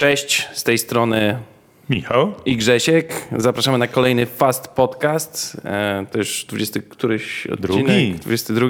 Cześć, 0.00 0.48
z 0.52 0.64
tej 0.64 0.78
strony 0.78 1.38
Michał. 1.90 2.32
i 2.46 2.56
Grzesiek. 2.56 3.28
Zapraszamy 3.36 3.78
na 3.78 3.86
kolejny 3.86 4.26
Fast 4.26 4.68
Podcast. 4.68 5.60
E, 5.64 6.06
to 6.10 6.18
już 6.18 6.44
20 6.44 6.80
któryś 6.88 7.46
odcinek, 7.46 7.86
Drugi. 7.86 8.14
22. 8.14 8.66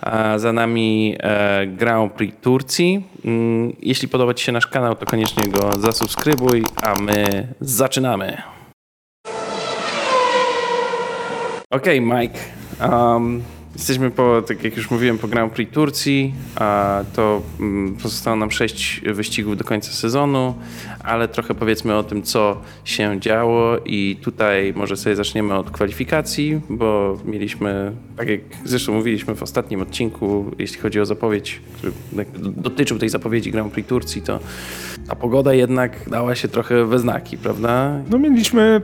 A 0.00 0.38
za 0.38 0.52
nami 0.52 1.16
e, 1.20 1.66
Grand 1.66 2.12
Prix 2.12 2.36
Turcji. 2.42 3.04
Mm, 3.24 3.76
Jeśli 3.82 4.08
podoba 4.08 4.34
Ci 4.34 4.44
się 4.44 4.52
nasz 4.52 4.66
kanał, 4.66 4.94
to 4.94 5.06
koniecznie 5.06 5.48
go 5.48 5.70
zasubskrybuj, 5.80 6.64
a 6.82 7.00
my 7.00 7.48
zaczynamy. 7.60 8.42
Okej, 11.70 12.00
Mike. 12.00 12.38
Um, 12.90 13.42
jesteśmy 13.74 14.10
po, 14.10 14.42
tak 14.42 14.64
jak 14.64 14.76
już 14.76 14.90
mówiłem, 14.90 15.18
po 15.18 15.28
Grand 15.28 15.52
Prix 15.52 15.72
Turcji. 15.72 16.34
A 16.56 17.00
to 17.16 17.42
mm, 17.60 17.94
pozostało 17.94 18.36
nam 18.36 18.50
sześć 18.50 19.00
wyścigów 19.00 19.56
do 19.56 19.64
końca 19.64 19.92
sezonu, 19.92 20.54
ale 21.04 21.28
trochę 21.28 21.54
powiedzmy 21.54 21.96
o 21.96 22.02
tym, 22.02 22.22
co 22.22 22.60
się 22.84 23.20
działo 23.20 23.78
i 23.84 24.16
tutaj 24.22 24.72
może 24.76 24.96
sobie 24.96 25.16
zaczniemy 25.16 25.54
od 25.54 25.70
kwalifikacji, 25.70 26.60
bo 26.70 27.18
mieliśmy, 27.24 27.92
tak 28.16 28.28
jak 28.28 28.40
zresztą 28.64 28.92
mówiliśmy 28.92 29.34
w 29.34 29.42
ostatnim 29.42 29.82
odcinku, 29.82 30.50
jeśli 30.58 30.80
chodzi 30.80 31.00
o 31.00 31.06
zapowiedź, 31.06 31.60
który 31.76 31.92
dotyczył 32.36 32.98
tej 32.98 33.08
zapowiedzi 33.08 33.50
Grand 33.50 33.72
Prix 33.72 33.88
Turcji, 33.88 34.22
to 34.22 34.40
ta 35.08 35.16
pogoda 35.16 35.54
jednak 35.54 36.10
dała 36.10 36.34
się 36.34 36.48
trochę 36.48 36.84
we 36.84 36.98
znaki, 36.98 37.38
prawda? 37.38 38.00
No 38.10 38.18
mieliśmy 38.18 38.82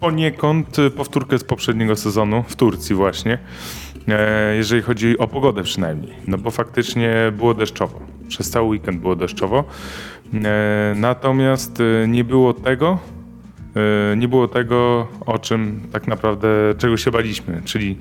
poniekąd 0.00 0.78
y, 0.78 0.90
powtórkę 0.90 1.38
z 1.38 1.44
poprzedniego 1.44 1.96
sezonu 1.96 2.44
w 2.48 2.56
Turcji 2.56 2.94
właśnie, 2.94 3.38
jeżeli 4.56 4.82
chodzi 4.82 5.18
o 5.18 5.28
pogodę 5.28 5.62
przynajmniej. 5.62 6.12
No 6.26 6.38
bo 6.38 6.50
faktycznie 6.50 7.32
było 7.36 7.54
deszczowo. 7.54 8.00
Przez 8.28 8.50
cały 8.50 8.68
weekend 8.68 9.00
było 9.00 9.16
deszczowo. 9.16 9.64
E, 10.44 10.94
Natomiast 10.96 11.80
y, 11.80 12.04
nie 12.08 12.24
było 12.24 12.52
tego, 12.54 12.98
nie 14.16 14.28
było 14.28 14.48
tego, 14.48 15.08
o 15.26 15.38
czym 15.38 15.80
tak 15.92 16.06
naprawdę, 16.06 16.48
czego 16.78 16.96
się 16.96 17.10
baliśmy, 17.10 17.62
czyli 17.64 17.98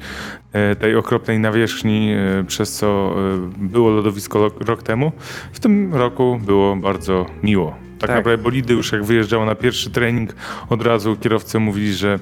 e, 0.53 0.75
tej 0.75 0.95
okropnej 0.95 1.39
nawierzchni, 1.39 2.11
e, 2.13 2.43
przez 2.43 2.71
co 2.73 3.15
e, 3.15 3.49
było 3.57 3.89
lodowisko 3.89 4.39
rok, 4.39 4.61
rok 4.61 4.83
temu. 4.83 5.11
W 5.53 5.59
tym 5.59 5.95
roku 5.95 6.39
było 6.45 6.75
bardzo 6.75 7.25
miło. 7.43 7.75
Tak, 7.99 8.09
Tak. 8.09 8.17
naprawdę 8.17 8.43
bolidy 8.43 8.73
już 8.73 8.91
jak 8.91 9.03
wyjeżdżało 9.03 9.45
na 9.45 9.55
pierwszy 9.55 9.89
trening, 9.89 10.35
od 10.69 10.81
razu 10.81 11.15
kierowcy 11.15 11.59
mówili, 11.59 11.93
że 11.93 12.19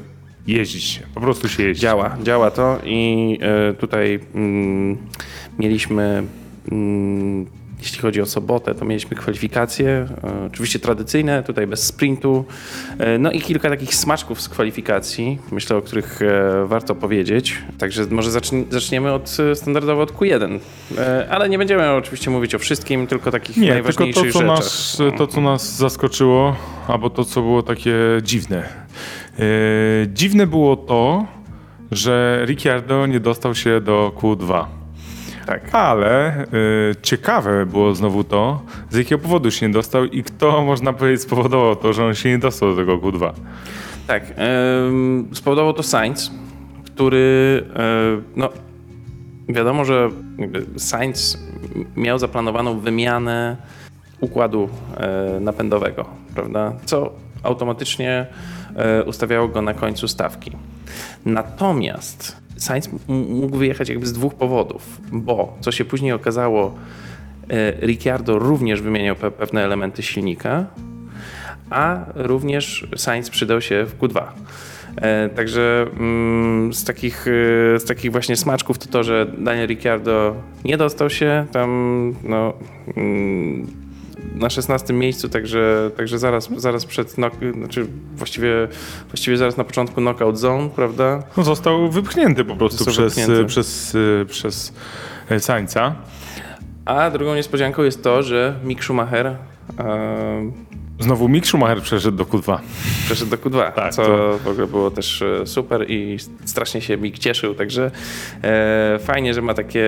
jeździć 0.47 0.83
się, 0.83 1.01
po 1.13 1.21
prostu 1.21 1.49
się 1.49 1.63
jeździ. 1.63 1.81
Działa, 1.81 2.17
działa 2.23 2.51
to 2.51 2.79
i 2.83 3.37
e, 3.41 3.73
tutaj 3.73 4.19
mm, 4.35 4.97
mieliśmy, 5.59 6.23
mm, 6.71 7.45
jeśli 7.79 7.99
chodzi 7.99 8.21
o 8.21 8.25
sobotę, 8.25 8.75
to 8.75 8.85
mieliśmy 8.85 9.17
kwalifikacje, 9.17 9.89
e, 10.23 10.45
oczywiście 10.47 10.79
tradycyjne, 10.79 11.43
tutaj 11.43 11.67
bez 11.67 11.83
sprintu, 11.85 12.45
e, 12.97 13.17
no 13.17 13.31
i 13.31 13.41
kilka 13.41 13.69
takich 13.69 13.95
smaczków 13.95 14.41
z 14.41 14.49
kwalifikacji, 14.49 15.37
myślę, 15.51 15.77
o 15.77 15.81
których 15.81 16.19
warto 16.65 16.95
powiedzieć. 16.95 17.57
Także 17.77 18.05
może 18.09 18.31
zaczni, 18.31 18.65
zaczniemy 18.69 19.13
od 19.13 19.37
standardowo 19.53 20.01
od 20.01 20.11
Q1, 20.11 20.59
e, 20.97 21.27
ale 21.29 21.49
nie 21.49 21.57
będziemy 21.57 21.91
oczywiście 21.91 22.29
mówić 22.31 22.55
o 22.55 22.59
wszystkim, 22.59 23.07
tylko 23.07 23.31
takich 23.31 23.57
Nie, 23.57 23.63
tylko 23.63 23.73
najważniejszych 23.73 24.33
to 24.33 24.39
co, 24.39 24.39
rzeczach. 24.39 24.57
nas, 24.57 24.97
to, 25.17 25.27
co 25.27 25.41
nas 25.41 25.77
zaskoczyło, 25.77 26.55
albo 26.87 27.09
to, 27.09 27.25
co 27.25 27.41
było 27.41 27.63
takie 27.63 27.95
dziwne. 28.23 28.89
E, 29.39 30.07
dziwne 30.07 30.47
było 30.47 30.75
to, 30.75 31.25
że 31.91 32.41
Ricciardo 32.45 33.05
nie 33.07 33.19
dostał 33.19 33.55
się 33.55 33.81
do 33.81 34.11
Q2. 34.15 34.65
Tak. 35.45 35.75
Ale 35.75 36.43
y, 36.43 36.95
ciekawe 37.01 37.65
było 37.65 37.95
znowu 37.95 38.23
to, 38.23 38.61
z 38.89 38.95
jakiego 38.95 39.21
powodu 39.21 39.51
się 39.51 39.67
nie 39.67 39.73
dostał 39.73 40.05
i 40.05 40.23
kto, 40.23 40.63
można 40.63 40.93
powiedzieć, 40.93 41.21
spowodował 41.21 41.75
to, 41.75 41.93
że 41.93 42.05
on 42.05 42.15
się 42.15 42.29
nie 42.29 42.39
dostał 42.39 42.69
do 42.69 42.75
tego 42.75 42.97
Q2. 42.97 43.31
Tak, 44.07 44.23
em, 44.35 45.29
spowodował 45.33 45.73
to 45.73 45.83
Sainz, 45.83 46.31
który, 46.85 47.63
e, 47.75 47.81
no, 48.35 48.49
wiadomo, 49.49 49.85
że 49.85 50.09
Sainz 50.77 51.37
miał 51.95 52.19
zaplanowaną 52.19 52.79
wymianę 52.79 53.57
układu 54.19 54.69
napędowego, 55.41 56.05
prawda? 56.35 56.73
Co 56.85 57.13
automatycznie 57.43 58.27
ustawiało 59.05 59.47
go 59.47 59.61
na 59.61 59.73
końcu 59.73 60.07
stawki. 60.07 60.51
Natomiast 61.25 62.37
Sainz 62.59 62.89
mógł 63.07 63.57
wyjechać 63.57 63.89
jakby 63.89 64.05
z 64.05 64.13
dwóch 64.13 64.35
powodów, 64.35 65.01
bo 65.11 65.57
co 65.61 65.71
się 65.71 65.85
później 65.85 66.11
okazało, 66.11 66.75
e, 67.49 67.71
Ricciardo 67.71 68.39
również 68.39 68.81
wymieniał 68.81 69.15
pe- 69.15 69.31
pewne 69.31 69.63
elementy 69.63 70.03
silnika, 70.03 70.65
a 71.69 72.05
również 72.15 72.87
Sainz 72.95 73.29
przydał 73.29 73.61
się 73.61 73.85
w 73.85 73.97
Q2. 73.99 74.23
E, 74.95 75.29
także 75.29 75.87
mm, 75.99 76.73
z, 76.73 76.83
takich, 76.83 77.27
e, 77.27 77.79
z 77.79 77.85
takich 77.85 78.11
właśnie 78.11 78.35
smaczków 78.35 78.77
to 78.77 78.87
to, 78.87 79.03
że 79.03 79.25
Daniel 79.37 79.67
Ricciardo 79.67 80.35
nie 80.65 80.77
dostał 80.77 81.09
się 81.09 81.45
tam 81.51 81.69
no, 82.23 82.53
mm, 82.97 83.67
na 84.35 84.49
16 84.49 84.93
miejscu, 84.93 85.29
także, 85.29 85.91
także 85.97 86.19
zaraz, 86.19 86.49
zaraz 86.57 86.85
przed, 86.85 87.15
knock- 87.15 87.53
znaczy 87.53 87.87
właściwie, 88.15 88.67
właściwie 89.07 89.37
zaraz 89.37 89.57
na 89.57 89.63
początku 89.63 90.01
knockout 90.01 90.37
zone, 90.39 90.69
prawda? 90.69 91.23
No, 91.37 91.43
został 91.43 91.89
wypchnięty 91.91 92.45
po 92.45 92.55
prostu 92.55 92.83
Został 92.83 92.93
przez, 92.93 93.15
wypchnięty. 93.15 93.45
przez, 93.45 93.97
przez 94.27 94.73
y, 95.31 95.39
Sańca. 95.39 95.95
A 96.85 97.09
drugą 97.11 97.35
niespodzianką 97.35 97.83
jest 97.83 98.03
to, 98.03 98.23
że 98.23 98.55
Mick 98.63 98.83
Schumacher 98.83 99.27
e, 99.27 99.35
Znowu 100.99 101.29
Mick 101.29 101.47
Schumacher 101.47 101.81
przeszedł 101.81 102.17
do 102.17 102.23
Q2. 102.25 102.57
przeszedł 103.05 103.31
do 103.31 103.37
Q2, 103.37 103.71
Tak, 103.71 103.93
co 103.93 104.05
to- 104.05 104.39
w 104.43 104.47
ogóle 104.47 104.67
było 104.67 104.91
też 104.91 105.21
e, 105.21 105.47
super 105.47 105.85
i 105.91 106.17
strasznie 106.45 106.81
się 106.81 106.97
Mick 106.97 107.19
cieszył, 107.19 107.55
także 107.55 107.91
e, 108.43 108.99
fajnie, 109.03 109.33
że 109.33 109.41
ma 109.41 109.53
takie 109.53 109.85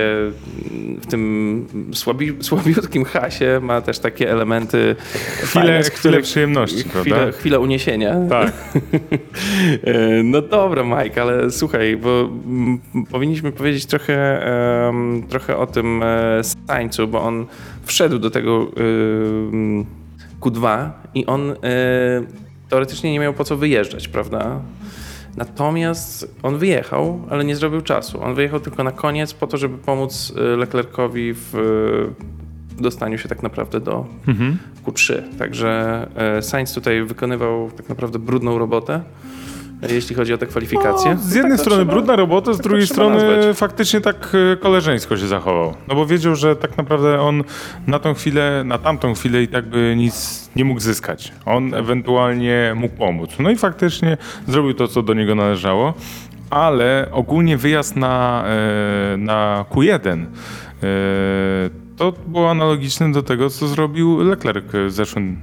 w 1.02 1.06
tym 1.10 1.68
słabi, 1.94 2.34
słabiutkim 2.42 3.04
hasie 3.06 3.60
ma 3.62 3.82
też 3.82 4.00
takie 4.00 4.32
elementy 4.32 4.96
Chwilę, 5.44 5.46
fajne, 5.66 5.82
których- 5.82 6.24
przyjemności, 6.24 6.78
chwilę, 6.84 7.04
prawda? 7.16 7.32
chwilę 7.38 7.60
uniesienia. 7.60 8.16
Tak. 8.30 8.52
E, 9.84 10.24
No 10.24 10.42
dobra, 10.42 10.84
Mike, 10.84 11.22
ale 11.22 11.52
słuchaj, 11.52 11.98
bo 11.98 12.20
mm, 12.46 12.80
powinniśmy 13.12 13.52
powiedzieć 13.52 13.86
trochę, 13.86 14.46
em, 14.88 15.24
trochę 15.30 15.58
o 15.58 15.68
tym 15.68 16.04
e, 16.04 16.42
Sańcu, 16.68 17.08
bo 17.08 17.22
on 17.22 17.46
wszedł 17.86 18.20
do 18.20 18.30
tego 18.30 18.68
em, 19.52 19.86
Q2 20.42 20.90
i 21.14 21.26
on 21.26 21.52
e, 21.52 21.56
teoretycznie 22.70 23.12
nie 23.12 23.20
miał 23.20 23.34
po 23.34 23.44
co 23.44 23.58
wyjeżdżać, 23.58 24.08
prawda? 24.08 24.62
Natomiast 25.38 26.36
on 26.44 26.58
wyjechał, 26.58 27.22
ale 27.30 27.44
nie 27.44 27.56
zrobił 27.56 27.82
czasu. 27.82 28.24
On 28.24 28.36
wyjechał 28.36 28.60
tylko 28.60 28.84
na 28.84 28.92
koniec 28.92 29.34
po 29.34 29.48
to, 29.48 29.58
żeby 29.58 29.78
pomóc 29.78 30.34
e, 30.38 30.42
Leclercowi 30.42 31.34
w 31.34 31.56
e, 32.80 32.82
dostaniu 32.82 33.18
się 33.18 33.30
tak 33.30 33.44
naprawdę 33.44 33.80
do 33.80 34.06
Mhm. 34.28 34.58
Q3. 34.86 35.22
Także 35.40 36.08
Sainz 36.42 36.74
tutaj 36.74 37.04
wykonywał 37.04 37.72
tak 37.72 37.90
naprawdę 37.90 38.20
brudną 38.20 38.58
robotę, 38.58 39.02
jeśli 39.90 40.16
chodzi 40.16 40.34
o 40.34 40.38
te 40.38 40.48
kwalifikacje. 40.48 41.16
No, 41.16 41.22
z 41.22 41.34
jednej 41.36 41.52
Tak 41.58 41.62
strony 41.62 41.82
trzeba- 41.82 41.92
brudna 41.94 42.16
robota, 42.16 42.54
z 42.54 42.58
tak 42.58 42.64
drugiej 42.64 42.88
strony 42.88 43.16
nazwać. 43.16 43.58
faktycznie 43.58 44.02
tak 44.02 44.32
e, 44.54 44.58
koleżeńsko 44.58 45.18
się 45.18 45.28
zachował. 45.28 45.74
No 45.88 45.96
bo 45.96 46.06
wiedział, 46.06 46.36
że 46.36 46.56
tak 46.56 46.78
naprawdę 46.78 47.22
on 47.22 47.44
na 47.88 48.00
tą 48.00 48.14
chwilę, 48.14 48.64
na 48.66 48.78
tamtą 48.78 49.14
chwilę 49.14 49.44
i 49.44 49.48
tak 49.48 49.66
by 49.66 49.94
nic 49.98 50.50
nie 50.56 50.66
mógł 50.66 50.80
zyskać. 50.80 51.32
On 51.46 51.74
ewentualnie 51.74 52.74
mógł 52.76 52.96
pomóc. 52.96 53.30
No 53.40 53.50
i 53.52 53.56
faktycznie 53.56 54.18
zrobił 54.48 54.74
to, 54.74 54.88
co 54.88 55.02
do 55.04 55.14
niego 55.14 55.36
należało. 55.36 55.94
Ale 56.50 57.08
ogólnie 57.12 57.58
wyjazd 57.58 57.96
na, 57.96 58.44
e, 59.14 59.18
na 59.18 59.66
Q1 59.72 60.26
e, 60.84 60.88
to 61.98 62.14
było 62.28 62.50
analogiczne 62.52 63.12
do 63.12 63.24
tego, 63.24 63.50
co 63.50 63.68
zrobił 63.68 64.20
Leclerc 64.24 64.66
w 64.88 64.92
zeszłym 64.92 65.38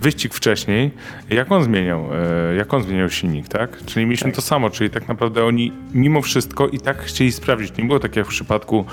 wyścig 0.00 0.34
wcześniej, 0.34 0.90
jak 1.30 1.52
on 1.52 1.64
zmieniał, 1.64 2.08
e, 2.50 2.54
jak 2.54 2.74
on 2.74 2.82
zmieniał 2.82 3.10
silnik, 3.10 3.48
tak? 3.48 3.84
Czyli 3.86 4.06
mieliśmy 4.06 4.32
to 4.32 4.42
samo, 4.42 4.70
czyli 4.70 4.90
tak 4.90 5.08
naprawdę 5.08 5.44
oni 5.44 5.72
mimo 5.94 6.22
wszystko 6.22 6.68
i 6.68 6.78
tak 6.78 7.02
chcieli 7.02 7.32
sprawdzić. 7.32 7.76
Nie 7.76 7.84
było 7.84 8.00
tak 8.00 8.16
jak 8.16 8.26
w 8.26 8.28
przypadku, 8.28 8.84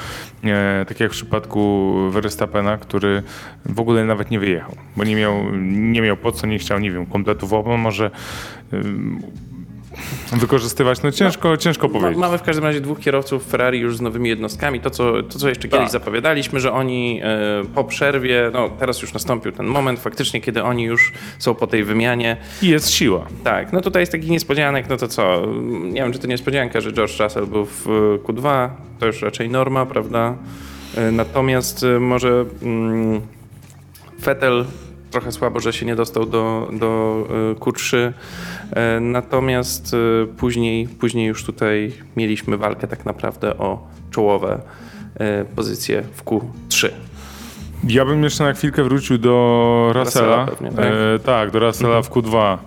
e, 0.44 0.86
tak 0.88 1.00
jak 1.00 1.12
w 1.12 1.14
przypadku 1.14 1.94
Verstappena, 2.12 2.78
który 2.78 3.24
w 3.66 3.80
ogóle 3.80 4.06
nawet 4.06 4.32
nie 4.32 4.40
wyjechał, 4.40 4.76
bo 4.98 5.04
nie 5.04 5.16
miał, 5.16 5.56
nie 5.62 6.02
miał 6.02 6.18
po 6.18 6.32
co, 6.32 6.48
nie 6.48 6.60
chciał, 6.60 6.80
nie 6.80 6.92
wiem, 6.92 7.06
kompletów 7.06 7.54
obo, 7.54 7.78
może 7.78 8.12
wykorzystywać, 10.32 11.02
no 11.04 11.12
ciężko, 11.12 11.58
ciężko 11.58 11.88
Ma, 11.88 11.94
powiedzieć. 11.94 12.18
mamy 12.18 12.38
w 12.38 12.42
każdym 12.44 12.64
razie 12.64 12.82
dwóch 12.82 13.00
kierowców 13.00 13.46
Ferrari 13.48 13.80
już 13.80 13.98
z 13.98 14.02
nowymi 14.02 14.30
jednostkami. 14.30 14.80
To, 14.80 14.90
co, 14.90 15.24
to, 15.24 15.40
co 15.40 15.50
jeszcze 15.50 15.68
kiedyś 15.68 15.84
Tak. 15.84 15.92
zapowiadaliśmy, 15.92 16.60
że 16.60 16.72
oni 16.74 17.22
e, 17.24 17.28
po 17.76 17.84
przerwie, 17.84 18.50
no 18.54 18.70
teraz 18.70 19.02
już 19.02 19.14
nastąpił 19.14 19.52
ten 19.52 19.66
moment 19.66 20.00
faktycznie, 20.00 20.42
kiedy 20.42 20.64
oni 20.64 20.84
już 20.84 21.14
są 21.40 21.56
po 21.56 21.68
tej 21.68 21.84
wymianie. 21.84 22.38
I 22.62 22.68
jest 22.68 22.90
siła. 22.92 23.26
Tak, 23.44 23.74
no 23.74 23.82
tutaj 23.82 24.02
jest 24.02 24.12
taki 24.12 24.32
niespodzianek, 24.32 24.90
no 24.90 24.98
to 24.98 25.08
co? 25.08 25.46
Nie 25.84 26.02
wiem, 26.02 26.14
czy 26.14 26.20
to 26.20 26.28
niespodzianka, 26.28 26.82
że 26.82 26.94
George 26.94 27.20
Russell 27.20 27.46
był 27.48 27.66
w 27.66 27.88
e, 27.88 27.92
Q2, 28.28 28.70
to 29.00 29.06
już 29.06 29.22
raczej 29.22 29.50
norma, 29.50 29.86
prawda? 29.86 30.36
E, 30.98 31.12
Natomiast 31.12 31.86
może 32.00 32.46
mm, 32.64 33.22
Vettel 34.20 34.66
trochę 35.16 35.32
słabo, 35.32 35.60
że 35.60 35.74
się 35.74 35.86
nie 35.86 35.96
dostał 35.96 36.26
do, 36.26 36.70
do 36.74 37.24
e, 37.52 37.60
Q3. 37.60 38.12
E, 38.72 39.00
Natomiast 39.00 39.94
e, 39.94 40.28
później, 40.38 40.88
później 40.88 41.28
już 41.28 41.44
tutaj 41.44 41.94
mieliśmy 42.18 42.58
walkę 42.58 42.88
tak 42.88 43.06
naprawdę 43.06 43.58
o 43.58 43.88
czołowe 44.12 44.62
e, 45.16 45.46
pozycje 45.46 46.04
w 46.14 46.24
Q3. 46.24 46.90
Ja 47.88 48.06
bym 48.06 48.24
jeszcze 48.24 48.44
na 48.44 48.54
chwilkę 48.54 48.84
wrócił 48.84 49.18
do 49.18 49.92
Russella. 49.94 50.46
Tak? 50.46 50.62
E, 50.62 51.20
tak, 51.20 51.52
do 51.52 51.60
Russella 51.60 52.02
w 52.02 52.10
Q2. 52.10 52.58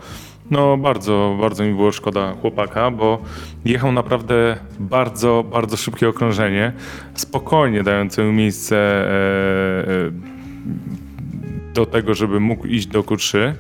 No 0.51 0.77
bardzo, 0.77 1.37
bardzo 1.41 1.65
mi 1.65 1.75
było 1.75 1.93
szkoda 1.93 2.33
chłopaka, 2.41 2.91
bo 2.91 3.19
jechał 3.65 3.93
naprawdę 3.93 4.57
bardzo, 4.81 5.45
bardzo 5.53 5.77
szybkie 5.77 6.09
okrążenie, 6.09 6.73
spokojnie 7.15 7.83
dające 7.83 8.25
mu 8.25 8.33
miejsce 8.33 8.77
e, 8.77 9.11
e, 9.89 10.39
do 11.75 11.87
tego, 11.87 12.15
żeby 12.15 12.41
mógł 12.41 12.67
iść 12.67 12.87
do 12.87 13.03
Q3. 13.03 13.53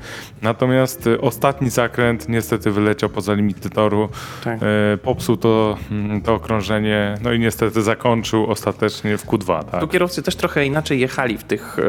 Natomiast 0.42 1.06
e, 1.06 1.20
ostatni 1.20 1.70
zakręt 1.70 2.28
niestety 2.28 2.70
wyleciał 2.70 3.08
poza 3.08 3.34
limity 3.34 3.70
toru, 3.70 4.08
Tak. 4.44 4.58
e, 4.62 4.96
popsuł 4.96 5.36
to, 5.36 5.76
mm, 5.90 6.20
to 6.20 6.34
okrążenie, 6.34 7.14
no 7.22 7.32
i 7.32 7.38
niestety 7.38 7.82
zakończył 7.82 8.46
ostatecznie 8.50 9.18
w 9.18 9.26
Q2. 9.26 9.64
Tak? 9.64 9.80
Tu 9.80 9.88
kierowcy 9.88 10.22
też 10.22 10.36
trochę 10.36 10.66
inaczej 10.66 11.00
jechali 11.00 11.38
w 11.38 11.44
tych, 11.44 11.78
e, 11.78 11.82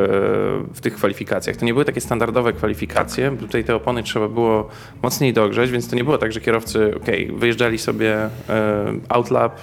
w 0.74 0.82
tych 0.82 0.96
kwalifikacjach. 0.96 1.56
To 1.58 1.66
nie 1.66 1.74
były 1.74 1.86
takie 1.86 2.02
standardowe 2.02 2.54
kwalifikacje. 2.54 3.38
Tutaj 3.38 3.64
te 3.64 3.76
opony 3.76 4.04
trzeba 4.04 4.28
było 4.28 4.70
mocniej 5.04 5.34
dogrzeć, 5.34 5.72
więc 5.72 5.90
to 5.90 5.96
nie 5.96 6.04
było 6.04 6.18
tak, 6.18 6.32
że 6.32 6.42
kierowcy 6.42 6.96
ok, 6.96 7.06
wyjeżdżali 7.38 7.78
sobie 7.78 8.16
e, 8.16 8.30
outlap, 9.10 9.60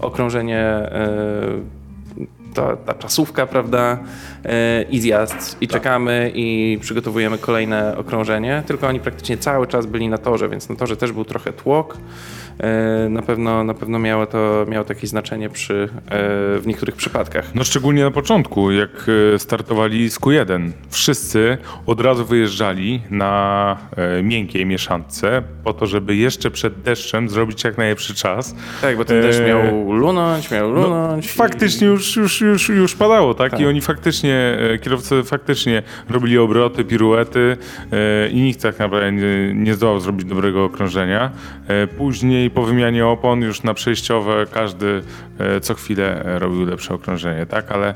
okrążenie, 0.00 0.58
e, 0.60 1.85
ta, 2.56 2.76
ta 2.76 2.94
czasówka, 2.94 3.46
prawda, 3.46 3.98
e, 4.44 4.82
i 4.82 5.00
zjazd, 5.00 5.56
i 5.60 5.68
czekamy, 5.68 6.32
i 6.34 6.78
przygotowujemy 6.80 7.38
kolejne 7.38 7.96
okrążenie, 7.96 8.62
tylko 8.66 8.86
oni 8.86 9.00
praktycznie 9.00 9.38
cały 9.38 9.66
czas 9.66 9.86
byli 9.86 10.08
na 10.08 10.18
torze, 10.18 10.48
więc 10.48 10.68
na 10.68 10.76
torze 10.76 10.96
też 10.96 11.12
był 11.12 11.24
trochę 11.24 11.52
tłok. 11.52 11.96
E, 12.60 13.08
Na 13.08 13.22
pewno, 13.22 13.64
na 13.64 13.74
pewno 13.74 13.98
miało 13.98 14.26
to 14.26 14.64
miało 14.68 14.84
takie 14.84 15.06
znaczenie 15.06 15.48
przy, 15.48 15.74
e, 15.84 16.08
w 16.58 16.62
niektórych 16.66 16.94
przypadkach. 16.96 17.54
No 17.54 17.64
szczególnie 17.64 18.04
na 18.04 18.10
początku, 18.10 18.70
jak 18.72 18.90
e, 19.34 19.38
startowali 19.38 20.10
z 20.10 20.20
Q1. 20.20 20.70
Wszyscy 20.90 21.58
od 21.86 22.00
razu 22.00 22.24
wyjeżdżali 22.24 23.02
na 23.10 23.76
miękkiej 24.22 24.66
mieszance 24.66 25.42
po 25.64 25.72
to, 25.72 25.86
żeby 25.86 26.16
jeszcze 26.16 26.50
przed 26.50 26.82
deszczem 26.82 27.28
zrobić 27.28 27.64
jak 27.64 27.78
najlepszy 27.78 28.14
czas. 28.14 28.54
Tak, 28.82 28.96
bo 28.96 29.04
ten 29.04 29.22
deszcz 29.22 29.40
miał 29.46 29.92
lunąć, 29.92 30.50
miał 30.50 30.70
lunąć. 30.70 31.26
i- 31.26 31.28
Faktycznie 31.28 31.86
już, 31.86 32.16
już, 32.16 32.40
już, 32.40 32.68
już 32.68 32.94
padało, 32.94 33.34
tak? 33.34 33.50
Tak. 33.50 33.60
I 33.60 33.66
oni 33.66 33.80
faktycznie, 33.80 34.58
kierowcy 34.82 35.22
faktycznie 35.24 35.82
robili 36.10 36.38
obroty, 36.38 36.84
piruety 36.84 37.56
i 38.32 38.40
nikt 38.40 38.62
tak 38.62 38.78
naprawdę 38.78 39.12
nie, 39.12 39.54
nie 39.54 39.74
zdołał 39.74 40.00
zrobić 40.00 40.26
dobrego 40.26 40.64
okrążenia. 40.64 41.30
E, 41.68 41.86
Później 42.46 42.54
po 42.54 42.62
wymianie 42.62 43.06
opon 43.06 43.42
już 43.42 43.62
na 43.62 43.74
przejściowe 43.74 44.46
każdy 44.50 45.02
e, 45.38 45.60
co 45.60 45.74
chwilę 45.74 46.24
e, 46.24 46.38
robił 46.38 46.66
lepsze 46.66 46.94
okrążenie, 46.94 47.46
tak? 47.46 47.72
Ale 47.72 47.94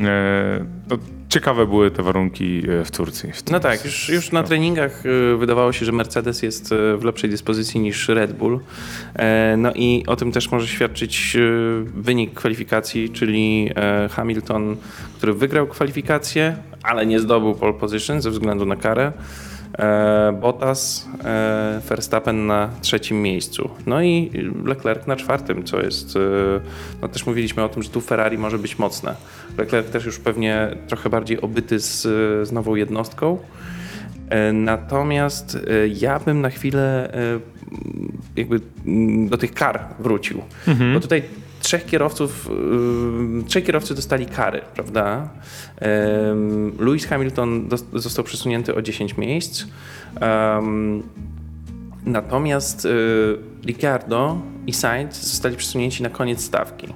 e, 0.00 0.64
to 0.88 0.98
ciekawe 1.28 1.66
były 1.66 1.90
te 1.90 2.02
warunki 2.02 2.62
w 2.84 2.90
Turcji. 2.90 3.32
W 3.32 3.50
No 3.50 3.60
tak, 3.60 3.84
już, 3.84 4.08
już 4.08 4.32
na 4.32 4.42
treningach 4.42 5.06
y, 5.06 5.36
wydawało 5.36 5.72
się, 5.72 5.86
że 5.86 5.92
Mercedes 5.92 6.42
jest 6.42 6.74
w 6.98 7.04
lepszej 7.04 7.30
dyspozycji 7.30 7.80
niż 7.80 8.08
Red 8.08 8.32
Bull. 8.32 8.60
No 9.56 9.72
i 9.74 10.04
o 10.06 10.16
tym 10.16 10.32
też 10.32 10.50
może 10.50 10.66
świadczyć 10.66 11.36
wynik 11.94 12.34
kwalifikacji, 12.34 13.10
czyli 13.10 13.70
Hamilton, 14.10 14.76
który 15.16 15.32
wygrał 15.32 15.66
kwalifikację, 15.66 16.56
ale 16.82 17.06
nie 17.06 17.20
zdobył 17.20 17.54
pole 17.54 17.72
position 17.72 18.20
ze 18.20 18.30
względu 18.30 18.66
na 18.66 18.76
karę. 18.76 19.12
E, 19.78 20.38
Bottas, 20.40 21.08
e, 21.24 21.80
Verstappen 21.88 22.46
na 22.46 22.70
trzecim 22.80 23.22
miejscu. 23.22 23.70
No 23.86 24.02
i 24.02 24.30
Leclerc 24.64 25.06
na 25.06 25.16
czwartym, 25.16 25.64
co 25.64 25.82
jest. 25.82 26.16
e, 26.16 26.20
No 27.02 27.08
też 27.08 27.26
mówiliśmy 27.26 27.64
o 27.64 27.68
tym, 27.68 27.82
że 27.82 27.88
tu 27.88 28.00
Ferrari 28.00 28.38
może 28.38 28.58
być 28.58 28.78
mocne. 28.78 29.14
Leclerc 29.58 29.90
też 29.90 30.04
już 30.04 30.18
pewnie 30.18 30.68
trochę 30.88 31.10
bardziej 31.10 31.40
obyty 31.40 31.80
z, 31.80 32.02
z 32.48 32.52
nową 32.52 32.74
jednostką. 32.74 33.38
Natomiast 34.52 35.58
ja 36.00 36.18
bym 36.18 36.40
na 36.40 36.50
chwilę 36.50 37.12
jakby 38.36 38.60
do 39.28 39.38
tych 39.38 39.54
kar 39.54 39.80
wrócił. 39.98 40.42
Bo 40.94 41.00
tutaj 41.00 41.22
trzech 41.66 41.86
kierowców, 41.86 42.50
y, 43.40 43.44
trzech 43.44 43.64
kierowcy 43.64 43.94
dostali 43.94 44.26
kary, 44.26 44.60
prawda? 44.74 45.28
Lewis 46.78 47.06
Hamilton 47.06 47.68
został 47.94 48.24
przesunięty 48.24 48.74
o 48.74 48.82
10 48.82 49.16
miejsc. 49.16 49.64
Natomiast 52.04 52.84
y, 52.84 52.88
Ricciardo 53.64 54.38
i 54.66 54.72
Sainz 54.72 55.30
zostali 55.30 55.56
przesunięci 55.56 56.02
na 56.02 56.10
koniec 56.10 56.40
stawki. 56.40 56.86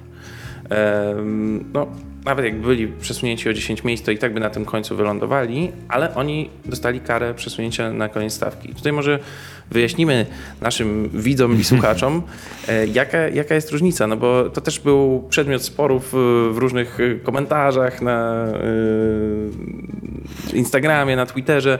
No, 1.73 1.87
nawet 2.25 2.45
jak 2.45 2.61
byli 2.61 2.87
przesunięci 2.87 3.49
o 3.49 3.53
10 3.53 3.83
miejsc, 3.83 4.03
to 4.03 4.11
i 4.11 4.17
tak 4.17 4.33
by 4.33 4.39
na 4.39 4.49
tym 4.49 4.65
końcu 4.65 4.95
wylądowali, 4.95 5.71
ale 5.87 6.15
oni 6.15 6.49
dostali 6.65 6.99
karę 6.99 7.33
przesunięcia 7.33 7.91
na 7.91 8.09
koniec 8.09 8.33
stawki. 8.33 8.75
Tutaj 8.75 8.93
może 8.93 9.19
wyjaśnimy 9.71 10.25
naszym 10.61 11.09
widzom 11.13 11.59
i 11.59 11.63
słuchaczom, 11.71 12.23
e, 12.67 12.87
jaka, 12.87 13.17
jaka 13.17 13.55
jest 13.55 13.71
różnica, 13.71 14.07
no 14.07 14.17
bo 14.17 14.49
to 14.49 14.61
też 14.61 14.79
był 14.79 15.27
przedmiot 15.29 15.63
sporów 15.63 16.13
y, 16.13 16.17
w 16.53 16.57
różnych 16.57 16.97
komentarzach 17.23 18.01
na 18.01 18.47
y, 20.53 20.57
Instagramie, 20.57 21.15
na 21.15 21.25
Twitterze. 21.25 21.79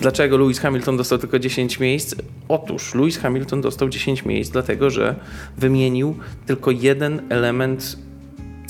Dlaczego 0.00 0.36
Lewis 0.38 0.58
Hamilton 0.58 0.96
dostał 0.96 1.18
tylko 1.18 1.38
10 1.38 1.80
miejsc? 1.80 2.14
Otóż 2.48 2.94
Lewis 2.94 3.18
Hamilton 3.18 3.60
dostał 3.60 3.88
10 3.88 4.24
miejsc, 4.24 4.50
dlatego 4.50 4.90
że 4.90 5.14
wymienił 5.58 6.16
tylko 6.46 6.70
jeden 6.70 7.22
element 7.28 8.03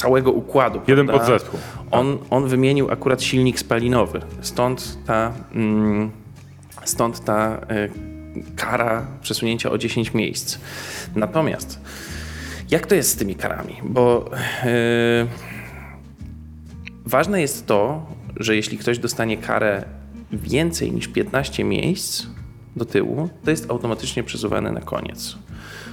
całego 0.05 0.33
układu. 0.33 0.81
Jeden 0.87 1.07
prawda? 1.07 1.25
podzespół. 1.25 1.61
On, 1.91 2.19
on 2.31 2.49
wymienił 2.49 2.91
akurat 2.91 3.23
silnik 3.23 3.59
spalinowy. 3.59 4.21
Stąd 4.41 4.99
ta, 5.07 5.33
mm, 5.55 6.11
stąd 6.85 7.25
ta 7.25 7.61
e, 7.69 7.89
kara 8.57 9.07
przesunięcia 9.23 9.71
o 9.71 9.79
10 9.79 10.15
miejsc. 10.15 10.59
Natomiast 11.17 11.81
jak 12.71 12.87
to 12.87 12.95
jest 12.95 13.11
z 13.11 13.17
tymi 13.17 13.35
karami? 13.35 13.77
Bo 13.85 14.31
e, 14.63 15.27
ważne 17.07 17.41
jest 17.41 17.67
to, 17.67 18.07
że 18.37 18.57
jeśli 18.57 18.79
ktoś 18.79 18.99
dostanie 18.99 19.37
karę 19.37 19.85
więcej 20.33 20.93
niż 20.93 21.09
15 21.09 21.65
miejsc 21.65 22.27
do 22.77 22.85
tyłu, 22.85 23.29
to 23.45 23.51
jest 23.51 23.71
automatycznie 23.71 24.23
przesuwany 24.23 24.73
na 24.73 24.81
koniec. 24.81 25.37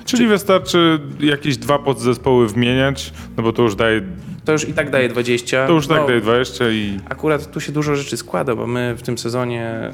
Czyli 0.06 0.28
wystarczy 0.28 1.00
jakieś 1.20 1.58
dwa 1.58 1.80
podzespoły 1.80 2.48
wymieniać, 2.48 3.14
no 3.38 3.44
bo 3.44 3.54
to 3.54 3.62
już 3.64 3.76
daje, 3.76 4.02
To 4.46 4.52
już 4.52 4.70
i 4.70 4.74
tak 4.74 4.90
daje 4.90 5.10
20. 5.10 5.68
to 5.68 5.74
już 5.74 5.88
tak 5.88 5.98
No, 6.02 6.08
daje 6.08 6.22
20 6.22 6.70
i 6.70 7.00
Akurat 7.10 7.52
tu 7.52 7.60
się 7.60 7.72
dużo 7.72 7.96
rzeczy 7.96 8.18
składa, 8.18 8.56
bo 8.56 8.68
my 8.68 8.96
w 8.98 9.02
tym 9.02 9.18
sezonie 9.18 9.92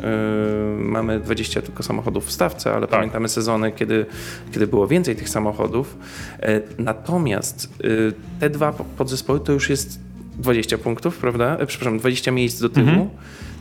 y, 0.80 0.84
mamy 0.84 1.20
20 1.20 1.62
tylko 1.62 1.84
samochodów 1.84 2.26
w 2.26 2.32
stawce, 2.32 2.74
ale 2.74 2.88
pamiętamy 2.88 3.30
sezony, 3.30 3.72
kiedy, 3.72 4.06
kiedy 4.54 4.68
było 4.68 4.88
więcej 4.88 5.16
tych 5.16 5.30
samochodów. 5.30 5.98
E, 6.40 6.62
natomiast 6.80 7.70
y, 7.86 8.14
te 8.40 8.50
dwa 8.50 8.72
po- 8.72 8.84
podzespoły 8.84 9.40
to 9.40 9.52
już 9.54 9.70
jest 9.70 10.00
20 10.38 10.78
punktów, 10.78 11.18
prawda? 11.18 11.58
E, 11.60 11.66
przepraszam, 11.66 12.00
20 12.00 12.32
miejsc 12.32 12.62
do 12.62 12.70
tyłu, 12.70 13.10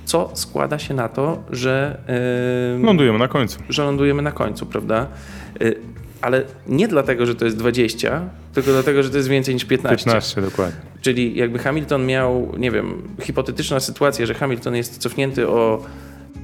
co 0.04 0.30
składa 0.34 0.78
się 0.78 0.94
na 0.94 1.08
to, 1.08 1.42
że, 1.50 1.98
y, 2.80 2.84
lądujemy 2.84 3.18
na 3.18 3.28
końcu. 3.28 3.58
że 3.68 3.84
lądujemy 3.84 4.22
na 4.22 4.32
końcu, 4.32 4.66
prawda? 4.66 5.06
Y, 5.62 5.76
ale 6.20 6.42
nie 6.66 6.88
dlatego, 6.88 7.26
że 7.26 7.34
to 7.34 7.44
jest 7.44 7.56
20, 7.56 8.28
tylko 8.54 8.70
dlatego, 8.70 9.02
że 9.02 9.10
to 9.10 9.16
jest 9.16 9.28
więcej 9.28 9.54
niż 9.54 9.64
15. 9.64 10.04
15 10.04 10.40
dokładnie. 10.42 10.80
Czyli 11.00 11.36
jakby 11.36 11.58
Hamilton 11.58 12.06
miał, 12.06 12.52
nie 12.58 12.70
wiem, 12.70 13.02
hipotetyczna 13.20 13.80
sytuacja, 13.80 14.26
że 14.26 14.34
Hamilton 14.34 14.76
jest 14.76 14.98
cofnięty 14.98 15.48
o 15.48 15.84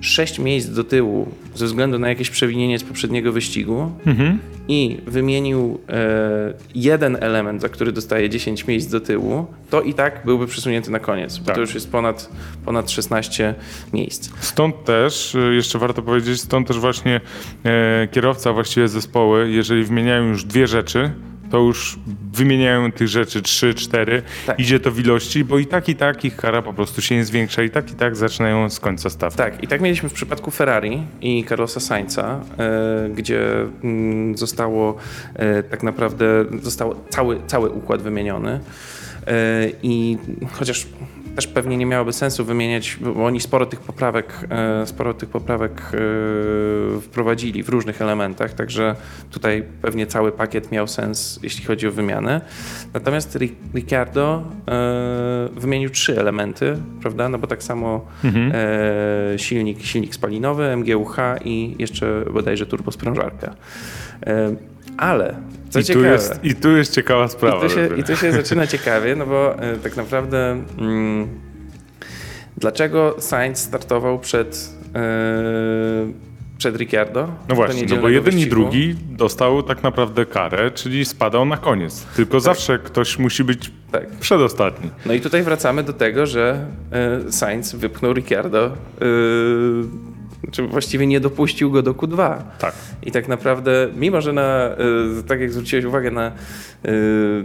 6 0.02 0.38
miejsc 0.38 0.68
do 0.68 0.84
tyłu 0.84 1.28
ze 1.54 1.66
względu 1.66 1.98
na 1.98 2.08
jakieś 2.08 2.30
przewinienie 2.30 2.78
z 2.78 2.84
poprzedniego 2.84 3.32
wyścigu 3.32 3.92
Mhm. 4.06 4.38
i 4.68 4.98
wymienił 5.06 5.80
e, 5.88 6.54
jeden 6.74 7.16
element, 7.20 7.60
za 7.62 7.68
który 7.68 7.92
dostaje 7.92 8.30
10 8.30 8.66
miejsc 8.66 8.90
do 8.90 9.00
tyłu, 9.00 9.46
to 9.70 9.82
i 9.82 9.94
tak 9.94 10.22
byłby 10.24 10.46
przesunięty 10.46 10.90
na 10.90 10.98
koniec, 10.98 11.38
bo 11.38 11.44
Tak. 11.44 11.54
to 11.54 11.60
już 11.60 11.74
jest 11.74 11.90
ponad, 11.92 12.30
ponad 12.64 12.90
16 12.90 13.54
miejsc. 13.92 14.30
Stąd 14.40 14.84
też, 14.84 15.34
y, 15.34 15.54
jeszcze 15.54 15.78
warto 15.78 16.02
powiedzieć, 16.02 16.40
stąd 16.40 16.68
też 16.68 16.78
właśnie 16.78 17.20
e, 17.64 18.08
kierowca, 18.12 18.52
właściwie 18.52 18.88
zespoły, 18.88 19.50
jeżeli 19.50 19.84
wymieniają 19.84 20.24
już 20.28 20.44
dwie 20.44 20.66
rzeczy, 20.66 21.10
to 21.52 21.58
już 21.58 21.98
wymieniają 22.32 22.92
tych 22.92 23.08
rzeczy 23.08 23.42
trzy, 23.42 23.74
cztery, 23.74 24.22
Tak. 24.46 24.60
idzie 24.60 24.80
to 24.80 24.90
w 24.90 25.00
ilości, 25.00 25.44
bo 25.44 25.58
i 25.58 25.66
tak, 25.66 25.88
i 25.88 25.96
tak 25.96 26.24
ich 26.24 26.36
kara 26.36 26.62
po 26.62 26.72
prostu 26.72 27.02
się 27.02 27.14
nie 27.14 27.24
zwiększa, 27.24 27.62
i 27.62 27.70
tak, 27.70 27.90
i 27.90 27.94
tak 27.94 28.16
zaczynają 28.16 28.70
z 28.70 28.80
końca 28.80 29.10
stawki. 29.10 29.38
Tak, 29.38 29.62
i 29.62 29.66
tak 29.66 29.80
mieliśmy 29.80 30.08
w 30.08 30.12
przypadku 30.12 30.50
Ferrari 30.50 31.02
i 31.20 31.44
Carlosa 31.44 31.80
Sainza, 31.80 32.40
e, 32.58 33.08
gdzie 33.14 33.40
mm, 33.84 34.36
zostało 34.36 34.96
e, 35.34 35.62
tak 35.62 35.82
naprawdę 35.82 36.44
został 36.62 36.94
cały, 37.10 37.40
cały 37.46 37.70
układ 37.70 38.02
wymieniony. 38.02 38.60
E, 39.26 39.68
I 39.82 40.18
chociaż 40.52 40.86
też 41.36 41.46
pewnie 41.46 41.76
nie 41.76 41.86
miałoby 41.86 42.12
sensu 42.12 42.44
wymieniać, 42.44 42.96
bo 43.00 43.24
oni 43.24 43.40
sporo 43.40 43.66
tych 43.66 43.80
poprawek, 43.80 44.46
e, 44.50 44.86
sporo 44.86 45.14
tych 45.14 45.28
poprawek 45.28 45.72
e, 45.80 47.00
wprowadzili 47.00 47.62
w 47.62 47.68
różnych 47.68 48.02
elementach, 48.02 48.54
także 48.54 48.96
tutaj 49.30 49.64
pewnie 49.82 50.06
cały 50.06 50.32
pakiet 50.32 50.72
miał 50.72 50.86
sens, 50.86 51.40
jeśli 51.42 51.64
chodzi 51.64 51.88
o 51.88 51.92
wymianę. 51.92 52.40
Natomiast 52.94 53.36
Ri- 53.36 53.52
Ricciardo 53.74 54.44
e, 54.68 55.48
wymienił 55.60 55.90
trzy 55.90 56.20
elementy, 56.20 56.76
prawda? 57.00 57.28
No 57.28 57.38
bo 57.38 57.46
tak 57.46 57.62
samo 57.62 58.06
e, 58.24 59.38
silnik, 59.38 59.82
silnik 59.82 60.14
spalinowy, 60.14 60.76
MGUH 60.76 61.16
i 61.44 61.74
jeszcze 61.78 62.24
bodajże 62.32 62.66
turbosprężarka. 62.66 63.54
Ale 64.96 65.34
co 65.70 65.78
I 65.78 65.82
tu, 65.82 65.88
ciekawe, 65.88 66.08
jest, 66.12 66.40
I 66.44 66.54
tu 66.54 66.76
jest 66.76 66.92
ciekawa 66.94 67.28
sprawa. 67.28 67.58
i 67.66 67.68
tu, 67.68 67.74
się. 67.74 67.88
I 67.96 68.04
tu 68.04 68.16
się 68.16 68.32
zaczyna 68.32 68.66
ciekawie, 68.66 69.16
no 69.16 69.26
bo 69.26 69.58
e, 69.62 69.76
tak 69.76 69.96
naprawdę 69.96 70.64
mm, 70.78 71.28
dlaczego 72.56 73.16
Sainz 73.18 73.58
startował 73.58 74.18
przed, 74.18 74.70
e, 74.94 75.02
przed 76.58 76.76
Ricciardo? 76.76 77.28
No 77.48 77.54
właśnie, 77.54 77.86
no 77.90 77.96
bo 77.96 78.08
jeden 78.08 78.32
i 78.32 78.36
wyścigu? 78.36 78.54
drugi 78.56 78.94
dostał 79.10 79.62
tak 79.62 79.82
naprawdę 79.82 80.26
karę, 80.26 80.70
czyli 80.70 81.04
spadał 81.04 81.44
na 81.44 81.56
koniec. 81.56 82.02
Tylko 82.16 82.40
zawsze 82.40 82.78
ktoś 82.78 83.18
musi 83.18 83.44
być 83.44 83.70
Tak. 83.92 84.10
przedostatni. 84.10 84.90
No 85.06 85.12
i 85.12 85.20
tutaj 85.20 85.42
wracamy 85.42 85.82
do 85.82 85.92
tego, 85.92 86.26
że 86.26 86.66
e, 87.26 87.32
Sainz 87.32 87.74
wypchnął 87.74 88.12
Ricciardo, 88.12 88.66
e, 88.66 88.70
znaczy 90.44 90.62
właściwie 90.62 91.06
nie 91.06 91.20
dopuścił 91.20 91.70
go 91.70 91.82
do 91.82 91.94
Q2. 91.94 92.42
Tak. 92.58 92.74
I 93.02 93.12
tak 93.12 93.28
naprawdę, 93.28 93.88
mimo 93.96 94.20
że 94.20 94.32
na, 94.32 94.70
y, 95.20 95.22
tak 95.22 95.40
jak 95.40 95.52
zwróciłeś 95.52 95.84
uwagę 95.84 96.10
na 96.10 96.32
y, 96.86 97.44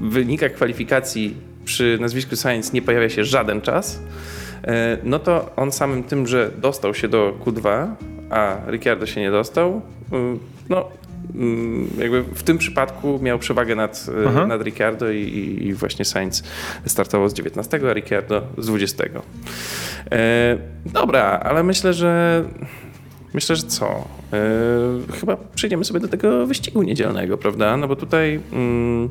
wynikach 0.00 0.52
kwalifikacji 0.52 1.36
przy 1.64 1.98
nazwisku 2.00 2.36
Science 2.36 2.70
nie 2.74 2.82
pojawia 2.82 3.08
się 3.08 3.24
żaden 3.24 3.60
czas, 3.60 3.96
y, 3.96 4.68
no 5.04 5.18
to 5.18 5.50
on 5.56 5.72
samym 5.72 6.04
tym, 6.04 6.26
że 6.26 6.50
dostał 6.58 6.94
się 6.94 7.08
do 7.08 7.34
Q2, 7.44 7.88
a 8.30 8.56
Ricciardo 8.66 9.06
się 9.06 9.20
nie 9.20 9.30
dostał, 9.30 9.82
no 10.68 10.88
jakby 11.98 12.22
w 12.22 12.42
tym 12.42 12.58
przypadku 12.58 13.18
miał 13.22 13.38
przewagę 13.38 13.74
nad, 13.74 14.06
Aha. 14.28 14.46
nad 14.46 14.62
Ricciardo 14.62 15.10
i, 15.10 15.18
i, 15.18 15.66
i 15.66 15.74
właśnie 15.74 16.04
Sainz 16.04 16.42
startował 16.86 17.28
z 17.28 17.34
19, 17.34 17.80
a 17.90 17.92
Ricciardo 17.92 18.42
z 18.58 18.66
20. 18.66 19.04
E, 20.12 20.58
dobra, 20.86 21.40
ale 21.44 21.62
myślę, 21.62 21.92
że 21.92 22.44
myślę, 23.34 23.56
że 23.56 23.62
co? 23.62 24.08
E, 24.32 24.38
chyba 25.20 25.36
przejdziemy 25.54 25.84
sobie 25.84 26.00
do 26.00 26.08
tego 26.08 26.46
wyścigu 26.46 26.82
niedzielnego, 26.82 27.38
prawda? 27.38 27.76
No 27.76 27.88
bo 27.88 27.96
tutaj. 27.96 28.40
Mm, 28.52 29.10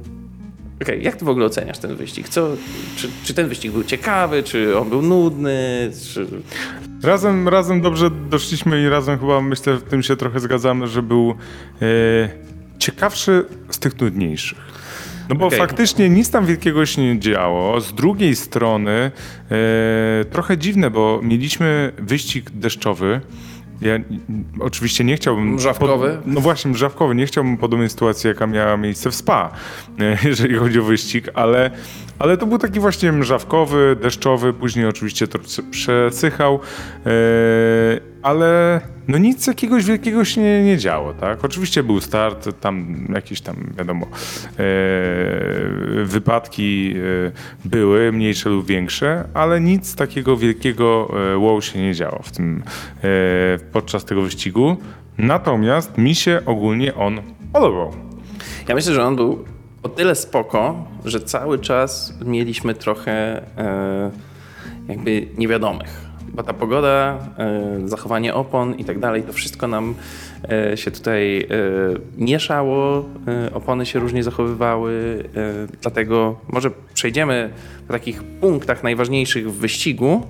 Okej, 0.82 1.04
jak 1.04 1.16
ty 1.16 1.26
w 1.26 1.30
ogóle 1.30 1.46
oceniasz 1.46 1.78
ten 1.78 1.96
wyścig? 1.96 2.30
Co, 2.30 2.50
czy, 2.96 3.10
czy 3.24 3.34
ten 3.34 3.48
wyścig 3.48 3.72
był 3.72 3.84
ciekawy, 3.84 4.44
czy 4.44 4.78
on 4.78 4.90
był 4.90 5.02
nudny? 5.02 5.92
Czy... 6.14 6.28
Razem, 7.04 7.48
razem 7.48 7.82
dobrze 7.82 8.12
doszliśmy 8.30 8.84
i 8.84 8.90
razem 8.90 9.20
chyba 9.20 9.42
myślę, 9.42 9.76
w 9.76 9.84
tym 9.84 10.04
się 10.04 10.16
trochę 10.16 10.40
zgadzamy, 10.40 10.88
że 10.88 11.02
był 11.02 11.36
e, 11.82 11.86
ciekawszy 12.80 13.46
z 13.70 13.80
tych 13.80 14.00
nudniejszych. 14.02 14.58
No 15.30 15.36
bo 15.36 15.46
Okej. 15.46 15.60
faktycznie 15.60 16.10
nic 16.10 16.32
tam 16.32 16.46
wielkiego 16.46 16.86
się 16.86 17.02
nie 17.02 17.20
działo. 17.20 17.82
Z 17.82 17.94
drugiej 17.94 18.36
strony 18.36 18.92
e, 19.52 20.26
trochę 20.26 20.58
dziwne, 20.58 20.90
bo 20.90 21.20
mieliśmy 21.24 21.92
wyścig 21.98 22.52
deszczowy. 22.52 23.22
Ja 23.82 24.00
oczywiście 24.60 25.04
nie 25.04 25.16
chciałbym. 25.16 25.54
Mrzawkowy? 25.54 26.18
no 26.26 26.42
właśnie, 26.42 26.72
mrzawkowy. 26.72 27.16
Nie 27.16 27.26
chciałbym 27.26 27.58
podobnej 27.58 27.90
sytuacji, 27.90 28.28
jaka 28.28 28.48
miała 28.48 28.78
miejsce 28.78 29.12
w 29.12 29.16
Spa, 29.16 29.52
e, 30.00 30.18
jeżeli 30.30 30.56
chodzi 30.56 30.80
o 30.80 30.84
wyścig, 30.84 31.30
ale, 31.34 31.72
ale 32.20 32.38
to 32.38 32.46
był 32.46 32.58
taki 32.58 32.80
właśnie 32.80 33.12
mrzawkowy, 33.12 33.98
deszczowy, 34.02 34.54
później 34.54 34.86
oczywiście 34.86 35.28
to 35.28 35.40
przesychał, 35.72 36.60
e, 37.06 38.11
ale 38.24 38.82
no 39.08 39.18
nic 39.18 39.48
jakiegoś 39.48 39.86
wielkiego 39.86 40.26
się 40.26 40.42
nie, 40.42 40.64
nie 40.64 40.78
działo, 40.78 41.14
tak? 41.14 41.46
Oczywiście 41.46 41.84
był 41.84 42.02
start, 42.02 42.50
tam 42.60 43.08
jakieś 43.16 43.42
tam, 43.42 43.56
wiadomo, 43.78 44.06
e, 44.06 44.10
wypadki 46.06 46.94
e, 46.96 47.70
były, 47.70 48.12
mniejsze 48.12 48.50
lub 48.50 48.66
większe, 48.66 49.24
ale 49.34 49.62
nic 49.62 49.96
takiego 49.96 50.38
wielkiego 50.38 51.12
e, 51.34 51.38
wow 51.38 51.62
się 51.62 51.80
nie 51.80 51.94
działo 51.94 52.20
w 52.24 52.32
tym, 52.32 52.64
e, 53.04 53.08
podczas 53.72 54.06
tego 54.06 54.22
wyścigu. 54.22 54.78
Natomiast 55.18 55.98
mi 55.98 56.16
się 56.16 56.42
ogólnie 56.46 56.96
on 56.96 57.22
podobał. 57.54 57.94
Ja 58.68 58.76
myślę, 58.76 58.94
że 58.94 59.04
on 59.04 59.16
był 59.16 59.46
o 59.84 59.90
tyle 59.90 60.16
spoko, 60.16 60.86
że 61.06 61.20
cały 61.20 61.60
czas 61.60 62.14
mieliśmy 62.26 62.74
trochę 62.74 63.12
e, 63.58 64.12
jakby 64.88 65.28
niewiadomych. 65.38 66.11
Bo 66.34 66.44
ta 66.44 66.54
pogoda, 66.54 67.20
e, 67.38 67.88
zachowanie 67.88 68.34
opon 68.34 68.76
i 68.76 68.84
tak 68.84 69.00
dalej, 69.00 69.24
to 69.24 69.34
wszystko 69.34 69.68
nam 69.68 69.96
e, 70.50 70.78
się 70.78 70.92
tutaj 70.92 71.40
e, 71.40 71.48
mieszało, 72.18 73.06
opony 73.54 73.86
się 73.86 74.00
różnie 74.00 74.24
zachowywały, 74.24 75.24
dlatego 75.82 76.40
może 76.48 76.72
przejdziemy 76.94 77.50
po 77.88 77.94
takich 77.94 78.24
punktach 78.24 78.84
najważniejszych 78.84 79.52
w 79.52 79.56
wyścigu. 79.56 80.28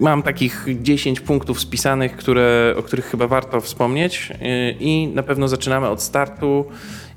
Mam 0.00 0.22
takich 0.22 0.66
10 0.82 1.20
punktów 1.20 1.60
spisanych, 1.60 2.16
które, 2.16 2.74
o 2.78 2.82
których 2.82 3.04
chyba 3.04 3.26
warto 3.26 3.60
wspomnieć 3.60 4.32
i 4.80 5.12
na 5.14 5.22
pewno 5.22 5.48
zaczynamy 5.48 5.88
od 5.88 6.02
startu 6.02 6.64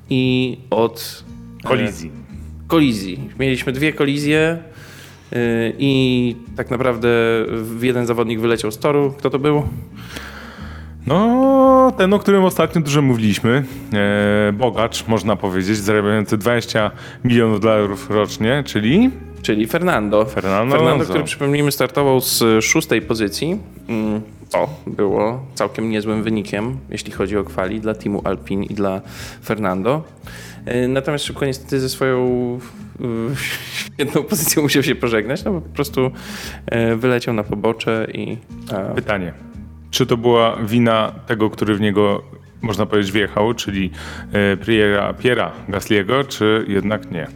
i 0.10 0.58
od 0.70 1.24
Kolizji. 1.64 2.12
kolizji. 2.68 3.30
Mieliśmy 3.40 3.72
dwie 3.72 3.94
kolizje 3.94 4.58
i 5.80 6.36
tak 6.56 6.72
naprawdę 6.72 7.10
jeden 7.82 8.06
zawodnik 8.06 8.40
wyleciał 8.40 8.72
z 8.72 8.78
toru. 8.78 9.14
Kto 9.18 9.30
to 9.30 9.40
był? 9.40 9.64
No, 11.08 11.92
ten, 11.98 12.14
o 12.14 12.20
którym 12.20 12.44
ostatnio 12.44 12.82
dużo 12.82 13.02
mówiliśmy, 13.02 13.64
e, 13.94 14.54
bogacz, 14.54 15.08
można 15.08 15.36
powiedzieć, 15.36 15.78
zarabiający 15.78 16.38
20 16.38 16.92
milionów 17.24 17.60
dolarów 17.60 18.10
rocznie, 18.10 18.64
czyli 18.66 19.10
Czyli 19.42 19.68
Fernando. 19.68 20.26
Fernando 20.26 20.76
Fernando, 20.76 21.04
który 21.06 21.24
przypomnijmy 21.24 21.72
startował 21.72 22.22
z 22.22 22.64
szóstej 22.66 23.02
pozycji. 23.02 23.58
Mm, 23.90 24.22
To 24.52 24.70
było 24.88 25.46
całkiem 25.56 25.90
niezłym 25.90 26.24
wynikiem, 26.24 26.78
jeśli 26.90 27.12
chodzi 27.12 27.38
o 27.38 27.44
kwali 27.44 27.80
dla 27.82 27.94
teamu 27.94 28.22
Alpine 28.24 28.66
i 28.66 28.74
dla 28.74 29.02
Fernando. 29.46 30.04
Yy, 30.66 30.88
Natomiast 30.88 31.26
szybko 31.26 31.46
niestety 31.46 31.80
ze 31.80 31.90
swoją 31.90 32.60
yy, 33.00 33.36
świetną 33.74 34.24
pozycją 34.24 34.62
musiał 34.62 34.84
się 34.84 34.96
pożegnać, 34.96 35.44
no 35.44 35.52
bo 35.52 35.62
po 35.62 35.70
prostu 35.70 36.12
yy, 36.72 36.96
wyleciał 36.98 37.34
na 37.34 37.44
pobocze 37.44 38.08
i 38.14 38.38
e, 38.72 38.96
pytanie, 38.96 39.34
czy 39.92 40.06
to 40.06 40.18
była 40.18 40.56
wina 40.56 41.12
tego, 41.28 41.50
który 41.50 41.76
w 41.76 41.82
niego, 41.82 42.24
można 42.62 42.86
powiedzieć, 42.86 43.12
wjechał, 43.12 43.54
czyli 43.54 43.92
e, 44.34 44.58
Piera, 44.58 45.14
Piera 45.14 45.52
Gasliego, 45.70 46.24
czy 46.24 46.66
jednak 46.68 47.12
nie? 47.12 47.28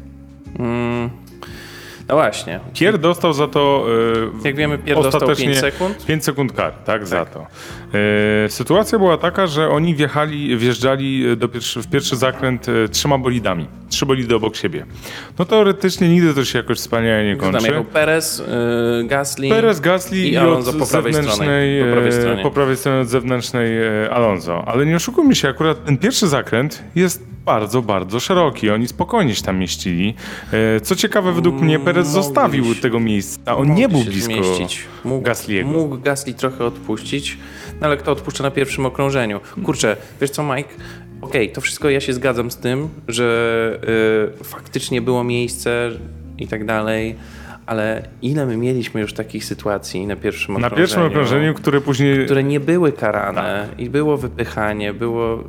mm, 0.59 1.09
no 2.07 2.15
właśnie. 2.15 2.59
Pier 2.73 2.97
dostał 2.97 3.33
za 3.33 3.47
to 3.47 3.85
e, 4.43 4.47
Jak 4.47 4.55
wiemy, 4.55 4.77
Pier 4.77 4.95
dostał 4.95 5.21
ostatecznie 5.21 5.45
5 5.45 5.57
sekund. 5.57 6.05
5 6.05 6.23
sekund 6.23 6.53
kar, 6.53 6.73
tak, 6.73 7.07
za 7.07 7.25
to. 7.25 7.47
E, 8.45 8.49
sytuacja 8.49 8.99
była 8.99 9.17
taka, 9.17 9.47
że 9.47 9.69
oni 9.69 9.95
wjechali, 9.95 10.57
wjeżdżali 10.57 11.37
do 11.37 11.47
pierwszy, 11.47 11.81
w 11.81 11.87
pierwszy 11.87 12.15
zakręt 12.15 12.69
e, 12.69 12.89
trzema 12.89 13.17
bolidami. 13.17 13.67
Trzy 13.97 14.05
bolidy 14.05 14.35
obok 14.35 14.55
siebie. 14.55 14.85
No 15.39 15.45
teoretycznie 15.45 16.09
nigdy 16.09 16.33
to 16.33 16.45
się 16.45 16.57
jakoś 16.59 16.77
wspaniale 16.77 17.25
nie 17.25 17.35
Tam 17.37 17.51
kończy. 17.51 17.67
jechał 17.67 17.83
Perez, 17.83 18.43
yy, 18.99 19.07
Gasly. 19.07 19.49
Perez, 19.49 19.79
Gasly 19.79 20.17
i 20.17 20.31
i, 20.33 20.37
Alonso 20.37 20.73
po 20.73 20.85
prawej 20.87 21.13
stronie, 21.13 21.29
po 21.85 21.91
prawej 21.93 22.09
e, 22.09 22.11
stronie. 22.11 22.43
po 22.43 22.51
prawej 22.51 22.77
stronie 22.77 23.01
od 23.01 23.07
zewnętrznej 23.07 23.77
e, 24.05 24.09
Alonso. 24.11 24.63
Ale 24.67 24.85
nie 24.85 24.95
oszukujmy 24.95 25.35
się, 25.35 25.49
akurat 25.49 25.85
ten 25.85 25.97
pierwszy 25.97 26.27
zakręt 26.27 26.83
jest 26.95 27.23
bardzo, 27.45 27.81
bardzo 27.81 28.19
szeroki. 28.19 28.69
Oni 28.69 28.87
spokojnie 28.87 29.35
się 29.35 29.43
tam 29.43 29.57
mieścili. 29.59 30.13
E, 30.75 30.81
Co 30.81 30.95
ciekawe, 30.95 31.31
według 31.31 31.61
mnie 31.61 31.79
Perez 31.79 32.07
zostawił 32.07 32.75
się- 32.75 32.81
tego 32.81 32.99
miejsca. 32.99 33.57
On 33.57 33.73
nie 33.73 33.89
był 33.89 34.03
blisko 34.03 34.33
zmieścić. 34.33 34.83
Mógł, 35.03 35.27
Gasly'ego. 35.27 35.65
Mógł 35.65 35.97
Gasly 35.97 36.33
trochę 36.33 36.65
odpuścić, 36.65 37.37
no 37.81 37.87
ale 37.87 37.97
kto 37.97 38.11
odpuszcza 38.11 38.43
na 38.43 38.51
pierwszym 38.51 38.85
okrążeniu? 38.85 39.39
Kurczę, 39.63 39.97
wiesz 40.21 40.29
co 40.29 40.43
Mike? 40.43 40.69
Okej, 41.21 41.49
to 41.51 41.61
wszystko 41.61 41.89
ja 41.89 41.99
się 42.01 42.13
zgadzam 42.13 42.51
z 42.51 42.57
tym, 42.57 42.89
że 43.07 43.79
y, 44.39 44.43
faktycznie 44.43 45.01
było 45.01 45.23
miejsce 45.23 45.91
i 46.37 46.47
tak 46.47 46.65
dalej, 46.65 47.15
ale 47.65 48.03
ile 48.21 48.45
my 48.45 48.57
mieliśmy 48.57 49.01
już 49.01 49.13
takich 49.13 49.45
sytuacji 49.45 50.07
na 50.07 50.15
pierwszym 50.15 50.53
Na 50.53 50.57
okrążeniu? 50.67 50.77
pierwszym 50.87 51.03
okrążeniu, 51.03 51.53
które 51.53 51.81
później... 51.81 52.25
które 52.25 52.43
nie 52.43 52.59
były 52.59 52.91
karane 52.91 53.67
i 53.77 53.89
było 53.89 54.17
wypychanie, 54.17 54.93
było 54.93 55.39
y, 55.39 55.41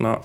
no 0.00 0.20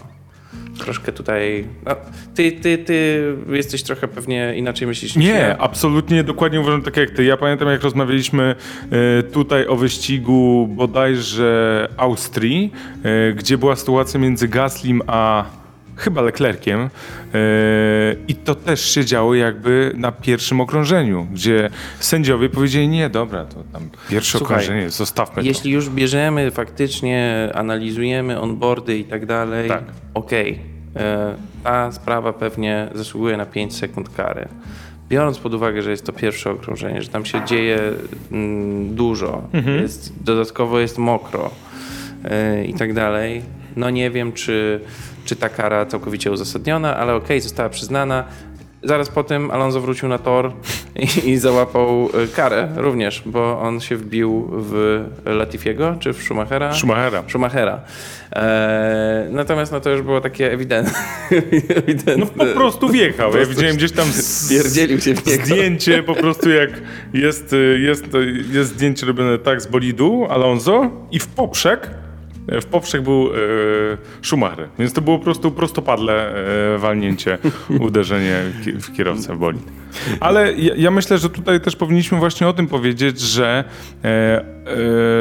troszkę 0.79 1.11
tutaj 1.11 1.65
no, 1.85 1.95
ty, 2.35 2.51
ty, 2.51 2.77
ty 2.77 3.23
jesteś 3.49 3.83
trochę 3.83 4.07
pewnie 4.07 4.53
inaczej 4.55 4.87
myślisz 4.87 5.15
Nie, 5.15 5.29
ja. 5.29 5.57
absolutnie 5.57 6.23
dokładnie 6.23 6.61
uważam 6.61 6.81
tak 6.81 6.97
jak 6.97 7.09
ty. 7.09 7.23
Ja 7.23 7.37
pamiętam 7.37 7.67
jak 7.67 7.83
rozmawialiśmy 7.83 8.55
e, 9.19 9.23
tutaj 9.23 9.67
o 9.67 9.75
wyścigu 9.75 10.67
bodajże 10.67 11.89
Austrii, 11.97 12.71
e, 13.03 13.33
gdzie 13.33 13.57
była 13.57 13.75
sytuacja 13.75 14.19
między 14.19 14.47
Gaslim 14.47 15.01
a 15.07 15.45
chyba 15.95 16.21
Leclerciem 16.21 16.79
yy, 17.33 17.39
i 18.27 18.35
to 18.35 18.55
też 18.55 18.91
się 18.91 19.05
działo 19.05 19.35
jakby 19.35 19.91
na 19.95 20.11
pierwszym 20.11 20.61
okrążeniu, 20.61 21.27
gdzie 21.33 21.69
sędziowie 21.99 22.49
powiedzieli, 22.49 22.87
nie, 22.87 23.09
dobra, 23.09 23.45
to 23.45 23.63
tam 23.73 23.89
pierwsze 24.09 24.37
Słuchaj, 24.37 24.57
okrążenie, 24.57 24.89
zostawmy 24.89 25.43
Jeśli 25.43 25.71
już 25.71 25.89
bierzemy, 25.89 26.51
faktycznie 26.51 27.49
analizujemy 27.53 28.39
onboardy 28.41 28.97
i 28.97 29.03
tak 29.03 29.25
dalej, 29.25 29.69
Tak. 29.69 29.83
okej, 30.13 30.59
e, 30.95 31.35
ta 31.63 31.91
sprawa 31.91 32.33
pewnie 32.33 32.87
zasługuje 32.95 33.37
na 33.37 33.45
5 33.45 33.75
sekund 33.75 34.09
kary. 34.09 34.47
Biorąc 35.09 35.37
pod 35.39 35.53
uwagę, 35.53 35.81
że 35.81 35.91
jest 35.91 36.05
to 36.05 36.13
pierwsze 36.13 36.51
okrążenie, 36.51 37.01
że 37.01 37.09
tam 37.09 37.25
się 37.25 37.45
dzieje 37.45 37.79
mm, 38.31 38.95
dużo, 38.95 39.41
Mhm. 39.53 39.81
jest, 39.81 40.23
dodatkowo 40.23 40.79
jest 40.79 40.97
mokro 40.97 41.49
e, 42.23 42.65
i 42.65 42.73
tak 42.73 42.93
dalej, 42.93 43.41
no 43.75 43.89
nie 43.89 44.11
wiem, 44.11 44.33
czy, 44.33 44.79
czy 45.25 45.35
ta 45.35 45.49
kara 45.49 45.85
całkowicie 45.85 46.31
uzasadniona, 46.31 46.97
ale 46.97 47.15
okej, 47.15 47.41
została 47.41 47.69
przyznana. 47.69 48.23
Zaraz 48.83 49.09
po 49.09 49.23
tym 49.23 49.51
Alonso 49.51 49.81
wrócił 49.81 50.09
na 50.09 50.17
tor 50.17 50.53
i, 50.95 51.29
i 51.29 51.37
załapał 51.37 52.09
e, 52.23 52.27
karę 52.27 52.69
również, 52.75 53.23
bo 53.25 53.59
on 53.59 53.79
się 53.79 53.97
wbił 53.97 54.47
w 54.51 55.03
Latifiego 55.25 55.95
czy 55.99 56.13
w 56.13 56.23
Schumachera? 56.23 56.73
Schumachera. 56.73 57.23
Schumachera. 57.27 57.81
E, 58.35 59.27
natomiast 59.31 59.71
no 59.71 59.79
to 59.79 59.89
już 59.89 60.01
było 60.01 60.21
takie 60.21 60.51
ewidentne. 60.51 60.99
ewidentne. 61.77 62.17
No 62.17 62.45
po 62.45 62.45
prostu 62.45 62.89
wjechał. 62.89 63.29
Ja 63.29 63.35
prostu 63.35 63.53
widziałem 63.55 63.75
gdzieś 63.75 63.91
tam 63.91 64.05
z, 64.05 64.49
Pierdzielił 64.49 65.01
się 65.01 65.15
w 65.15 65.25
niego. 65.25 65.43
zdjęcie 65.43 66.03
po 66.03 66.15
prostu 66.15 66.49
jak 66.49 66.69
jest, 67.13 67.55
jest, 67.79 68.05
jest 68.51 68.69
zdjęcie 68.69 69.05
robione 69.05 69.37
tak 69.37 69.61
z 69.61 69.67
bolidu 69.67 70.27
Alonso 70.29 70.91
i 71.11 71.19
w 71.19 71.27
poprzek 71.27 71.89
w 72.61 72.65
poprzek 72.65 73.01
był 73.01 73.27
e, 73.27 73.37
Schumacher, 74.21 74.67
więc 74.79 74.93
to 74.93 75.01
było 75.01 75.17
po 75.17 75.23
prostu 75.23 75.51
prostopadle 75.51 76.35
e, 76.75 76.77
walnięcie, 76.77 77.37
uderzenie 77.87 78.41
w 78.63 78.95
kierowcę 78.95 79.35
w 79.35 79.39
bolid. 79.39 79.63
Ale 80.19 80.53
ja, 80.53 80.73
ja 80.77 80.91
myślę, 80.91 81.17
że 81.17 81.29
tutaj 81.29 81.61
też 81.61 81.75
powinniśmy 81.75 82.17
właśnie 82.17 82.47
o 82.47 82.53
tym 82.53 82.67
powiedzieć, 82.67 83.19
że 83.19 83.63
e, 84.03 84.45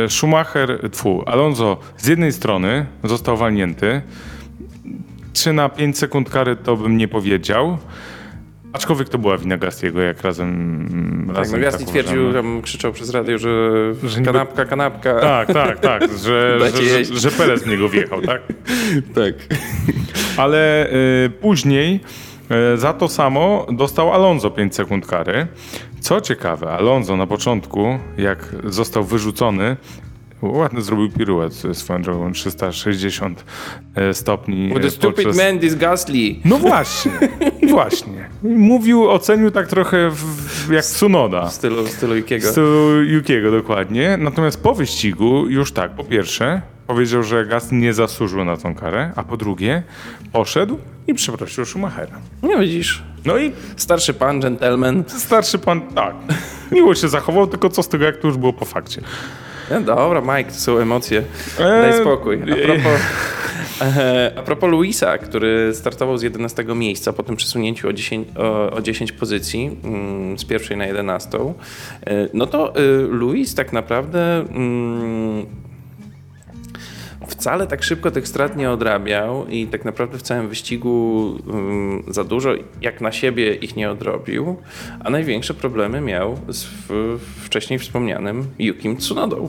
e, 0.04 0.08
Schumacher, 0.08 0.90
tfu, 0.90 1.22
Alonso 1.26 1.76
z 1.96 2.06
jednej 2.06 2.32
strony 2.32 2.86
został 3.04 3.36
walnięty, 3.36 4.02
3 5.32 5.52
na 5.52 5.68
5 5.68 5.98
sekund 5.98 6.30
kary 6.30 6.56
to 6.56 6.76
bym 6.76 6.96
nie 6.96 7.08
powiedział. 7.08 7.78
Aczkolwiek 8.72 9.08
to 9.08 9.18
była 9.18 9.38
wina 9.38 9.56
Gastiego, 9.56 10.00
jak 10.00 10.22
razem. 10.22 11.24
Tak, 11.26 11.36
razem 11.36 11.60
no 11.60 11.64
Gasly 11.64 11.78
tak 11.78 11.88
twierdził, 11.88 12.32
tam 12.32 12.62
krzyczał 12.62 12.92
przez 12.92 13.10
radio, 13.10 13.38
że, 13.38 13.48
Że 14.04 14.20
kanapka, 14.20 14.64
kanapka. 14.64 15.20
Tak, 15.20 15.52
tak, 15.52 15.80
tak, 15.80 16.02
że, 16.24 16.58
że, 16.60 17.04
że, 17.04 17.20
że 17.20 17.30
Perez 17.30 17.62
w 17.62 17.66
niego 17.66 17.88
wjechał, 17.88 18.22
tak? 18.22 18.42
tak. 19.14 19.34
Ale 20.36 20.90
y, 21.26 21.30
później 21.30 22.00
y, 22.74 22.78
za 22.78 22.92
to 22.92 23.08
samo 23.08 23.66
dostał 23.72 24.12
Alonso 24.12 24.50
5 24.50 24.74
sekund 24.74 25.06
kary. 25.06 25.46
Co 26.00 26.20
ciekawe, 26.20 26.72
Alonso 26.72 27.16
na 27.16 27.26
początku, 27.26 27.98
jak 28.18 28.54
został 28.64 29.04
wyrzucony, 29.04 29.76
ładny 30.42 30.82
zrobił 30.82 31.10
piruet 31.10 31.62
swoją 31.72 32.02
drogą 32.02 32.32
360 32.32 33.44
e, 33.94 34.14
stopni. 34.14 34.68
With 34.68 34.80
the 34.80 34.86
e, 34.86 34.90
stupid 34.90 35.24
podczas- 35.24 35.36
man, 35.36 35.58
this 35.58 35.74
Gasly. 35.74 36.36
No 36.44 36.58
właśnie, 36.58 37.12
właśnie. 37.68 38.28
Mówił, 38.42 39.10
ocenił 39.10 39.50
tak 39.50 39.66
trochę 39.66 40.10
w, 40.10 40.72
jak 40.72 40.84
Tsunoda. 40.84 41.46
W 41.46 41.52
stylu, 41.52 41.84
w 41.84 41.90
stylu 41.90 42.16
Ikiego. 42.16 42.48
Z 42.48 42.54
tyłu 42.54 42.90
Yukiego 43.02 43.50
dokładnie. 43.50 44.16
Natomiast 44.20 44.62
po 44.62 44.74
wyścigu 44.74 45.46
już 45.48 45.72
tak, 45.72 45.90
po 45.90 46.04
pierwsze 46.04 46.62
powiedział, 46.86 47.22
że 47.22 47.46
Gaz 47.46 47.72
nie 47.72 47.94
zasłużył 47.94 48.44
na 48.44 48.56
tą 48.56 48.74
karę, 48.74 49.12
a 49.16 49.22
po 49.22 49.36
drugie 49.36 49.82
poszedł 50.32 50.78
i 51.06 51.14
przeprosił 51.14 51.64
Schumachera. 51.64 52.18
No 52.42 52.58
widzisz, 52.58 53.02
No 53.24 53.38
i 53.38 53.52
starszy 53.76 54.14
pan, 54.14 54.40
gentleman. 54.40 55.04
starszy 55.06 55.58
pan, 55.58 55.80
tak, 55.80 56.14
miło 56.72 56.94
się 56.94 57.08
zachował, 57.08 57.46
tylko 57.46 57.68
co 57.68 57.82
z 57.82 57.88
tego, 57.88 58.04
jak 58.04 58.16
to 58.16 58.28
już 58.28 58.36
było 58.36 58.52
po 58.52 58.64
fakcie. 58.64 59.02
No 59.70 59.80
dobra, 59.80 60.20
Mike, 60.20 60.50
to 60.52 60.58
są 60.58 60.78
emocje. 60.78 61.22
Eee, 61.60 61.82
Daj 61.82 62.00
spokój. 62.00 62.42
A 62.42 62.66
propos, 62.66 63.00
a 64.38 64.42
propos 64.42 64.70
Luisa, 64.70 65.18
który 65.18 65.74
startował 65.74 66.18
z 66.18 66.22
11 66.22 66.64
miejsca 66.64 67.12
po 67.12 67.22
tym 67.22 67.36
przesunięciu 67.36 67.88
o 67.88 67.92
10, 67.92 68.28
o, 68.36 68.70
o 68.70 68.82
10 68.82 69.12
pozycji 69.12 69.76
mm, 69.84 70.38
z 70.38 70.44
pierwszej 70.44 70.76
na 70.76 70.86
11, 70.86 71.38
e, 71.38 72.28
no 72.34 72.46
to 72.46 72.74
e, 72.76 72.80
Luis 73.08 73.54
tak 73.54 73.72
naprawdę 73.72 74.38
mm, 74.38 75.46
wcale 77.30 77.66
tak 77.66 77.82
szybko 77.82 78.10
tych 78.10 78.28
strat 78.28 78.56
nie 78.56 78.70
odrabiał 78.70 79.46
i 79.46 79.66
tak 79.66 79.84
naprawdę 79.84 80.18
w 80.18 80.22
całym 80.22 80.48
wyścigu 80.48 81.38
mm, 81.46 82.02
za 82.08 82.24
dużo 82.24 82.50
jak 82.80 83.00
na 83.00 83.12
siebie 83.12 83.54
ich 83.54 83.76
nie 83.76 83.90
odrobił, 83.90 84.56
a 85.04 85.10
największe 85.10 85.54
problemy 85.54 86.00
miał 86.00 86.38
z 86.48 86.64
w, 86.64 87.18
wcześniej 87.44 87.78
wspomnianym 87.78 88.46
Yukim 88.58 88.96
Tsunodą. 88.96 89.48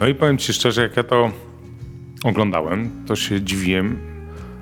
No 0.00 0.08
i 0.08 0.14
powiem 0.14 0.38
ci 0.38 0.52
szczerze, 0.52 0.82
jak 0.82 0.96
ja 0.96 1.02
to 1.02 1.30
oglądałem, 2.24 2.90
to 3.06 3.16
się 3.16 3.40
dziwiłem. 3.42 3.98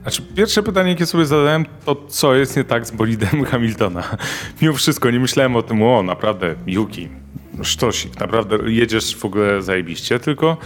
Znaczy, 0.03 0.23
pierwsze 0.37 0.63
pytanie, 0.63 0.91
jakie 0.91 1.07
sobie 1.07 1.27
zadałem, 1.27 1.67
to 1.85 1.97
co 2.09 2.35
jest 2.35 2.57
nie 2.57 2.65
tak 2.65 2.87
z 2.87 2.91
bolidem 2.91 3.45
Hamiltona. 3.51 4.17
Mimo 4.63 4.75
wszystko 4.75 5.11
nie 5.11 5.21
myślałem 5.21 5.57
o 5.57 5.63
tym, 5.63 5.83
o 5.83 6.03
naprawdę, 6.03 6.55
Yuki, 6.67 7.09
sztosik, 7.63 8.21
naprawdę 8.21 8.59
jedziesz 8.67 9.17
w 9.17 9.25
ogóle 9.25 9.63
zajebiście, 9.63 10.19
tylko... 10.19 10.57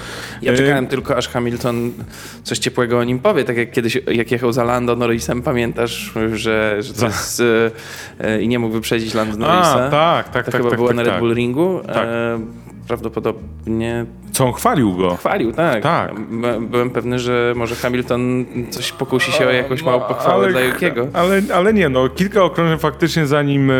Ja 0.42 0.52
e, 0.52 0.56
czekałem 0.56 0.86
tylko, 0.86 1.16
aż 1.16 1.28
Hamilton 1.28 1.92
coś 2.42 2.58
ciepłego 2.58 2.98
o 2.98 3.04
nim 3.04 3.18
powie, 3.18 3.44
tak 3.44 3.56
jak 3.56 3.70
kiedyś, 3.70 3.98
jak 4.12 4.30
jechał 4.30 4.52
za 4.52 4.64
Lando 4.64 4.96
Norrisem, 4.96 5.42
pamiętasz, 5.42 6.12
że, 6.34 6.82
że 6.82 6.92
to 6.94 7.06
jest, 7.06 7.40
e, 7.40 7.70
e, 8.20 8.42
i 8.42 8.48
nie 8.48 8.58
mógł 8.58 8.74
wyprzedzić 8.74 9.14
Lando 9.14 9.36
Norrisa. 9.36 9.86
A, 9.86 9.90
tak, 9.90 10.28
tak, 10.28 10.46
To 10.46 10.52
tak, 10.52 10.60
chyba 10.60 10.70
tak, 10.70 10.78
było 10.78 10.88
tak, 10.88 10.96
na 10.96 11.02
Red 11.02 11.12
tak. 11.12 11.20
Bull 11.20 11.34
Ringu. 11.34 11.80
Tak. 11.86 12.08
Prawdopodobnie 12.86 14.06
Co 14.32 14.46
on 14.46 14.52
chwalił 14.52 14.96
go? 14.96 15.16
chwalił, 15.16 15.52
tak. 15.52 15.82
Tak. 15.82 16.20
By- 16.20 16.60
Byłem 16.60 16.90
pewny, 16.90 17.18
że 17.18 17.52
może 17.56 17.74
Hamilton 17.74 18.44
coś 18.70 18.92
pokusi 18.92 19.32
się 19.32 19.46
o 19.46 19.50
jakąś 19.50 19.82
małą 19.82 20.00
pochwałę 20.00 20.50
dla 20.50 20.60
Jukiego. 20.60 21.08
Ale, 21.12 21.42
ale 21.54 21.74
nie, 21.74 21.88
no 21.88 22.08
kilka 22.08 22.42
okrążeń 22.42 22.78
faktycznie 22.78 23.26
zanim, 23.26 23.70
e, 23.70 23.74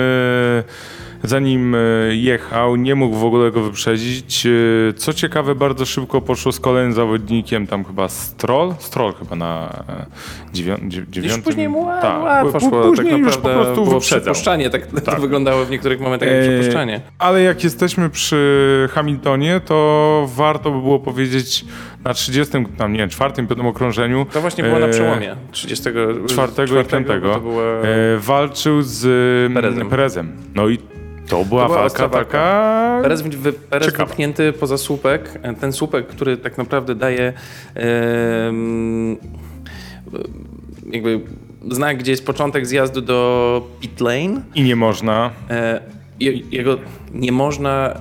zanim 1.28 1.74
e, 1.74 1.78
jechał, 2.14 2.76
nie 2.76 2.94
mógł 2.94 3.16
w 3.16 3.24
ogóle 3.24 3.50
go 3.50 3.62
wyprzedzić. 3.62 4.46
E, 4.46 4.50
Co 4.92 5.12
ciekawe, 5.12 5.54
bardzo 5.54 5.86
szybko 5.86 6.20
poszło 6.20 6.52
z 6.52 6.60
kolejnym 6.60 6.92
zawodnikiem, 6.92 7.66
tam 7.66 7.84
chyba 7.84 8.08
Stroll, 8.08 8.74
Stroll 8.78 9.12
chyba 9.14 9.36
na 9.36 9.84
e, 9.88 10.06
dziewią, 10.52 10.74
dziew- 10.76 10.98
Już 10.98 11.08
dziewiątym. 11.10 11.42
później 11.42 11.68
mu 11.68 11.86
tak, 11.86 12.22
łatwo 12.22 12.58
pó- 12.58 12.68
szło. 12.68 12.82
Później 12.82 13.10
tak 13.12 13.20
już 13.20 13.36
po 13.36 13.48
prostu 13.48 13.84
było 13.84 14.00
przypuszczanie. 14.00 14.70
Tak, 14.70 14.86
Tak. 15.04 15.14
to 15.14 15.20
wyglądało 15.20 15.64
w 15.64 15.70
niektórych 15.70 16.00
momentach 16.00 16.28
jak 16.28 16.40
przypuszczanie. 16.42 17.00
Ale 17.18 17.42
jak 17.42 17.64
jesteśmy 17.64 18.10
przy 18.10 18.88
Hamiltonie, 18.92 19.60
to 19.64 20.28
warto 20.36 20.70
by 20.70 20.80
było 20.80 20.98
powiedzieć 20.98 21.64
na 22.04 22.14
30, 22.14 22.54
tam 22.78 22.92
nie 22.92 22.98
wiem, 22.98 23.08
czwartym, 23.08 23.46
piątym 23.46 23.66
okrążeniu. 23.66 24.26
To 24.32 24.40
właśnie 24.40 24.64
było 24.64 24.78
na 24.78 24.88
przełomie 24.88 25.36
30 25.52 25.84
czwartego 26.28 26.80
i 26.80 26.84
bo 26.84 26.90
piątego 26.90 27.34
To 27.34 27.40
była... 27.40 27.62
e, 27.62 27.84
walczył 28.18 28.82
z 28.82 29.02
Perezem. 29.54 29.88
Perezem. 29.88 30.32
No 30.54 30.68
i 30.68 30.78
to 31.28 31.44
była, 31.44 31.66
była 31.66 31.78
walka 31.78 32.08
taka... 32.08 32.98
Perez, 33.02 33.22
wy, 33.22 33.52
Perez 33.52 33.92
wypchnięty 33.96 34.52
poza 34.52 34.78
słupek. 34.78 35.40
Ten 35.60 35.72
słupek, 35.72 36.06
który 36.06 36.36
tak 36.36 36.58
naprawdę 36.58 36.94
daje 36.94 37.32
em, 37.74 39.16
jakby 40.90 41.20
znak, 41.70 41.98
gdzie 41.98 42.10
jest 42.10 42.26
początek 42.26 42.66
zjazdu 42.66 43.00
do 43.00 43.68
pit 43.80 44.00
lane. 44.00 44.42
I 44.54 44.62
nie 44.62 44.76
można. 44.76 45.30
E, 45.50 45.80
je- 46.20 46.40
jego 46.50 46.78
nie 47.14 47.32
można 47.32 47.88
e, 47.90 47.96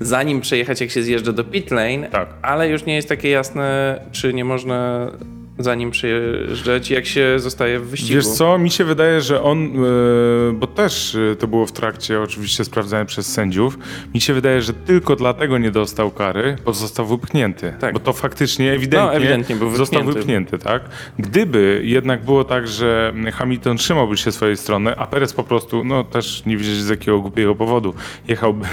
zanim 0.00 0.40
przejechać, 0.40 0.80
jak 0.80 0.90
się 0.90 1.02
zjeżdża 1.02 1.32
do 1.32 1.44
pit 1.44 1.70
lane, 1.70 2.08
Tak. 2.10 2.28
ale 2.42 2.68
już 2.68 2.84
nie 2.84 2.94
jest 2.94 3.08
takie 3.08 3.30
jasne, 3.30 4.00
czy 4.12 4.34
nie 4.34 4.44
można 4.44 5.10
zanim 5.58 5.90
przejeżdżać, 5.90 6.90
jak 6.90 7.06
się 7.06 7.38
zostaje 7.38 7.80
w 7.80 7.86
wyścigu. 7.88 8.14
Wiesz 8.14 8.26
co, 8.26 8.58
mi 8.58 8.70
się 8.70 8.84
wydaje, 8.84 9.20
że 9.20 9.42
on, 9.42 9.64
e, 9.66 10.52
bo 10.52 10.66
też 10.66 11.14
e, 11.32 11.36
to 11.36 11.46
było 11.46 11.66
w 11.66 11.72
trakcie 11.72 12.20
oczywiście 12.20 12.64
sprawdzane 12.64 13.06
przez 13.06 13.32
sędziów, 13.32 13.78
mi 14.14 14.20
się 14.20 14.34
wydaje, 14.34 14.62
że 14.62 14.72
tylko 14.72 15.16
dlatego 15.16 15.58
nie 15.58 15.70
dostał 15.70 16.10
kary, 16.10 16.56
bo 16.64 16.72
został 16.72 17.06
wypchnięty. 17.06 17.72
Tak. 17.80 17.94
Bo 17.94 18.00
to 18.00 18.12
faktycznie 18.12 18.72
ewidentnie, 18.72 19.06
No, 19.08 19.14
ewidentnie 19.14 19.56
był 19.56 19.76
został 19.76 20.04
wypchnięty. 20.04 20.18
wypchnięty, 20.18 20.58
tak? 20.58 20.82
Gdyby 21.18 21.80
jednak 21.84 22.24
było 22.24 22.44
tak, 22.44 22.68
że 22.68 23.12
Hamilton 23.34 23.76
trzymałby 23.76 24.16
się 24.16 24.32
swojej 24.32 24.56
strony, 24.56 24.96
a 24.96 25.06
Perez 25.06 25.32
po 25.32 25.44
prostu, 25.44 25.84
no 25.84 26.04
też 26.04 26.42
nie 26.46 26.56
wiedzieć 26.56 26.74
z 26.76 26.88
jakiego 26.88 27.20
głupiego 27.20 27.54
powodu, 27.54 27.94
jechałby 28.28 28.66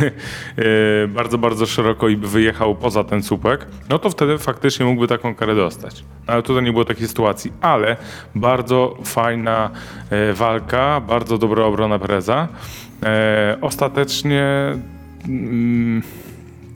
e, 0.57 1.07
bardzo, 1.07 1.37
bardzo 1.37 1.65
szeroko 1.65 2.09
i 2.09 2.17
by 2.17 2.27
wyjechał 2.27 2.75
poza 2.75 3.03
ten 3.03 3.23
słupek, 3.23 3.65
no 3.89 3.99
to 3.99 4.09
wtedy 4.09 4.37
faktycznie 4.37 4.85
mógłby 4.85 5.07
taką 5.07 5.35
karę 5.35 5.55
dostać. 5.55 6.01
No, 6.27 6.33
Ale 6.33 6.43
tutaj 6.43 6.63
nie 6.63 6.72
było 6.73 6.85
takiej 6.85 7.07
sytuacji, 7.07 7.51
ale 7.61 7.97
bardzo 8.35 8.97
fajna 9.03 9.69
e, 10.09 10.33
walka, 10.33 11.01
bardzo 11.07 11.37
dobra 11.37 11.65
obrona 11.65 11.99
Pereza. 11.99 12.47
E, 13.03 13.57
ostatecznie 13.61 14.45
mm, 15.27 16.03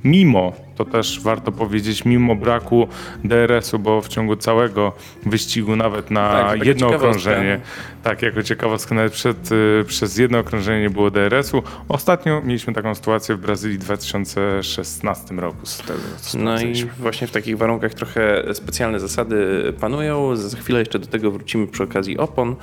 mimo, 0.04 0.54
to 0.76 0.86
też 0.86 1.20
warto 1.22 1.52
powiedzieć, 1.52 2.06
mimo 2.06 2.36
braku 2.36 2.88
DRS-u, 3.24 3.80
bo 3.80 4.02
w 4.02 4.08
ciągu 4.08 4.36
całego 4.36 4.94
wyścigu 5.26 5.76
nawet 5.76 6.12
na 6.12 6.30
Tak, 6.30 6.66
jedno 6.66 6.88
okrążenie, 6.88 7.60
tak 8.04 8.22
jako 8.22 8.44
ciekawostkę, 8.44 8.96
nawet 8.96 9.14
przed, 9.14 9.52
y, 9.52 9.86
przez 9.88 10.18
jedno 10.18 10.40
okrążenie 10.40 10.82
nie 10.82 10.90
było 10.90 11.12
DRS-u. 11.12 11.64
Ostatnio 11.90 12.42
mieliśmy 12.42 12.74
taką 12.74 12.96
sytuację 12.96 13.36
w 13.36 13.40
Brazylii 13.40 13.78
w 13.78 13.82
2016 13.82 15.36
roku. 15.36 15.66
Z 15.66 15.78
tego, 15.78 16.00
No 16.34 16.62
i 16.62 16.74
właśnie 17.00 17.28
w 17.28 17.32
takich 17.32 17.58
warunkach 17.58 17.94
trochę 17.94 18.44
specjalne 18.54 19.00
zasady 19.00 19.74
panują. 19.80 20.36
Za 20.36 20.58
chwilę 20.58 20.80
jeszcze 20.80 21.00
do 21.00 21.08
tego 21.08 21.32
wrócimy 21.32 21.68
przy 21.68 21.84
okazji 21.84 22.18
opon. 22.18 22.56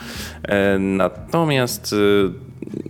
E, 0.42 0.78
Natomiast 0.78 1.92
e, 1.92 1.96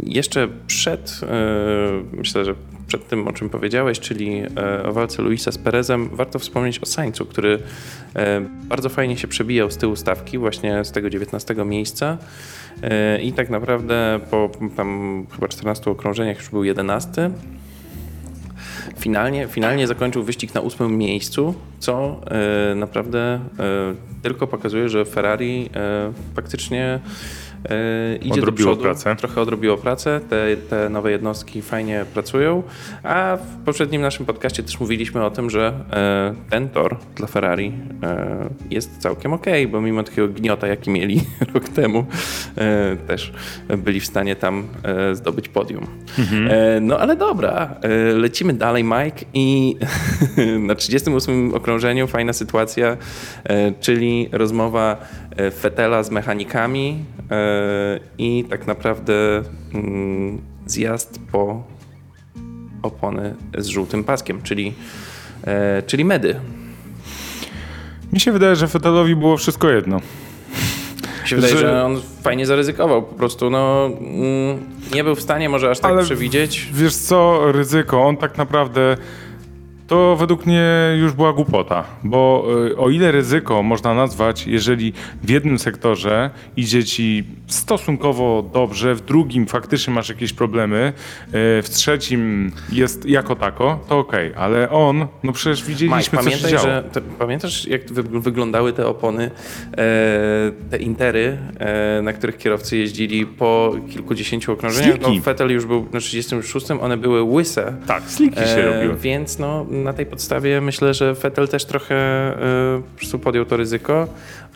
jeszcze 0.03 0.49
przed, 0.67 1.21
e, 1.23 2.17
myślę, 2.17 2.45
że 2.45 2.55
przed 2.87 3.09
tym, 3.09 3.29
o 3.29 3.33
czym 3.33 3.51
powiedziałeś, 3.51 4.01
czyli 4.01 4.43
e, 4.57 4.83
o 4.83 4.93
walce 4.93 5.23
Luisa 5.23 5.53
z 5.53 5.59
Perezem, 5.59 6.09
warto 6.13 6.39
wspomnieć 6.39 6.79
o 6.79 6.87
Sańcu, 6.87 7.27
który 7.27 7.59
e, 8.17 8.41
bardzo 8.69 8.89
fajnie 8.89 9.17
się 9.17 9.29
przebijał 9.29 9.71
z 9.71 9.77
tyłu 9.77 9.97
stawki, 9.97 10.39
właśnie 10.39 10.85
z 10.85 10.93
tego 10.93 11.11
19 11.11 11.55
miejsca. 11.65 12.19
E, 12.83 13.23
I 13.23 13.33
tak 13.33 13.51
naprawdę 13.51 14.21
po 14.31 14.51
tam 14.77 15.27
chyba 15.31 15.49
14 15.49 15.91
okrążeniach 15.91 16.37
już 16.37 16.51
był 16.51 16.65
11. 16.65 17.31
Finalnie, 18.99 19.49
finalnie 19.49 19.87
zakończył 19.87 20.23
wyścig 20.23 20.55
na 20.55 20.61
ósmym 20.61 20.99
miejscu, 20.99 21.55
co 21.79 22.21
naprawdę 22.77 23.41
tylko 24.23 24.47
pokazuje, 24.47 24.89
że 24.89 25.05
Ferrari 25.05 25.71
faktycznie 26.35 27.01
e, 27.65 28.17
idzie 28.17 28.41
Odrobiło 28.41 28.71
do 28.71 28.77
przodu. 28.77 28.83
pracę. 28.83 29.17
Trochę 29.17 29.41
odrobiło 29.41 29.77
pracę, 29.77 30.21
te, 30.31 30.57
te 30.57 30.89
nowe 30.89 31.11
jednostki 31.11 31.63
fajnie 31.63 32.05
pracują, 32.15 32.63
a 33.03 33.37
w 33.37 33.65
poprzednim 33.65 34.03
naszym 34.03 34.27
podcaście 34.27 34.63
też 34.63 34.81
mówiliśmy 34.81 35.25
o 35.25 35.31
tym, 35.31 35.51
że 35.51 35.73
e, 35.93 36.51
ten 36.51 36.69
tor 36.69 36.97
dla 37.17 37.27
Ferrari 37.27 37.73
e, 38.03 38.49
jest 38.71 38.99
całkiem 38.99 39.33
okej, 39.33 39.69
bo 39.69 39.81
mimo 39.81 40.03
takiego 40.03 40.29
gniota, 40.29 40.67
jaki 40.67 40.91
mieli 40.91 41.21
rok 41.55 41.69
temu, 41.69 42.07
też 43.07 43.33
byli 43.79 44.01
w 44.01 44.07
stanie 44.07 44.37
tam 44.37 44.65
zdobyć 45.13 45.49
podium. 45.49 45.87
E, 46.51 46.81
no 46.81 46.99
ale 46.99 47.17
dobra, 47.17 47.75
lecimy 48.15 48.53
dalej, 48.53 48.85
Mike, 48.85 49.25
i 49.35 49.77
na 50.69 50.75
38 50.75 51.55
okrążeniu 51.55 52.07
fajna 52.07 52.33
sytuacja, 52.33 52.97
czyli 53.81 54.29
rozmowa 54.33 54.97
Fetela 55.61 56.03
z 56.03 56.11
mechanikami 56.11 57.05
i 58.19 58.45
tak 58.51 58.67
naprawdę 58.67 59.43
mm, 59.75 60.41
zjazd 60.67 61.21
po 61.33 61.63
opony 62.83 63.35
z 63.59 63.67
żółtym 63.67 64.05
paskiem, 64.05 64.43
czyli, 64.43 64.75
e, 65.45 65.83
czyli 65.83 66.05
medy. 66.05 66.37
Mi 68.13 68.21
się 68.21 68.33
wydaje, 68.33 68.57
że 68.57 68.69
Fetelowi 68.69 69.17
było 69.17 69.37
wszystko 69.37 69.71
jedno. 69.71 69.97
Mi 71.23 71.29
się 71.29 71.37
wydaje, 71.37 71.55
Że- 71.55 71.61
że 71.61 71.85
on 71.85 72.01
fajnie 72.23 72.47
zaryzykował. 72.47 73.03
Po 73.03 73.15
prostu 73.15 73.51
no, 73.51 73.87
mm, 73.87 74.59
nie 74.95 75.05
był 75.05 75.15
w 75.15 75.21
stanie 75.21 75.49
może 75.49 75.71
aż 75.71 75.81
tak 75.81 75.93
Ale 75.93 76.03
przewidzieć. 76.03 76.69
Wiesz 76.73 76.95
co, 76.97 77.53
ryzyko, 77.53 78.03
on 78.05 78.17
tak 78.17 78.39
naprawdę 78.39 78.97
to 79.95 80.17
według 80.17 80.47
mnie 80.47 80.65
już 81.01 81.13
była 81.13 81.33
głupota, 81.33 81.85
bo 82.05 82.47
y, 82.71 82.77
o 82.77 82.91
ile 82.91 83.13
ryzyko 83.13 83.63
można 83.63 83.95
nazwać, 83.95 84.47
jeżeli 84.47 84.93
w 85.23 85.31
jednym 85.31 85.59
sektorze 85.59 86.31
idzie 86.57 86.85
ci 86.85 87.25
stosunkowo 87.47 88.51
dobrze, 88.53 88.95
w 88.95 89.01
drugim 89.01 89.47
faktycznie 89.47 89.95
masz 89.95 90.09
jakieś 90.09 90.33
problemy, 90.33 90.93
y, 91.27 91.33
w 91.63 91.71
trzecim 91.71 92.53
jest 92.73 93.07
jako 93.07 93.37
tako, 93.37 93.79
to 93.89 93.99
okej, 93.99 94.33
ale 94.37 94.71
on, 94.71 95.07
no 95.23 95.33
przecież 95.33 95.61
Mike, 95.61 95.73
widzieliśmy, 95.73 96.03
się 96.03 96.25
pamiętaj, 96.25 96.59
że 96.59 96.85
te, 96.93 97.01
pamiętasz, 97.01 97.67
jak 97.67 97.93
wy, 97.93 98.03
wyglądały 98.21 98.73
te 98.73 98.87
opony, 98.87 99.31
e, 99.73 99.77
te 100.71 100.79
intery, 100.79 101.39
e, 101.59 102.03
na 102.03 102.13
których 102.13 102.39
kierowcy 102.39 102.77
jeździli 102.77 103.27
po 103.27 103.75
kilkudziesięciu 103.91 104.53
okrążeniach? 104.53 105.01
No. 105.01 105.09
Vettel 105.25 105.51
już 105.51 105.67
był 105.67 105.87
na 105.93 106.01
36, 106.01 106.71
one 106.71 106.97
były 106.97 107.23
łyse. 107.23 107.77
Tak, 107.87 108.03
sliki 108.03 108.37
się 108.37 108.43
E, 108.43 108.75
robiły. 108.75 108.97
Więc 108.97 109.39
no, 109.39 109.67
na 109.85 109.93
tej 109.93 110.07
podstawie 110.07 110.61
myślę, 110.61 110.95
że 110.95 111.15
Vettel 111.15 111.49
też 111.49 111.65
trochę 111.65 111.95
e, 111.97 112.83
po 112.93 112.99
prostu 112.99 113.19
podjął 113.19 113.45
to 113.45 113.57
ryzyko. 113.57 114.09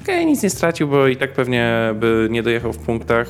Okej, 0.03 0.27
nic 0.27 0.43
nie 0.43 0.51
stracił, 0.51 0.89
bo 0.89 1.07
i 1.07 1.17
tak 1.17 1.33
pewnie 1.33 1.95
by 1.95 2.29
nie 2.31 2.43
dojechał 2.43 2.73
w 2.73 2.79
punktach. 2.79 3.29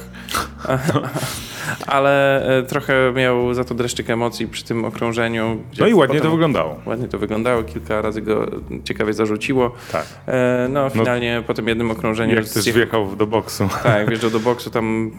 Ale 1.86 2.44
e, 2.58 2.62
trochę 2.62 3.12
miał 3.12 3.54
za 3.54 3.64
to 3.64 3.74
dreszczyk 3.74 4.10
emocji 4.10 4.48
przy 4.48 4.64
tym 4.64 4.84
okrążeniu. 4.84 5.62
No 5.78 5.86
i 5.86 5.94
ładnie 5.94 6.20
to 6.20 6.30
wyglądało. 6.30 6.80
Ładnie 6.86 7.08
to 7.08 7.18
wyglądało, 7.18 7.62
kilka 7.62 8.02
razy 8.02 8.22
go 8.22 8.46
ciekawie 8.84 9.12
zarzuciło. 9.12 9.74
Tak. 9.92 10.06
E, 10.26 10.66
no, 10.70 10.90
finalnie 10.90 11.42
po 11.46 11.54
tym 11.54 11.68
jednym 11.68 11.90
okrążeniu 11.90 12.34
Jak 12.34 12.48
też 12.48 12.72
wjechał 12.72 13.16
do 13.16 13.26
boksu. 13.26 13.68
tak, 13.82 14.06
wjeżdżał 14.08 14.30
do 14.30 14.40
boksu, 14.40 14.70
tam 14.70 15.10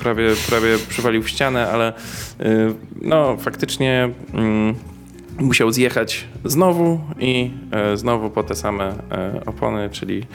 prawie, 0.00 0.28
prawie 0.48 0.78
przywalił 0.88 1.22
w 1.22 1.28
ścianę, 1.28 1.70
ale 1.70 1.92
y, 2.40 2.74
no 3.02 3.36
faktycznie 3.36 4.10
mm, 4.34 4.74
musiał 5.40 5.72
zjechać 5.72 6.28
znowu 6.44 7.00
i 7.18 7.50
e, 7.72 7.96
znowu 7.96 8.30
po 8.30 8.42
te 8.42 8.54
same 8.54 8.94
e, 9.10 9.40
opony, 9.46 9.90
czyli 9.90 10.26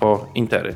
po 0.00 0.30
Intery. 0.34 0.74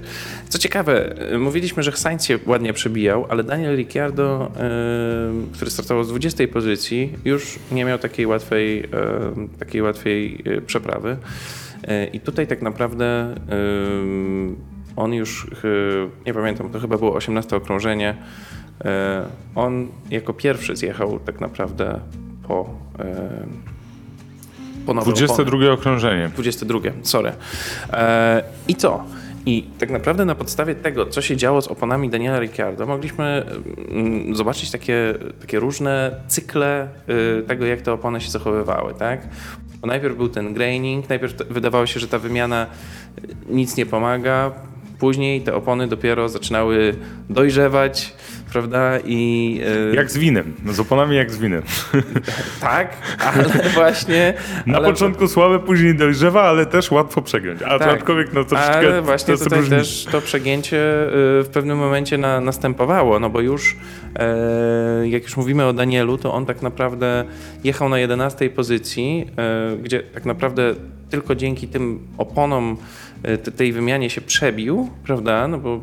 Co 0.49 0.59
ciekawe, 0.59 1.14
y, 1.33 1.38
mówiliśmy, 1.38 1.83
że 1.83 1.92
Sainz 1.92 2.25
się 2.25 2.38
ładnie 2.47 2.73
przebijał, 2.73 3.27
ale 3.29 3.45
Daniel 3.45 3.77
Ricciardo, 3.77 4.53
który 5.53 5.71
startował 5.71 6.05
z 6.05 6.09
20 6.09 6.49
pozycji, 6.49 7.12
już 7.25 7.59
nie 7.73 7.85
miał 7.85 7.99
takiej 7.99 8.27
łatwej, 8.27 8.88
takiej 9.59 9.83
łatwej 9.83 10.45
przeprawy. 10.66 11.16
I 12.12 12.21
tutaj 12.21 12.47
tak 12.47 12.62
naprawdę 12.62 13.35
on 14.97 15.14
już, 15.14 15.51
nie 16.27 16.35
pamiętam, 16.35 16.71
to 16.71 16.81
chyba 16.81 16.99
było 16.99 17.14
18 17.14 17.57
okrążenie. 17.57 18.16
On 19.55 19.88
jako 20.11 20.33
pierwszy 20.33 20.77
zjechał 20.77 21.21
tak 21.21 21.40
naprawdę 21.40 22.01
po, 22.49 22.75
y, 24.83 24.87
po 24.87 24.95
nowe 24.95 25.11
opony. 25.11 25.27
22 25.27 25.73
okrążenie. 25.73 26.29
22, 26.29 26.79
sorry. 27.03 27.33
E, 27.92 28.42
I 28.68 28.75
co? 28.75 29.05
I 29.47 29.64
tak 29.79 29.90
naprawdę 29.90 30.25
na 30.25 30.35
podstawie 30.35 30.75
tego, 30.75 31.07
co 31.07 31.23
się 31.23 31.37
działo 31.37 31.62
z 31.62 31.68
oponami 31.68 32.11
Daniela 32.11 32.40
Ricciardo, 32.40 32.87
mogliśmy 32.87 33.45
mm, 33.90 34.37
zobaczyć 34.37 34.71
takie, 34.71 35.14
takie 35.40 35.61
różne 35.61 36.16
cykle 36.29 36.88
y, 37.40 37.42
tego, 37.42 37.66
jak 37.66 37.83
te 37.83 37.92
opony 37.92 38.21
się 38.21 38.31
zachowywały, 38.31 38.95
tak? 38.95 39.29
Bo 39.81 39.87
najpierw 39.87 40.16
był 40.16 40.29
ten 40.29 40.55
graining, 40.55 41.09
najpierw 41.09 41.35
wydawało 41.51 41.87
się, 41.87 42.01
że 42.01 42.09
ta 42.09 42.18
wymiana 42.18 42.66
y, 43.18 43.35
nic 43.49 43.77
nie 43.77 43.87
pomaga, 43.87 44.53
później 44.99 45.40
te 45.40 45.55
opony 45.55 45.88
dopiero 45.88 46.29
zaczynały 46.29 46.95
dojrzewać, 47.31 48.14
prawda? 48.52 48.98
I 49.04 49.60
y, 49.92 49.94
Jak 49.96 50.10
z 50.10 50.18
winem. 50.18 50.52
No 50.64 50.72
z 50.72 50.80
oponami 50.80 51.16
jak 51.16 51.30
z 51.30 51.38
winem. 51.38 51.62
tak, 52.60 52.96
ale 53.18 53.44
właśnie... 53.74 54.34
Na 54.66 54.78
ale- 54.78 54.88
początku 54.88 55.28
słabe, 55.28 55.58
później 55.58 55.94
dojrzewa, 55.94 56.42
ale 56.42 56.66
też 56.66 56.90
łatwo 56.90 57.22
przegiąć. 57.22 57.62
A 57.62 57.78
Tak. 57.78 57.88
aczkolwiek 57.88 58.32
no 58.32 58.44
troszeczkę 58.44 58.76
Ale 58.78 59.02
właśnie 59.02 59.34
to 59.36 59.44
tutaj 59.44 59.58
różnica. 59.58 59.76
też 59.82 60.06
to 60.12 60.20
przegięcie 60.20 60.76
y, 61.06 61.08
w 61.42 61.48
pewnym 61.52 61.78
momencie 61.78 62.18
na, 62.18 62.40
następowało, 62.40 63.18
no 63.20 63.30
bo 63.30 63.40
już 63.40 63.76
e, 64.18 65.08
jak 65.08 65.22
już 65.22 65.36
mówimy 65.36 65.64
o 65.66 65.72
Danielu, 65.72 66.18
to 66.18 66.32
on 66.34 66.46
tak 66.46 66.62
naprawdę 66.62 67.24
jechał 67.64 67.88
na 67.88 67.98
11 67.98 68.50
pozycji, 68.50 69.26
e, 69.38 69.76
gdzie 69.76 70.00
tak 70.00 70.24
naprawdę 70.24 70.74
tylko 71.10 71.34
dzięki 71.34 71.68
tym 71.68 72.00
oponom 72.18 72.76
te- 73.22 73.52
tej 73.52 73.72
wymianie 73.72 74.10
się 74.10 74.20
przebił, 74.20 74.90
prawda? 75.04 75.48
No 75.48 75.58
bo 75.58 75.80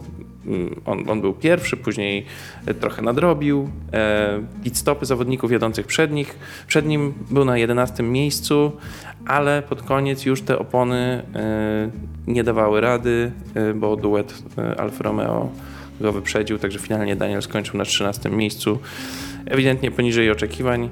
on, 0.85 1.09
on 1.09 1.21
był 1.21 1.33
pierwszy, 1.33 1.77
później 1.77 2.25
e, 2.65 2.73
trochę 2.73 3.01
nadrobił. 3.01 3.69
E, 3.93 4.39
pit 4.63 4.77
stopy 4.77 5.05
zawodników 5.05 5.51
jadących 5.51 5.87
przed, 5.87 6.11
nich, 6.11 6.39
przed 6.67 6.85
nim 6.85 7.13
był 7.31 7.45
na 7.45 7.57
11 7.57 8.03
miejscu, 8.03 8.71
ale 9.25 9.61
pod 9.61 9.81
koniec 9.81 10.25
już 10.25 10.41
te 10.41 10.59
opony 10.59 11.23
e, 11.35 11.89
nie 12.27 12.43
dawały 12.43 12.81
rady, 12.81 13.31
bo 13.75 13.95
duet 13.95 14.43
Alfa 14.77 15.03
Romeo 15.03 15.49
go 16.01 16.11
wyprzedził, 16.11 16.57
także 16.57 16.79
finalnie 16.79 17.15
Daniel 17.15 17.41
skończył 17.41 17.77
na 17.77 17.85
13 17.85 18.29
miejscu. 18.29 18.79
Ewidentnie 19.45 19.91
poniżej 19.91 20.31
oczekiwań, 20.31 20.89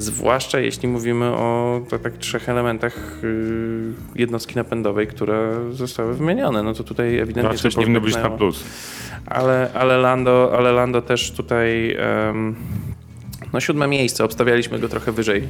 zwłaszcza 0.00 0.60
jeśli 0.60 0.88
mówimy 0.88 1.26
o 1.26 1.80
to, 1.90 1.98
tak 1.98 2.16
trzech 2.16 2.48
elementach 2.48 3.24
y, 3.24 3.92
jednostki 4.14 4.56
napędowej, 4.56 5.06
które 5.06 5.54
zostały 5.72 6.14
wymienione. 6.14 6.62
No 6.62 6.74
to 6.74 6.84
tutaj 6.84 7.18
ewidentnie 7.18 7.52
Raczej 7.52 7.70
powinno 7.70 8.00
być 8.00 8.14
na 8.14 8.30
plus. 8.30 8.64
Ale, 9.26 9.70
ale, 9.74 9.98
Lando, 9.98 10.52
ale 10.58 10.72
Lando 10.72 11.02
też 11.02 11.30
tutaj 11.30 11.96
em, 11.98 12.56
no 13.52 13.60
siódme 13.60 13.88
miejsce, 13.88 14.24
obstawialiśmy 14.24 14.78
go 14.78 14.88
trochę 14.88 15.12
wyżej 15.12 15.48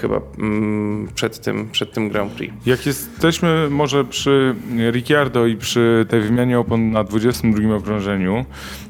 chyba 0.00 0.20
mm, 0.38 1.08
przed, 1.14 1.40
tym, 1.40 1.68
przed 1.70 1.92
tym 1.92 2.08
Grand 2.08 2.32
Prix. 2.32 2.54
Jak 2.66 2.86
jesteśmy 2.86 3.70
może 3.70 4.04
przy 4.04 4.54
Ricciardo 4.90 5.46
i 5.46 5.56
przy 5.56 6.06
tej 6.08 6.20
wymianie 6.20 6.58
opon 6.58 6.90
na 6.90 7.04
22 7.04 7.74
okrążeniu, 7.76 8.44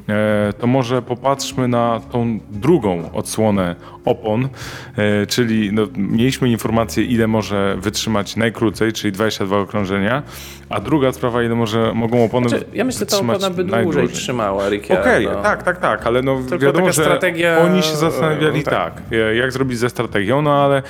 e, 0.09 0.53
to 0.59 0.67
może 0.67 1.03
popatrzmy 1.03 1.69
na 1.69 2.01
tą 2.13 2.39
drugą 2.51 3.13
odsłonę 3.13 3.77
opon, 4.05 4.49
e, 4.97 5.27
czyli 5.27 5.73
no, 5.73 5.87
mieliśmy 5.97 6.49
informację, 6.49 7.05
ile 7.05 7.27
może 7.27 7.77
wytrzymać 7.79 8.37
najkrócej, 8.37 8.93
czyli 8.93 9.13
22 9.13 9.59
okrążenia, 9.59 10.23
a 10.69 10.81
druga 10.81 11.13
sprawa, 11.13 11.43
ile 11.43 11.55
może, 11.55 11.93
mogą 11.95 12.25
opony 12.25 12.49
Znaczy, 12.49 12.65
ja 12.73 12.85
myślę, 12.85 12.99
że 12.99 13.07
ta 13.07 13.17
opona 13.17 13.51
by 13.51 13.65
dłużej 13.65 13.71
najdłużej. 13.71 14.09
trzymała 14.09 14.69
Ricciardo. 14.69 15.03
Okej, 15.03 15.29
tak, 15.43 15.63
tak, 15.63 15.81
tak, 15.81 16.07
ale 16.07 16.23
no 16.23 16.39
Tylko 16.49 16.59
wiadomo, 16.59 16.87
że 16.87 16.93
strategia, 16.93 17.59
oni 17.59 17.83
się 17.83 17.97
zastanawiali 17.97 18.61
e, 18.61 18.63
tak. 18.63 18.75
tak, 18.75 19.03
e, 19.13 19.37
jak 19.37 19.53
zrobić 19.53 19.79
ze 19.79 19.91
strategią, 19.91 20.43
no 20.43 20.66
ale 20.67 20.83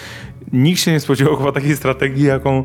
nikt 0.53 0.81
się 0.81 0.93
nie 0.93 1.01
spodziewał 1.01 1.37
chyba 1.37 1.53
takiej 1.53 1.77
strategii, 1.77 2.25
jaką 2.25 2.65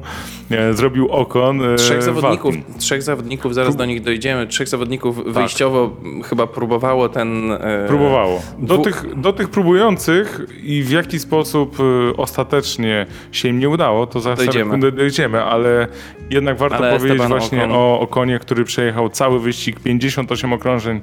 e, 0.52 0.74
zrobił 0.74 1.08
Okon. 1.12 1.74
e, 1.74 1.76
Trzech 1.76 2.04
zawodników, 2.04 2.56
trzech 2.78 3.04
zawodników, 3.04 3.54
zaraz 3.56 3.76
do 3.76 3.86
nich 3.86 4.02
dojdziemy. 4.02 4.48
Trzech 4.48 4.68
zawodników 4.68 5.34
wyjściowo 5.34 5.96
chyba 6.30 6.48
próbowało 6.48 7.10
ten. 7.10 7.52
e, 7.52 7.86
Próbowało. 7.88 8.42
Do, 8.60 8.74
Dwu- 8.74 8.84
tych, 8.84 9.20
do 9.20 9.34
tych 9.34 9.50
próbujących 9.50 10.42
i 10.64 10.84
w 10.84 10.90
jaki 10.92 11.20
sposób 11.20 11.78
e, 11.80 12.18
ostatecznie 12.18 13.06
się 13.32 13.48
im 13.50 13.60
nie 13.60 13.70
udało, 13.70 14.08
to 14.08 14.20
za 14.20 14.36
Dojdziemy. 14.36 14.66
sekundę 14.66 14.92
dojdziemy, 14.92 15.44
ale 15.44 15.88
jednak 16.30 16.58
warto 16.58 16.78
Ale 16.78 16.98
powiedzieć 16.98 17.22
Esteban 17.22 17.40
właśnie 17.40 17.64
o 17.70 18.00
Okonie, 18.00 18.40
który 18.40 18.64
przejechał 18.64 19.10
cały 19.10 19.40
wyścig, 19.40 19.80
58 19.80 20.54
okrążeń 20.54 21.02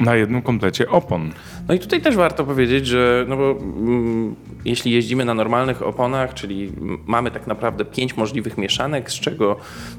na 0.00 0.14
jednym 0.14 0.42
komplecie 0.42 0.88
opon. 0.88 1.32
No 1.68 1.74
i 1.74 1.78
tutaj 1.78 2.00
też 2.00 2.16
warto 2.16 2.44
powiedzieć, 2.44 2.86
że 2.86 3.24
no 3.28 3.36
bo, 3.36 3.50
mm, 3.50 4.34
jeśli 4.64 4.92
jeździmy 4.92 5.24
na 5.24 5.34
normalnych 5.34 5.82
oponach, 5.82 6.34
czyli 6.34 6.72
mamy 7.06 7.30
tak 7.30 7.46
naprawdę 7.46 7.84
pięć 7.84 8.16
możliwych 8.16 8.58
mieszanek, 8.58 9.10
z 9.10 9.20
czego 9.20 9.56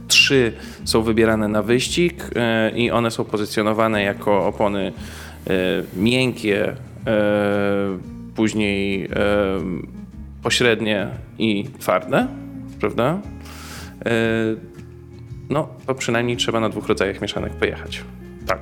trzy 0.08 0.54
są 0.86 1.02
wybierane 1.02 1.48
na 1.48 1.64
wyścig 1.64 2.30
e, 2.36 2.72
i 2.72 2.92
one 2.92 3.12
są 3.12 3.24
pozycjonowane 3.24 4.04
jako 4.04 4.46
opony 4.46 4.94
e, 5.48 5.52
miękkie, 5.96 6.70
e, 6.70 6.76
później 8.36 9.10
pośrednie 10.44 11.08
i 11.40 11.66
twarde, 11.80 12.28
prawda? 12.80 13.22
No 15.50 15.68
to 15.88 15.96
przynajmniej 15.96 16.38
trzeba 16.38 16.60
na 16.60 16.70
dwóch 16.70 16.88
rodzajach 16.88 17.22
mieszanek 17.22 17.54
pojechać. 17.54 18.04
Tak. 18.48 18.60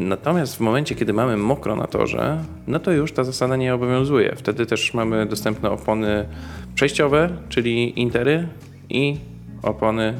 Natomiast 0.00 0.56
w 0.56 0.60
momencie, 0.60 0.94
kiedy 0.94 1.12
mamy 1.12 1.36
mokro 1.36 1.76
na 1.76 1.86
torze, 1.86 2.44
no 2.66 2.78
to 2.78 2.92
już 2.92 3.12
ta 3.12 3.24
zasada 3.24 3.56
nie 3.56 3.74
obowiązuje. 3.74 4.36
Wtedy 4.36 4.66
też 4.66 4.94
mamy 4.94 5.26
dostępne 5.26 5.70
opony 5.70 6.26
przejściowe, 6.74 7.28
czyli 7.48 8.00
intery 8.00 8.48
i 8.90 9.16
opony 9.62 10.14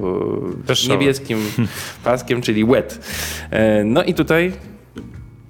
e, 0.00 0.88
niebieskim 0.88 1.38
paskiem, 2.04 2.42
czyli 2.42 2.64
wet. 2.64 3.08
E, 3.50 3.84
No 3.84 4.02
i 4.02 4.14
tutaj 4.14 4.52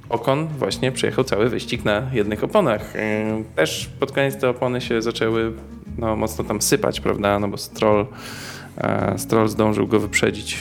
Okon 0.08 0.46
właśnie 0.46 0.92
przejechał 0.92 1.24
cały 1.24 1.48
wyścig 1.48 1.84
na 1.84 2.02
jednych 2.12 2.44
oponach. 2.44 2.96
E, 2.96 3.42
Też 3.56 3.90
pod 4.00 4.12
koniec 4.12 4.36
te 4.36 4.48
opony 4.48 4.80
się 4.80 5.02
zaczęły 5.02 5.52
no, 5.98 6.16
mocno 6.16 6.44
tam 6.44 6.62
sypać, 6.62 7.00
prawda? 7.00 7.38
No 7.38 7.48
bo 7.48 7.56
Stroll, 7.56 8.06
Stroll 9.16 9.48
zdążył 9.48 9.86
go 9.86 10.00
wyprzedzić 10.00 10.58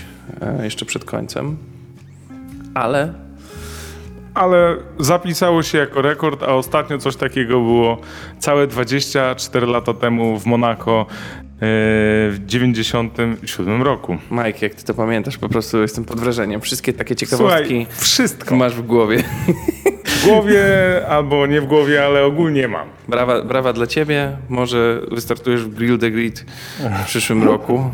jeszcze 0.63 0.85
przed 0.85 1.05
końcem. 1.05 1.57
Ale 2.73 3.13
Ale 4.33 4.77
zapisało 4.99 5.63
się 5.63 5.77
jako 5.77 6.01
rekord, 6.01 6.43
a 6.43 6.47
ostatnio 6.47 6.97
coś 6.97 7.15
takiego 7.15 7.59
było 7.59 7.97
całe 8.39 8.67
24 8.67 9.67
lata 9.67 9.93
temu 9.93 10.39
w 10.39 10.45
Monako 10.45 11.01
e, 11.01 11.05
w 12.31 12.35
97 12.45 13.81
roku. 13.83 14.17
Mike, 14.31 14.59
jak 14.61 14.75
ty 14.75 14.83
to 14.85 14.93
pamiętasz, 14.93 15.37
po 15.37 15.49
prostu 15.49 15.81
jestem 15.81 16.05
pod 16.05 16.19
wrażeniem. 16.19 16.61
Wszystkie 16.61 16.93
takie 16.93 17.15
ciekawostki 17.15 17.85
Słuchaj, 17.85 17.87
wszystko. 18.01 18.55
masz 18.55 18.73
w 18.75 18.81
głowie. 18.81 19.23
W 20.05 20.25
głowie 20.25 20.63
albo 21.09 21.45
nie 21.47 21.61
w 21.61 21.65
głowie, 21.65 22.05
ale 22.05 22.23
ogólnie 22.25 22.67
mam. 22.67 22.87
Brawa, 23.07 23.41
brawa 23.41 23.73
dla 23.73 23.87
ciebie. 23.87 24.37
Może 24.49 25.01
wystartujesz 25.11 25.61
w 25.63 25.75
Grill 25.75 25.99
the 25.99 26.11
Grid 26.11 26.45
w 27.03 27.05
przyszłym 27.05 27.43
roku. 27.43 27.91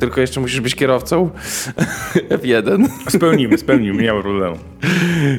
Tylko 0.00 0.20
jeszcze 0.20 0.40
musisz 0.40 0.60
być 0.60 0.74
kierowcą 0.74 1.30
F1. 2.42 2.88
Spełnimy, 3.08 3.58
spełnimy, 3.58 4.02
nie 4.02 4.12
ma 4.12 4.22
problemu. 4.22 4.56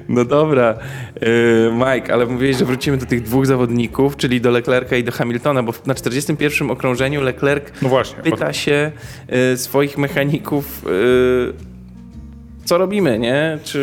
No 0.09 0.25
dobra, 0.25 0.75
Yy, 1.21 1.71
Mike, 1.73 2.13
ale 2.13 2.25
mówiłeś, 2.25 2.57
że 2.57 2.65
wrócimy 2.65 2.97
do 2.97 3.05
tych 3.05 3.21
dwóch 3.21 3.45
zawodników, 3.45 4.17
czyli 4.17 4.41
do 4.41 4.51
Leclerca 4.51 4.95
i 4.95 5.03
do 5.03 5.11
Hamiltona, 5.11 5.63
bo 5.63 5.73
na 5.85 5.95
41 5.95 6.71
okrążeniu 6.71 7.21
Leclerc 7.21 7.65
No 7.81 7.89
właśnie. 7.89 8.23
pyta 8.23 8.53
się 8.53 8.91
y, 9.53 9.57
swoich 9.57 9.97
mechaników, 9.97 10.85
y, 10.87 11.53
co 12.65 12.77
robimy, 12.77 13.19
nie? 13.19 13.59
Czy 13.63 13.79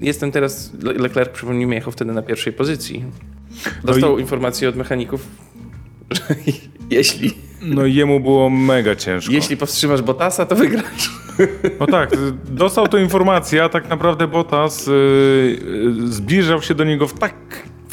y, 0.00 0.04
jestem 0.04 0.32
teraz, 0.32 0.72
Le- 0.82 0.92
Leclerc, 0.92 1.30
przypomnijmy, 1.32 1.74
jechał 1.74 1.92
wtedy 1.92 2.12
na 2.12 2.22
pierwszej 2.22 2.52
pozycji. 2.52 3.04
Dostał 3.84 4.18
informację 4.18 4.68
od 4.68 4.76
mechaników, 4.76 5.26
jeśli, 6.90 7.34
No 7.62 7.86
jemu 7.86 8.20
było 8.20 8.50
mega 8.50 8.96
ciężko. 8.96 9.32
jeśli 9.32 9.56
powstrzymasz 9.56 10.02
Bottasa, 10.02 10.46
to 10.46 10.56
wygrasz. 10.56 11.10
No 11.80 11.86
tak, 11.86 12.10
dostał 12.48 12.88
tę 12.88 13.02
informację, 13.02 13.64
a 13.64 13.68
tak 13.68 13.88
naprawdę 13.88 14.26
Bottas 14.28 14.88
y, 14.88 14.90
y, 14.92 16.12
zbliżał 16.12 16.62
się 16.62 16.74
do 16.74 16.84
niego 16.84 17.08
w, 17.08 17.18
tak, 17.18 17.34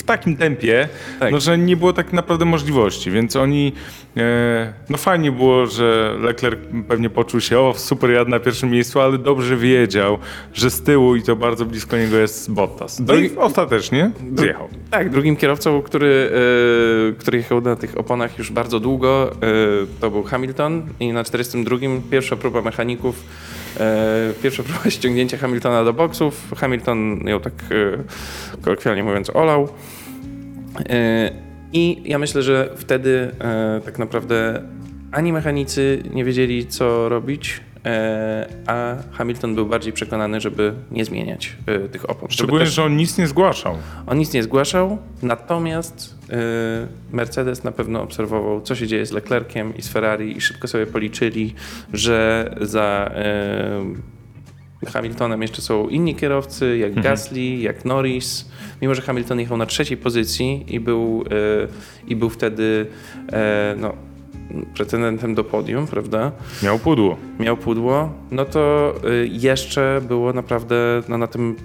w 0.04 0.06
takim 0.06 0.38
tempie, 0.38 0.88
Tak. 1.20 1.32
no, 1.32 1.40
że 1.40 1.58
nie 1.58 1.78
było 1.78 1.94
tak 1.94 2.14
naprawdę 2.14 2.46
możliwości, 2.46 3.12
więc 3.12 3.36
oni, 3.36 3.74
e, 4.18 4.74
no 4.90 4.98
fajnie 4.98 5.32
było, 5.32 5.66
że 5.66 6.16
Leclerc 6.22 6.60
pewnie 6.88 7.10
poczuł 7.10 7.42
się, 7.42 7.60
o 7.60 7.74
super, 7.78 8.10
jadę 8.10 8.32
na 8.32 8.40
pierwszym 8.40 8.70
miejscu, 8.72 9.02
ale 9.02 9.18
dobrze 9.18 9.58
wiedział, 9.58 10.18
że 10.54 10.70
z 10.70 10.82
tyłu 10.82 11.16
i 11.16 11.24
to 11.24 11.36
bardzo 11.36 11.66
blisko 11.66 11.98
niego 11.98 12.18
jest 12.18 12.52
Bottas. 12.52 13.00
No 13.00 13.16
i 13.16 13.36
ostatecznie 13.38 14.12
zjechał. 14.36 14.68
Tak, 14.92 15.10
drugim 15.10 15.36
kierowcą, 15.36 15.82
który, 15.82 16.32
y, 17.12 17.16
który 17.20 17.38
jechał 17.38 17.62
na 17.62 17.76
tych 17.76 17.98
oponach 17.98 18.38
już 18.38 18.52
bardzo 18.52 18.80
długo, 18.80 19.32
y, 19.32 20.00
to 20.02 20.12
był 20.12 20.24
Hamilton 20.24 20.88
i 21.00 21.14
na 21.14 21.24
42 21.24 22.02
pierwsza 22.12 22.36
próba 22.36 22.62
mechaników, 22.62 23.24
pierwsza 24.44 24.64
próba 24.64 24.90
ściągnięcia 24.90 25.38
Hamiltona 25.38 25.84
do 25.84 25.94
boksów. 25.94 26.52
Hamilton 26.58 27.20
ją 27.28 27.40
tak 27.40 27.54
y, 27.72 27.98
kolokwialnie 28.62 29.04
mówiąc 29.04 29.30
olał. 29.30 29.64
Y, 30.80 30.90
I 31.74 32.02
ja 32.06 32.20
myślę, 32.20 32.42
że 32.42 32.70
wtedy 32.76 33.32
tak 33.86 34.00
naprawdę 34.00 34.62
ani 35.12 35.34
mechanicy 35.34 36.04
nie 36.14 36.26
wiedzieli, 36.26 36.68
co 36.68 37.10
robić, 37.10 37.62
a 38.68 38.96
Hamilton 39.12 39.56
był 39.56 39.66
bardziej 39.66 39.94
przekonany, 39.94 40.42
żeby 40.42 40.74
nie 40.92 41.06
zmieniać 41.06 41.58
y, 41.86 41.90
tych 41.90 42.10
opon. 42.10 42.30
Szczególnie, 42.32 42.66
też- 42.66 42.74
że 42.74 42.84
on 42.84 42.98
nic 42.98 43.18
nie 43.18 43.28
zgłaszał. 43.28 43.78
on 44.08 44.18
nic 44.18 44.34
nie 44.34 44.44
zgłaszał, 44.44 44.98
natomiast 45.22 46.16
y, 46.30 46.36
Mercedes 47.16 47.64
na 47.64 47.72
pewno 47.72 48.02
obserwował, 48.02 48.62
co 48.62 48.76
się 48.76 48.88
dzieje 48.88 49.06
z 49.06 49.12
Leclerciem 49.12 49.78
i 49.78 49.82
z 49.82 49.90
Ferrari 49.90 50.38
i 50.38 50.42
szybko 50.42 50.68
sobie 50.68 50.86
policzyli, 50.86 51.54
że 51.94 52.50
za 52.62 53.12
Hamiltonem 54.88 55.42
jeszcze 55.42 55.62
są 55.62 55.88
inni 55.90 56.16
kierowcy, 56.16 56.78
jak 56.78 57.02
Gasly, 57.02 57.42
jak 57.42 57.86
Norris. 57.86 58.50
Mimo, 58.82 58.96
że 58.96 59.02
Hamilton 59.02 59.40
jechał 59.40 59.58
na 59.58 59.66
trzeciej 59.66 59.98
pozycji 59.98 60.66
i 60.68 60.80
był, 60.80 61.24
i 62.08 62.16
był 62.16 62.30
wtedy 62.30 62.86
no, 63.78 63.94
pretendentem 64.76 65.36
do 65.36 65.44
podium, 65.44 65.88
prawda? 65.88 66.32
Miał 66.64 66.80
pudło. 66.80 67.18
miał 67.40 67.58
pudło, 67.58 68.14
no 68.32 68.46
to 68.46 68.94
y, 69.10 69.28
jeszcze 69.32 70.02
było 70.08 70.34
naprawdę 70.34 70.76
no, 71.10 71.18
na 71.18 71.28
tym 71.28 71.56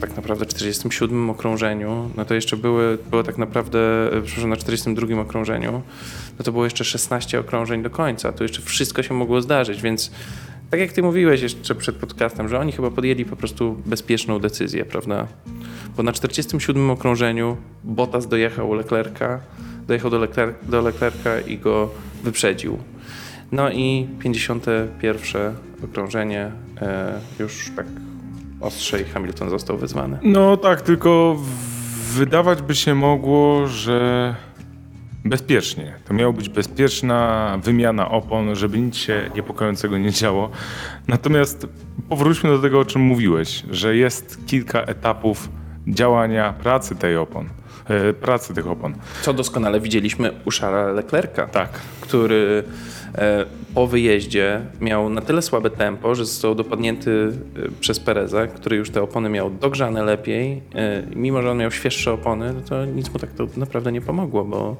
tak 0.00 0.16
naprawdę 0.16 0.46
47 0.46 1.30
okrążeniu, 1.30 2.10
no 2.16 2.24
to 2.24 2.34
jeszcze 2.34 2.56
były, 2.56 2.98
było 3.10 3.22
tak 3.22 3.38
naprawdę, 3.38 3.78
y, 4.18 4.22
przepraszam, 4.22 4.50
na 4.50 4.56
42 4.56 5.20
okrążeniu, 5.20 5.82
no 6.38 6.44
to 6.44 6.52
było 6.52 6.64
jeszcze 6.64 6.84
16 6.84 7.40
okrążeń 7.40 7.82
do 7.82 7.90
końca, 7.90 8.32
to 8.32 8.44
jeszcze 8.44 8.62
wszystko 8.62 9.02
się 9.02 9.14
mogło 9.14 9.40
zdarzyć, 9.42 9.82
więc 9.82 10.10
tak 10.70 10.80
jak 10.80 10.92
ty 10.92 11.02
mówiłeś 11.02 11.42
jeszcze 11.42 11.74
przed 11.74 11.96
podcastem, 11.96 12.48
że 12.48 12.58
oni 12.58 12.72
chyba 12.72 12.90
podjęli 12.90 13.24
po 13.24 13.36
prostu 13.36 13.76
bezpieczną 13.86 14.38
decyzję, 14.38 14.84
prawda? 14.84 15.26
Bo 15.96 16.02
na 16.02 16.12
47 16.12 16.90
okrążeniu 16.90 17.56
Bottas 17.84 18.28
dojechał 18.28 18.74
Leclerca, 18.74 19.40
dojechał 19.90 20.10
do, 20.10 20.18
Lecler 20.18 20.54
do 20.62 20.82
i 21.46 21.58
go 21.58 21.90
wyprzedził. 22.24 22.78
No 23.52 23.70
i 23.70 24.08
51 24.18 25.54
okrążenie 25.84 26.52
e, 26.80 27.20
już 27.38 27.70
tak 27.76 27.86
ostrzej 28.60 29.04
Hamilton 29.04 29.50
został 29.50 29.78
wyzwany. 29.78 30.18
No 30.22 30.56
tak, 30.56 30.80
tylko 30.80 31.36
wydawać 32.14 32.62
by 32.62 32.74
się 32.74 32.94
mogło, 32.94 33.66
że 33.66 34.34
bezpiecznie. 35.24 35.94
To 36.08 36.14
miała 36.14 36.32
być 36.32 36.48
bezpieczna 36.48 37.58
wymiana 37.62 38.10
opon, 38.10 38.54
żeby 38.54 38.78
nic 38.78 38.96
się 38.96 39.30
niepokojącego 39.34 39.98
nie 39.98 40.12
działo. 40.12 40.50
Natomiast 41.08 41.66
powróćmy 42.08 42.50
do 42.50 42.58
tego, 42.58 42.80
o 42.80 42.84
czym 42.84 43.02
mówiłeś, 43.02 43.64
że 43.70 43.96
jest 43.96 44.46
kilka 44.46 44.82
etapów 44.82 45.48
działania, 45.88 46.52
pracy 46.52 46.96
tej 46.96 47.16
opon, 47.16 47.48
pracy 48.20 48.54
tych 48.54 48.66
opon. 48.66 48.94
Co 49.22 49.32
doskonale 49.32 49.80
widzieliśmy 49.80 50.30
u 50.44 50.50
Charlesa 50.60 50.92
Leclerca, 50.92 51.46
Tak. 51.46 51.70
który 52.00 52.62
e, 53.14 53.44
po 53.74 53.86
wyjeździe 53.86 54.60
miał 54.80 55.08
na 55.08 55.20
tyle 55.20 55.42
słabe 55.42 55.70
tempo, 55.70 56.14
że 56.14 56.24
został 56.24 56.54
dopadnięty 56.54 57.32
e, 57.66 57.80
przez 57.80 58.00
Pereza, 58.00 58.46
który 58.46 58.76
już 58.76 58.90
te 58.90 59.02
opony 59.02 59.28
miał 59.28 59.50
dogrzane 59.50 60.02
lepiej. 60.04 60.62
E, 60.74 61.02
Mimo, 61.16 61.42
że 61.42 61.50
on 61.50 61.58
miał 61.58 61.70
świeższe 61.70 62.12
opony, 62.12 62.52
no 62.52 62.60
to 62.60 62.84
nic 62.84 63.12
mu 63.12 63.18
tak 63.18 63.32
to 63.32 63.46
naprawdę 63.56 63.92
nie 63.92 64.00
pomogło, 64.00 64.44
bo, 64.44 64.76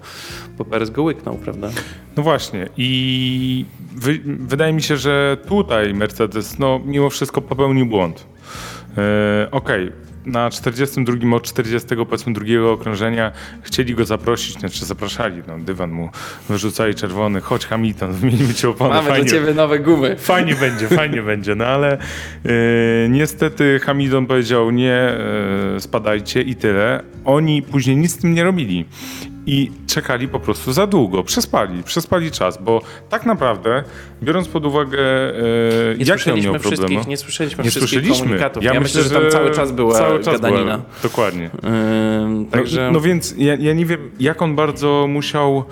bo 0.58 0.64
Perez 0.64 0.90
go 0.90 1.02
łyknął, 1.02 1.34
prawda? 1.34 1.68
No 2.16 2.22
właśnie 2.22 2.68
i 2.76 3.64
wy, 3.96 4.20
wydaje 4.24 4.72
mi 4.72 4.82
się, 4.82 4.96
że 4.96 5.36
tutaj 5.48 5.94
Mercedes 5.94 6.58
no, 6.58 6.80
mimo 6.84 7.10
wszystko 7.10 7.40
popełnił 7.40 7.86
błąd. 7.86 8.26
E, 8.98 9.48
Okej, 9.50 9.92
na 10.26 10.50
42 10.50 11.36
od 11.36 11.42
40 11.42 11.88
powiedzmy 11.96 12.32
drugiego 12.32 12.72
okrążenia 12.72 13.32
chcieli 13.62 13.94
go 13.94 14.04
zaprosić, 14.04 14.58
znaczy 14.58 14.84
zapraszali, 14.84 15.42
no, 15.46 15.58
dywan 15.58 15.90
mu 15.90 16.10
wyrzucali 16.48 16.94
czerwony, 16.94 17.40
chodź 17.40 17.66
Hamilton, 17.66 18.12
wymienimy 18.20 18.54
ci 18.54 18.66
opony, 18.66 18.94
Mamy 18.94 19.08
fajnie, 19.08 19.30
dla 19.30 19.38
ciebie 19.38 19.54
nowe 19.54 19.78
gumy. 19.78 20.16
Fajnie 20.30 20.54
będzie, 20.54 20.88
fajnie 20.88 21.22
będzie, 21.22 21.54
no 21.54 21.64
ale 21.64 21.92
e, 21.92 21.98
niestety 23.08 23.80
Hamilton 23.82 24.26
powiedział 24.26 24.70
nie, 24.70 24.94
e, 24.94 25.80
spadajcie 25.80 26.42
i 26.42 26.56
tyle. 26.56 27.02
Oni 27.24 27.62
później 27.62 27.96
nic 27.96 28.12
z 28.12 28.16
tym 28.16 28.34
nie 28.34 28.44
robili 28.44 28.84
i 29.46 29.70
czekali 29.86 30.28
po 30.28 30.40
prostu 30.40 30.72
za 30.72 30.86
długo, 30.86 31.24
przespali, 31.24 31.82
przespali 31.82 32.30
czas, 32.30 32.62
bo 32.62 32.82
tak 33.08 33.26
naprawdę, 33.26 33.84
biorąc 34.22 34.48
pod 34.48 34.66
uwagę 34.66 34.98
e, 34.98 35.96
Nie 35.98 36.04
on 36.04 36.08
miał 36.08 36.18
słyszeliśmy 36.18 36.58
problemy, 36.60 36.60
wszystkich, 36.60 37.06
nie 37.06 37.16
słyszeliśmy 37.16 37.64
nie 37.64 37.70
wszystkich 37.70 37.90
słyszeliśmy. 37.90 38.24
komunikatów. 38.24 38.62
Ja, 38.64 38.80
myślę, 38.80 39.02
że 39.02 39.10
tam 39.10 39.30
cały 39.30 39.50
czas 39.50 39.72
była 39.72 39.94
cały 39.94 40.20
czas 40.20 40.34
gadanina. 40.40 40.78
Była, 40.78 40.90
dokładnie. 41.02 41.50
Ym, 42.24 42.46
także... 42.46 42.86
No, 42.86 42.90
no 42.92 43.00
więc 43.00 43.34
ja, 43.38 43.54
ja 43.54 43.72
nie 43.72 43.86
wiem, 43.86 44.10
jak 44.20 44.42
on 44.42 44.56
bardzo 44.56 45.06
musiał 45.08 45.64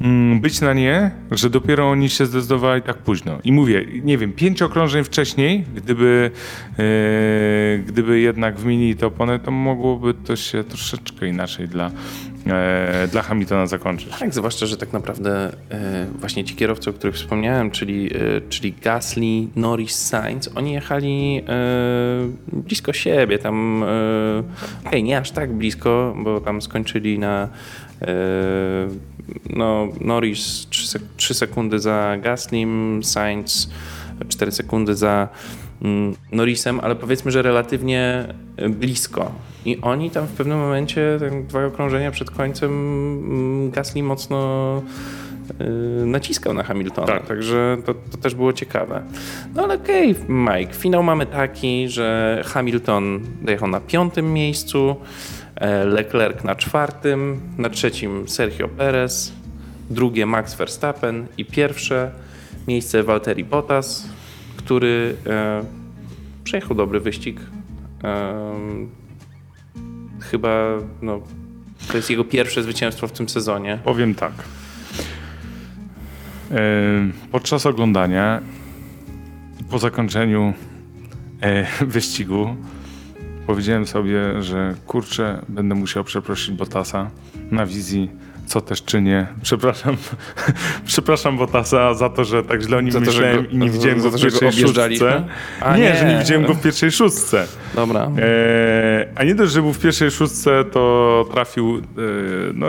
mm, 0.00 0.40
być 0.40 0.60
na 0.60 0.72
nie, 0.72 1.10
że 1.30 1.50
dopiero 1.50 1.90
oni 1.90 2.10
się 2.10 2.26
zdecydowali 2.26 2.82
tak 2.82 2.98
późno. 2.98 3.38
I 3.44 3.52
mówię, 3.52 3.86
nie 4.04 4.18
wiem, 4.18 4.32
pięć 4.32 4.62
okrążeń 4.62 5.04
wcześniej, 5.04 5.64
gdyby, 5.74 6.30
e, 6.78 7.78
gdyby 7.78 8.20
jednak 8.20 8.58
wymienili 8.58 8.96
te 8.96 9.06
opony, 9.06 9.38
to 9.38 9.50
mogłoby 9.50 10.14
to 10.14 10.36
się 10.36 10.64
troszeczkę 10.64 11.28
inaczej 11.28 11.68
dla, 11.68 11.90
e, 12.46 13.08
dla 13.12 13.22
Hamiltona 13.22 13.66
zakończyć. 13.66 14.08
Tak, 14.18 14.34
zwłaszcza, 14.34 14.66
że 14.66 14.76
tak 14.76 14.92
naprawdę 14.92 15.52
e, 15.70 16.06
właśnie 16.18 16.44
ci 16.44 16.54
kierowcy, 16.54 16.90
o 16.90 16.92
których 16.92 17.16
wspomniałem, 17.16 17.70
czyli, 17.70 18.16
e, 18.16 18.40
czyli 18.48 18.74
Gasly, 18.82 19.46
Norris, 19.56 19.94
Sainz, 19.94 20.50
oni 20.54 20.72
jechali 20.72 21.42
e, 21.48 21.52
blisko 22.52 22.92
siebie, 22.92 23.38
tam, 23.38 23.84
e, 24.84 24.86
okej, 24.86 25.02
nie 25.02 25.18
aż 25.18 25.30
tak 25.30 25.52
blisko, 25.52 26.14
bo 26.16 26.40
tam 26.40 26.62
skończyli 26.62 27.18
na 27.18 27.48
e, 28.02 28.06
no, 29.50 29.88
Norris 30.00 30.66
3, 30.70 30.88
sek 30.88 31.02
3 31.16 31.34
sekundy 31.34 31.78
za 31.78 32.16
Gaslym, 32.22 33.00
Sainz 33.04 33.70
4 34.28 34.52
sekundy 34.52 34.94
za 34.94 35.28
Norrisem, 36.32 36.80
ale 36.80 36.94
powiedzmy, 36.96 37.30
że 37.30 37.42
relatywnie 37.42 38.34
e, 38.56 38.68
blisko. 38.68 39.32
I 39.64 39.80
oni 39.80 40.10
tam 40.10 40.26
w 40.26 40.32
pewnym 40.32 40.58
momencie, 40.58 41.18
tam 41.20 41.46
dwa 41.46 41.66
okrążenia 41.66 42.10
przed 42.10 42.30
końcem, 42.30 42.70
mm, 42.70 43.70
Gasly 43.70 44.02
mocno 44.02 44.82
y, 45.60 46.06
naciskał 46.06 46.54
na 46.54 46.62
Hamiltona, 46.62 47.06
Tak. 47.06 47.26
także 47.26 47.76
to, 47.86 47.94
to 47.94 48.16
też 48.18 48.34
było 48.34 48.52
ciekawe. 48.52 49.02
No 49.54 49.62
ale 49.62 49.74
okej, 49.74 50.14
Mike, 50.28 50.74
finał 50.74 51.02
mamy 51.02 51.26
taki, 51.26 51.88
że 51.88 52.42
Hamilton 52.46 53.20
dojechał 53.42 53.68
na 53.68 53.80
piątym 53.80 54.32
miejscu, 54.32 54.96
e, 55.56 55.84
Leclerc 55.84 56.44
na 56.44 56.54
czwartym, 56.54 57.40
na 57.58 57.70
trzecim 57.70 58.28
Sergio 58.28 58.68
Perez, 58.68 59.32
drugie 59.90 60.26
Max 60.26 60.54
Verstappen 60.54 61.26
i 61.38 61.44
pierwsze 61.44 62.10
miejsce 62.68 63.02
Valtteri 63.02 63.44
Bottas, 63.44 64.08
który 64.64 65.16
e, 65.26 65.64
przejechał 66.44 66.76
dobry 66.76 67.00
wyścig. 67.00 67.40
Em, 68.02 68.88
chyba 70.20 70.78
no, 71.02 71.20
to 71.88 71.96
jest 71.96 72.10
jego 72.10 72.24
pierwsze 72.24 72.62
zwycięstwo 72.62 73.08
w 73.08 73.12
tym 73.12 73.28
sezonie. 73.28 73.78
Powiem 73.84 74.14
tak. 74.14 74.32
E, 76.50 76.54
Podczas 77.32 77.66
oglądania 77.66 78.40
po 79.70 79.78
zakończeniu 79.78 80.54
e, 81.40 81.66
wyścigu 81.86 82.56
powiedziałem 83.46 83.86
sobie, 83.86 84.42
że 84.42 84.74
kurczę, 84.86 85.42
będę 85.48 85.74
musiał 85.74 86.04
przeprosić 86.04 86.54
Botasa 86.54 87.10
na 87.50 87.66
wizji, 87.66 88.10
co 88.52 88.60
też 88.60 88.82
czynię. 88.84 89.26
Przepraszam, 89.42 89.96
przepraszam 90.86 91.38
Botasa 91.38 91.94
za 91.94 92.08
to, 92.10 92.24
że 92.24 92.42
tak 92.42 92.62
źle 92.62 92.76
o 92.76 92.80
nim 92.80 92.92
Za 92.92 93.00
to, 93.00 93.12
że 93.12 93.20
myślałem 93.22 93.44
go- 93.44 93.50
i 93.50 93.56
nie 93.56 93.70
widziałem 93.70 94.00
go 94.00 94.10
w 94.10 94.12
to, 94.12 94.18
go 94.18 94.22
pierwszej 94.24 94.48
objeżdżaliśmy? 94.48 95.10
szóstce. 95.10 95.24
A 95.60 95.76
nie, 95.76 95.82
nie. 95.82 95.96
że 95.96 96.04
nie 96.14 96.18
widziałem 96.18 96.46
go 96.46 96.54
w 96.54 96.62
pierwszej 96.62 96.92
szóstce. 96.92 97.46
Dobra. 97.74 98.00
E, 98.18 99.08
a 99.14 99.24
nie 99.24 99.34
dość, 99.34 99.52
że 99.52 99.62
był 99.62 99.72
w 99.72 99.78
pierwszej 99.78 100.10
szóstce, 100.10 100.64
to 100.64 101.24
trafił, 101.32 101.76
e, 101.76 101.80
no, 102.54 102.66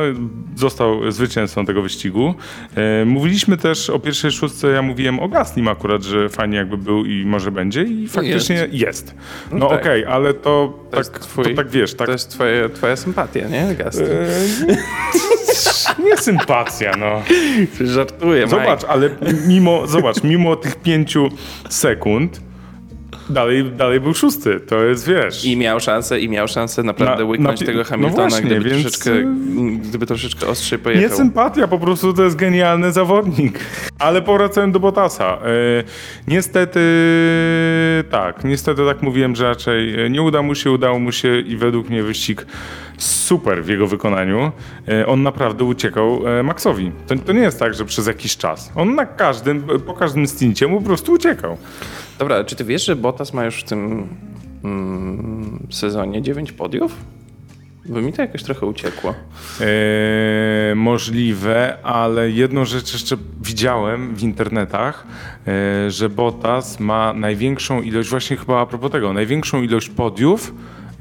został 0.56 1.12
zwycięzcą 1.12 1.66
tego 1.66 1.82
wyścigu. 1.82 2.36
E, 2.76 3.06
mówiliśmy 3.06 3.58
też 3.58 3.90
o 3.90 4.00
pierwszej 4.00 4.32
szóstce, 4.32 4.68
ja 4.68 4.82
mówiłem 4.82 5.20
o 5.20 5.28
Gaslim 5.30 5.68
akurat, 5.68 6.04
że 6.04 6.30
fajnie 6.30 6.58
jakby 6.58 6.78
był 6.78 7.06
i 7.06 7.26
może 7.26 7.52
będzie 7.52 7.84
i 7.84 8.08
faktycznie 8.08 8.68
jest. 8.72 9.16
No, 9.52 9.58
No 9.58 9.70
tak. 9.70 9.82
okej, 9.82 10.06
ale 10.06 10.34
to, 10.34 10.80
To 10.92 10.98
jest 10.98 11.14
tak, 11.14 11.22
twój- 11.22 11.44
to 11.44 11.56
tak 11.56 11.70
wiesz, 11.70 11.94
tak... 11.94 12.06
To 12.08 12.12
jest 12.12 12.30
twoje, 12.30 12.70
twoja 12.70 12.96
sympatia, 12.96 13.48
nie, 13.48 13.76
Gasly? 13.76 14.08
Nie 16.04 16.18
sympatia, 16.18 16.92
no. 17.00 17.22
Żartuję, 17.88 18.48
Zobacz, 18.48 18.84
ale 18.84 19.10
mimo, 19.48 19.88
zobacz, 19.88 20.24
mimo 20.24 20.56
tych 20.56 20.76
pięciu 20.76 21.30
sekund 21.70 22.42
dalej, 23.30 23.72
dalej 23.72 24.00
był 24.00 24.14
szósty. 24.14 24.60
To 24.60 24.84
jest, 24.84 25.08
wiesz... 25.08 25.46
I 25.46 25.58
miał 25.58 25.80
szansę, 25.80 26.20
i 26.20 26.30
miał 26.30 26.48
szansę 26.48 26.84
naprawdę 26.84 27.24
Na- 27.24 27.30
łyknąć 27.30 27.60
na 27.62 27.66
tego 27.66 27.80
no 27.80 27.86
Hamiltona, 27.86 28.30
właśnie, 28.30 28.46
gdyby, 28.50 28.70
więc- 28.70 28.82
troszeczkę, 28.82 29.12
gdyby 29.82 30.06
troszeczkę 30.06 30.48
ostrzej 30.48 30.80
Nie 30.80 30.84
pojechał. 30.84 31.18
sympatia, 31.18 31.68
po 31.68 31.80
prostu 31.80 32.14
to 32.14 32.24
jest 32.24 32.36
genialny 32.36 32.92
zawodnik. 32.92 33.60
Ale 34.00 34.22
powracając 34.22 34.74
do 34.74 34.80
Botasa. 34.80 35.38
E, 35.38 35.40
niestety 36.28 36.80
tak, 38.12 38.44
niestety 38.44 38.82
tak 38.86 39.02
mówiłem, 39.02 39.36
że 39.36 39.46
raczej 39.50 40.06
e, 40.06 40.10
nie 40.10 40.22
uda 40.22 40.42
mu 40.42 40.56
się, 40.56 40.72
udało 40.72 41.00
mu 41.00 41.12
się 41.12 41.40
i 41.40 41.58
według 41.58 41.90
mnie 41.90 42.04
wyścig 42.04 42.46
super 42.98 43.64
w 43.64 43.68
jego 43.68 43.88
wykonaniu. 43.88 44.52
E, 44.88 45.08
on 45.08 45.24
naprawdę 45.24 45.64
uciekał 45.64 46.28
e, 46.40 46.44
Maxowi. 46.44 46.92
To, 47.08 47.16
to 47.16 47.34
nie 47.34 47.42
jest 47.42 47.60
tak, 47.60 47.74
że 47.74 47.86
przez 47.86 48.08
jakiś 48.08 48.38
czas. 48.38 48.72
On 48.76 48.96
na 48.96 49.06
każdym, 49.06 49.64
po 49.86 49.94
każdym 49.94 50.28
stincie 50.28 50.68
mu 50.68 50.80
po 50.80 50.86
prostu 50.86 51.12
uciekał. 51.12 51.58
Dobra, 52.20 52.44
czy 52.44 52.56
ty 52.56 52.64
wiesz, 52.64 52.86
że 52.86 52.96
Bottas 52.96 53.34
ma 53.34 53.46
już 53.46 53.60
w 53.60 53.64
tym 53.64 54.08
mm, 54.64 55.68
sezonie 55.70 56.22
9 56.22 56.52
podiów? 56.52 56.96
Bo 57.86 58.02
mi 58.02 58.14
to 58.14 58.22
jakoś 58.22 58.44
trochę 58.44 58.66
uciekło. 58.66 59.14
E, 59.62 60.76
możliwe, 60.76 61.78
ale 61.84 62.32
jedną 62.32 62.66
rzecz 62.66 62.94
jeszcze 62.94 63.18
widziałem 63.42 64.16
w 64.16 64.24
internetach, 64.24 65.08
e, 65.48 65.92
że 65.92 66.10
Bottas 66.10 66.80
ma 66.80 67.14
największą 67.14 67.82
ilość, 67.82 68.10
właśnie 68.10 68.38
chyba 68.38 68.62
a 68.62 68.66
propos 68.66 68.92
tego, 68.92 69.14
największą 69.14 69.62
ilość 69.62 69.90
podiów 69.90 70.54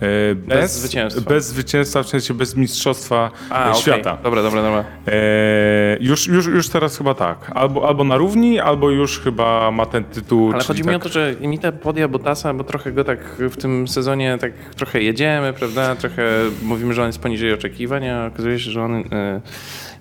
e, 0.03 0.35
bez, 0.35 0.73
zwycięstwa. 0.73 1.31
Bez 1.31 1.47
zwycięstwa, 1.47 2.03
w 2.03 2.09
sensie 2.09 2.35
bez 2.35 2.57
mistrzostwa 2.57 3.31
A, 3.51 3.71
e, 3.71 3.75
świata. 3.75 4.19
Dobra, 4.23 4.43
dobra, 4.43 4.63
dobra. 4.63 4.85
E, 5.09 5.97
już, 6.01 6.27
już, 6.27 6.47
już 6.47 6.69
teraz 6.69 6.99
chyba 6.99 7.15
tak. 7.15 7.51
Albo, 7.55 7.89
albo 7.89 8.05
na 8.05 8.17
równi, 8.17 8.61
albo 8.61 8.91
już 8.91 9.21
chyba 9.21 9.71
ma 9.71 9.87
ten 9.87 10.05
tytuł. 10.05 10.53
Ale 10.53 10.65
chodzi 10.65 10.83
mi 10.83 10.89
o 10.89 10.93
tak, 10.93 11.03
to, 11.03 11.09
że 11.09 11.35
mi 11.41 11.59
te 11.59 11.73
podia 11.73 12.09
Bottasa, 12.09 12.55
bo 12.55 12.65
trochę 12.65 12.93
go 12.93 13.05
tak 13.05 13.19
w 13.39 13.57
tym 13.57 13.89
sezonie 13.89 14.39
tak 14.41 14.53
trochę 14.77 15.03
jedziemy, 15.03 15.53
prawda? 15.53 15.97
Trochę 15.97 16.23
mówimy, 16.63 16.95
że 16.95 17.03
on 17.03 17.09
jest 17.09 17.19
poniżej 17.19 17.53
oczekiwań, 17.53 18.09
a 18.09 18.27
okazuje 18.27 18.59
się, 18.59 18.71
że 18.71 18.83
on 18.83 18.95
y, 18.95 19.05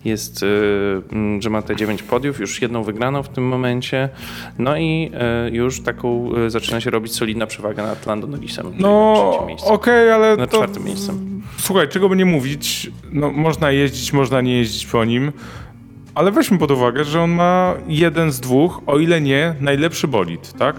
jest, 0.06 0.44
y, 0.44 0.48
mm, 1.12 1.42
że 1.42 1.50
ma 1.50 1.62
te 1.62 1.76
9 1.76 2.04
podiów, 2.04 2.40
już 2.40 2.62
jedną 2.62 2.84
wygraną 2.84 3.24
w 3.24 3.30
tym 3.30 3.44
momencie. 3.48 4.10
No 4.60 4.78
i 4.78 5.12
y, 5.48 5.56
już 5.56 5.82
taką 5.82 6.36
y, 6.38 6.50
zaczyna 6.50 6.82
się 6.82 6.90
robić 6.90 7.14
solidna 7.16 7.48
przewaga 7.48 7.84
nad 7.84 8.06
Lando 8.06 8.28
Norrisem. 8.28 8.66
czyli 8.72 8.82
na 8.84 8.88
No, 8.88 9.48
okej, 9.66 10.12
ale 10.12 10.38
Nad 10.38 10.52
to... 10.52 10.58
czwartym 10.58 10.84
miejscem. 10.84 11.42
Słuchaj, 11.58 11.88
czego 11.90 12.10
by 12.10 12.16
nie 12.16 12.26
mówić, 12.26 12.92
no 13.12 13.32
można 13.32 13.72
jeździć, 13.72 14.14
można 14.14 14.42
nie 14.42 14.58
jeździć 14.58 14.86
po 14.86 15.06
nim, 15.06 15.32
ale 16.16 16.32
weźmy 16.32 16.58
pod 16.58 16.72
uwagę, 16.72 17.04
że 17.04 17.22
on 17.22 17.32
ma 17.32 17.74
jeden 17.88 18.32
z 18.32 18.40
dwóch, 18.40 18.82
o 18.86 19.00
ile 19.00 19.22
nie, 19.22 19.56
najlepszy 19.60 20.08
bolid, 20.08 20.54
tak? 20.54 20.76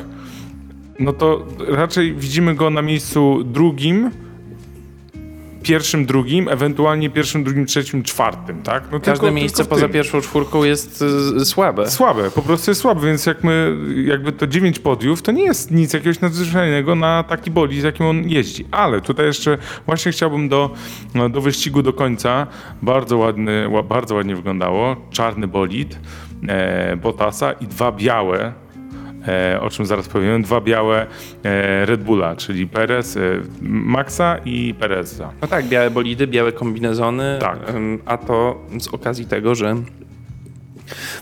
No 0.99 1.13
to 1.13 1.47
raczej 1.69 2.15
widzimy 2.15 2.55
go 2.55 2.71
na 2.71 2.83
miejscu 2.83 3.45
drugim 3.45 4.11
pierwszym, 5.63 6.07
drugim, 6.07 6.49
ewentualnie 6.49 7.11
pierwszym, 7.11 7.45
drugim, 7.45 7.67
trzecim, 7.67 8.03
czwartym, 8.03 8.63
tak? 8.63 8.83
No 8.93 9.01
Każde 9.01 9.13
tylko- 9.13 9.31
miejsce 9.35 9.57
tylko 9.63 9.75
poza 9.75 9.89
pierwszą 9.89 10.21
czwórką 10.21 10.65
jest 10.65 11.05
y, 11.41 11.45
słabe. 11.45 11.91
Słabe, 11.91 12.31
po 12.31 12.43
prostu 12.43 12.71
jest 12.71 12.81
słabe, 12.81 13.07
więc 13.07 13.27
jak 13.27 13.45
my, 13.45 13.77
jakby 14.05 14.33
to 14.33 14.47
9 14.47 14.79
podiów, 14.79 15.23
to 15.23 15.33
nie 15.33 15.45
jest 15.45 15.71
nic 15.71 15.93
jakiegoś 15.93 16.21
nadzwyczajnego 16.21 16.95
na 16.95 17.23
taki 17.23 17.51
bolid, 17.51 17.81
z 17.81 17.85
jakim 17.85 18.07
on 18.07 18.29
jeździ. 18.29 18.67
Ale 18.71 19.01
tutaj 19.01 19.27
jeszcze 19.27 19.59
właśnie 19.87 20.13
chciałbym 20.13 20.49
do, 20.49 20.71
no, 21.15 21.29
do 21.29 21.41
wyścigu 21.41 21.83
do 21.83 21.93
końca. 21.93 22.47
Bardzo 22.83 23.19
ładny, 23.19 23.67
ła- 23.69 23.85
bardzo 23.87 24.15
ładnie 24.15 24.37
wyglądało. 24.37 24.97
Czarny 25.11 25.47
bolid 25.49 25.99
e, 26.49 26.97
Bottasa 26.97 27.53
i 27.53 27.67
dwa 27.67 27.93
białe, 27.93 28.53
o 29.61 29.71
czym 29.71 29.87
zaraz 29.87 30.09
powiem, 30.09 30.43
dwa 30.43 30.61
białe 30.61 31.07
e, 31.45 31.87
Red 31.87 32.03
Bulla, 32.03 32.37
czyli 32.37 32.67
Perez, 32.67 33.17
e, 33.17 33.21
Maxa 33.63 34.39
i 34.45 34.75
Pereza. 34.79 35.33
No 35.43 35.49
tak, 35.49 35.67
białe 35.67 35.91
bolidy, 35.91 36.27
białe 36.27 36.53
kombinezony, 36.53 37.39
Tak. 37.41 37.59
a 38.05 38.17
to 38.17 38.67
z 38.81 38.89
okazji 38.89 39.27
tego, 39.27 39.55
że 39.55 39.77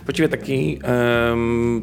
właściwie 0.05 0.28
taki 0.28 0.78
um, 1.28 1.82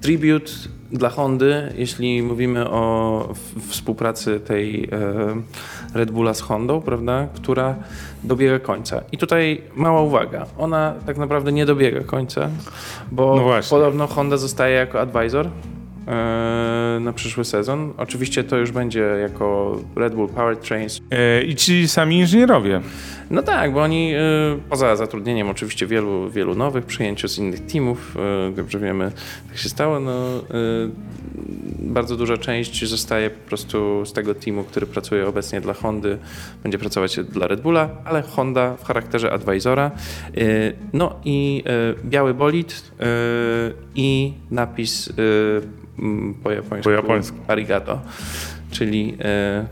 tribute 0.00 0.52
dla 0.92 1.08
Hondy, 1.08 1.72
jeśli 1.76 2.22
mówimy 2.22 2.70
o 2.70 3.34
współpracy 3.68 4.40
tej 4.40 4.88
Red 5.94 6.10
Bulla 6.10 6.34
z 6.34 6.40
Hondą, 6.40 6.80
prawda, 6.80 7.28
która 7.34 7.76
dobiega 8.24 8.58
końca. 8.58 9.02
I 9.12 9.18
tutaj 9.18 9.62
mała 9.74 10.02
uwaga, 10.02 10.46
ona 10.58 10.94
tak 11.06 11.16
naprawdę 11.16 11.52
nie 11.52 11.66
dobiega 11.66 12.00
końca, 12.00 12.48
bo 13.12 13.36
No 13.36 13.62
podobno 13.70 14.06
Honda 14.06 14.36
zostaje 14.36 14.74
jako 14.74 15.00
advisor 15.00 15.48
na 17.00 17.12
przyszły 17.12 17.44
sezon. 17.44 17.92
Oczywiście 17.96 18.44
to 18.44 18.56
już 18.56 18.70
będzie 18.72 19.00
jako 19.00 19.78
Red 19.96 20.14
Bull 20.14 20.28
Powertrains, 20.28 21.00
E, 21.10 21.42
I 21.42 21.54
ci 21.56 21.88
sami 21.88 22.18
inżynierowie. 22.18 22.80
no 23.30 23.42
tak, 23.42 23.72
bo 23.72 23.82
oni 23.82 24.14
y, 24.14 24.18
poza 24.70 24.96
zatrudnieniem 24.96 25.48
oczywiście 25.48 25.86
wielu, 25.86 26.30
wielu 26.30 26.54
nowych, 26.54 26.84
przyjęciu 26.86 27.28
z 27.28 27.38
innych 27.38 27.66
teamów, 27.66 28.14
dobrze 28.56 28.78
wiemy, 28.78 29.12
tak 29.48 29.58
się 29.58 29.68
stało, 29.68 30.00
no, 30.00 30.12
bardzo 31.78 32.16
duża 32.16 32.36
część 32.36 32.84
zostaje 32.88 33.30
po 33.30 33.48
prostu 33.48 34.04
z 34.06 34.12
tego 34.12 34.34
teamu, 34.34 34.64
który 34.64 34.86
pracuje 34.86 35.26
obecnie 35.28 35.60
dla 35.60 35.74
Hondy, 35.74 36.18
będzie 36.62 36.78
pracować 36.78 37.16
dla 37.16 37.46
Red 37.46 37.60
Bulla, 37.60 37.88
ale 38.04 38.22
Honda 38.22 38.76
w 38.76 38.84
charakterze 38.84 39.32
advisora. 39.32 39.90
No 40.92 41.14
i 41.24 41.64
biały 42.04 42.34
bolid 42.34 42.92
i 43.94 44.32
napis 44.50 45.12
po 46.42 46.50
japońsku, 46.50 46.84
Po 46.84 46.90
japońsku. 46.90 47.36
arigato, 47.48 48.00
czyli, 48.70 49.14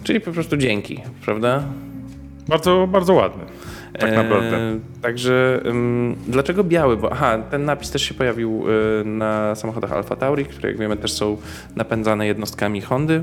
y, 0.00 0.04
czyli 0.04 0.20
po 0.20 0.32
prostu 0.32 0.56
dzięki, 0.56 1.00
prawda? 1.24 1.62
Bardzo, 2.48 2.86
bardzo 2.92 3.14
ładny. 3.14 3.44
Tak 3.98 4.14
naprawdę. 4.14 4.56
E, 4.56 4.78
także 5.02 5.60
ym, 5.66 6.16
dlaczego 6.28 6.64
biały? 6.64 6.96
Bo 6.96 7.12
aha, 7.12 7.38
ten 7.50 7.64
napis 7.64 7.90
też 7.90 8.02
się 8.02 8.14
pojawił 8.14 8.64
y, 9.00 9.04
na 9.04 9.54
samochodach 9.54 9.92
Alfa 9.92 10.16
Tauri, 10.16 10.44
które 10.44 10.68
jak 10.68 10.78
wiemy 10.78 10.96
też 10.96 11.12
są 11.12 11.36
napędzane 11.76 12.26
jednostkami 12.26 12.80
Hondy. 12.80 13.22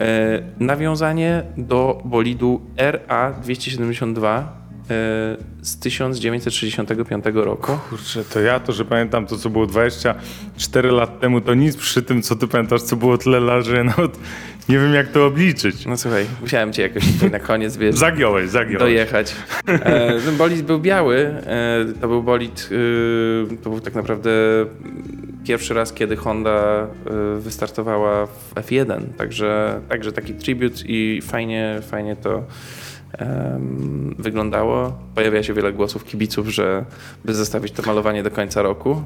E, 0.00 0.42
nawiązanie 0.60 1.42
do 1.56 2.02
bolidu 2.04 2.60
RA272 2.76 4.24
e, 4.26 4.59
z 5.62 5.76
1965 5.78 7.24
roku. 7.34 7.72
Kurczę, 7.90 8.24
to 8.24 8.40
ja 8.40 8.60
to, 8.60 8.72
że 8.72 8.84
pamiętam 8.84 9.26
to, 9.26 9.36
co 9.38 9.50
było 9.50 9.66
24 9.66 10.90
lat 10.90 11.20
temu, 11.20 11.40
to 11.40 11.54
nic 11.54 11.76
przy 11.76 12.02
tym, 12.02 12.22
co 12.22 12.36
ty 12.36 12.48
pamiętasz, 12.48 12.82
co 12.82 12.96
było 12.96 13.18
tyle 13.18 13.40
lat, 13.40 13.64
że 13.64 13.84
nawet 13.84 14.18
nie 14.68 14.78
wiem, 14.78 14.94
jak 14.94 15.08
to 15.08 15.26
obliczyć. 15.26 15.86
No 15.86 15.96
słuchaj, 15.96 16.26
musiałem 16.40 16.72
cię 16.72 16.82
jakoś 16.82 17.12
tutaj 17.12 17.30
na 17.30 17.38
koniec 17.38 17.76
wiesz, 17.76 17.94
Zagiąłeś, 17.94 18.50
zagiąłeś. 18.50 18.78
dojechać. 18.78 19.34
E, 19.66 20.20
ten 20.20 20.36
bolid 20.36 20.62
był 20.62 20.78
biały. 20.78 21.16
E, 21.18 21.84
to 22.00 22.08
był 22.08 22.22
bolid, 22.22 22.68
y, 22.72 23.56
to 23.62 23.70
był 23.70 23.80
tak 23.80 23.94
naprawdę 23.94 24.30
pierwszy 25.44 25.74
raz, 25.74 25.92
kiedy 25.92 26.16
Honda 26.16 26.86
y, 27.36 27.40
wystartowała 27.40 28.26
w 28.26 28.54
F1. 28.54 29.00
Także, 29.18 29.80
także 29.88 30.12
taki 30.12 30.34
tribut 30.34 30.72
i 30.86 31.20
fajnie, 31.22 31.78
fajnie 31.90 32.16
to 32.16 32.42
wyglądało. 34.18 34.92
Pojawia 35.14 35.42
się 35.42 35.54
wiele 35.54 35.72
głosów 35.72 36.04
kibiców, 36.04 36.48
że 36.48 36.84
by 37.24 37.34
zostawić 37.34 37.72
to 37.72 37.82
malowanie 37.86 38.22
do 38.22 38.30
końca 38.30 38.62
roku. 38.62 39.02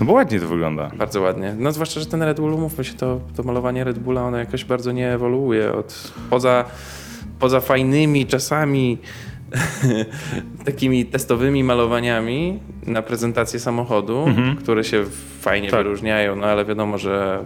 No 0.00 0.06
bo 0.06 0.12
ładnie 0.12 0.40
to 0.40 0.48
wygląda. 0.48 0.90
Bardzo 0.98 1.20
ładnie. 1.20 1.54
No 1.58 1.72
zwłaszcza, 1.72 2.00
że 2.00 2.06
ten 2.06 2.22
Red 2.22 2.40
Bull, 2.40 2.52
umówmy 2.52 2.84
się, 2.84 2.94
to, 2.94 3.20
to 3.36 3.42
malowanie 3.42 3.84
Red 3.84 3.98
Bulla, 3.98 4.22
ono 4.22 4.36
jakoś 4.36 4.64
bardzo 4.64 4.92
nie 4.92 5.12
ewoluuje 5.12 5.72
od 5.72 6.12
poza, 6.30 6.64
poza 7.38 7.60
fajnymi 7.60 8.26
czasami 8.26 8.98
takimi 10.66 11.04
testowymi 11.04 11.64
malowaniami 11.64 12.60
na 12.86 13.02
prezentację 13.02 13.60
samochodu, 13.60 14.26
które 14.58 14.84
się 14.84 15.04
fajnie 15.40 15.70
Tak. 15.70 15.80
wyróżniają, 15.82 16.36
no 16.36 16.46
ale 16.46 16.64
wiadomo, 16.64 16.98
że 16.98 17.44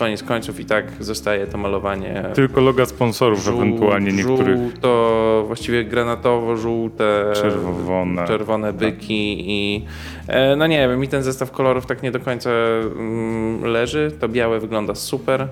koniec 0.00 0.22
końców 0.22 0.60
i 0.60 0.64
tak 0.64 0.84
zostaje 1.00 1.46
to 1.46 1.58
malowanie 1.58 2.22
Tylko 2.34 2.60
loga 2.60 2.86
sponsorów 2.86 3.40
żół- 3.44 3.56
ewentualnie 3.62 4.12
niektórych. 4.12 4.56
Żółto, 4.56 5.44
właściwie 5.46 5.84
granatowo-żółte, 5.84 7.32
Czerwone. 7.34 8.26
czerwone 8.26 8.72
byki 8.72 9.50
i 9.50 9.84
e, 10.28 10.56
no 10.56 10.66
nie 10.66 10.88
wiem, 10.88 11.00
mi 11.00 11.08
ten 11.08 11.22
zestaw 11.22 11.50
kolorów 11.50 11.86
tak 11.86 12.02
nie 12.02 12.10
do 12.10 12.20
końca 12.20 12.50
mm, 12.50 13.64
leży. 13.64 14.12
To 14.20 14.28
białe 14.28 14.60
wygląda 14.60 14.94
super 14.94 15.48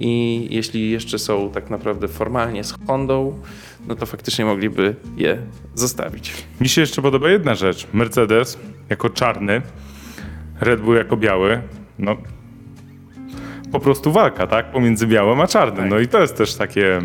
i 0.00 0.46
jeśli 0.50 0.90
jeszcze 0.90 1.18
są 1.18 1.50
tak 1.50 1.70
naprawdę 1.70 2.08
formalnie 2.08 2.64
z 2.64 2.74
Hondą, 2.86 3.38
no 3.88 3.94
to 3.94 4.06
faktycznie 4.06 4.44
mogliby 4.44 4.96
je 5.16 5.38
zostawić. 5.74 6.32
Mi 6.60 6.68
się 6.68 6.80
jeszcze 6.80 7.02
podoba 7.02 7.30
jedna 7.30 7.54
rzecz. 7.54 7.86
Mercedes 7.92 8.58
jako 8.90 9.10
czarny, 9.10 9.62
Red 10.60 10.80
Bull 10.80 10.96
jako 10.96 11.16
biały. 11.16 11.60
No, 11.98 12.16
po 13.78 13.84
prostu 13.84 14.12
walka, 14.12 14.46
tak? 14.46 14.66
Pomiędzy 14.66 15.06
białym 15.06 15.40
a 15.40 15.46
czarnym. 15.46 15.82
Tak. 15.82 15.90
No 15.90 15.98
i 15.98 16.08
to 16.08 16.20
jest 16.20 16.36
też 16.36 16.54
takie 16.54 17.00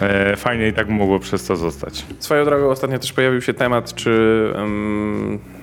e, 0.00 0.36
fajnie 0.36 0.68
i 0.68 0.72
tak 0.72 0.88
mogło 0.88 1.18
przez 1.18 1.46
to 1.46 1.56
zostać. 1.56 2.06
Swoją 2.18 2.44
drogą 2.44 2.68
ostatnio 2.70 2.98
też 2.98 3.12
pojawił 3.12 3.42
się 3.42 3.54
temat, 3.54 3.94
czy, 3.94 4.54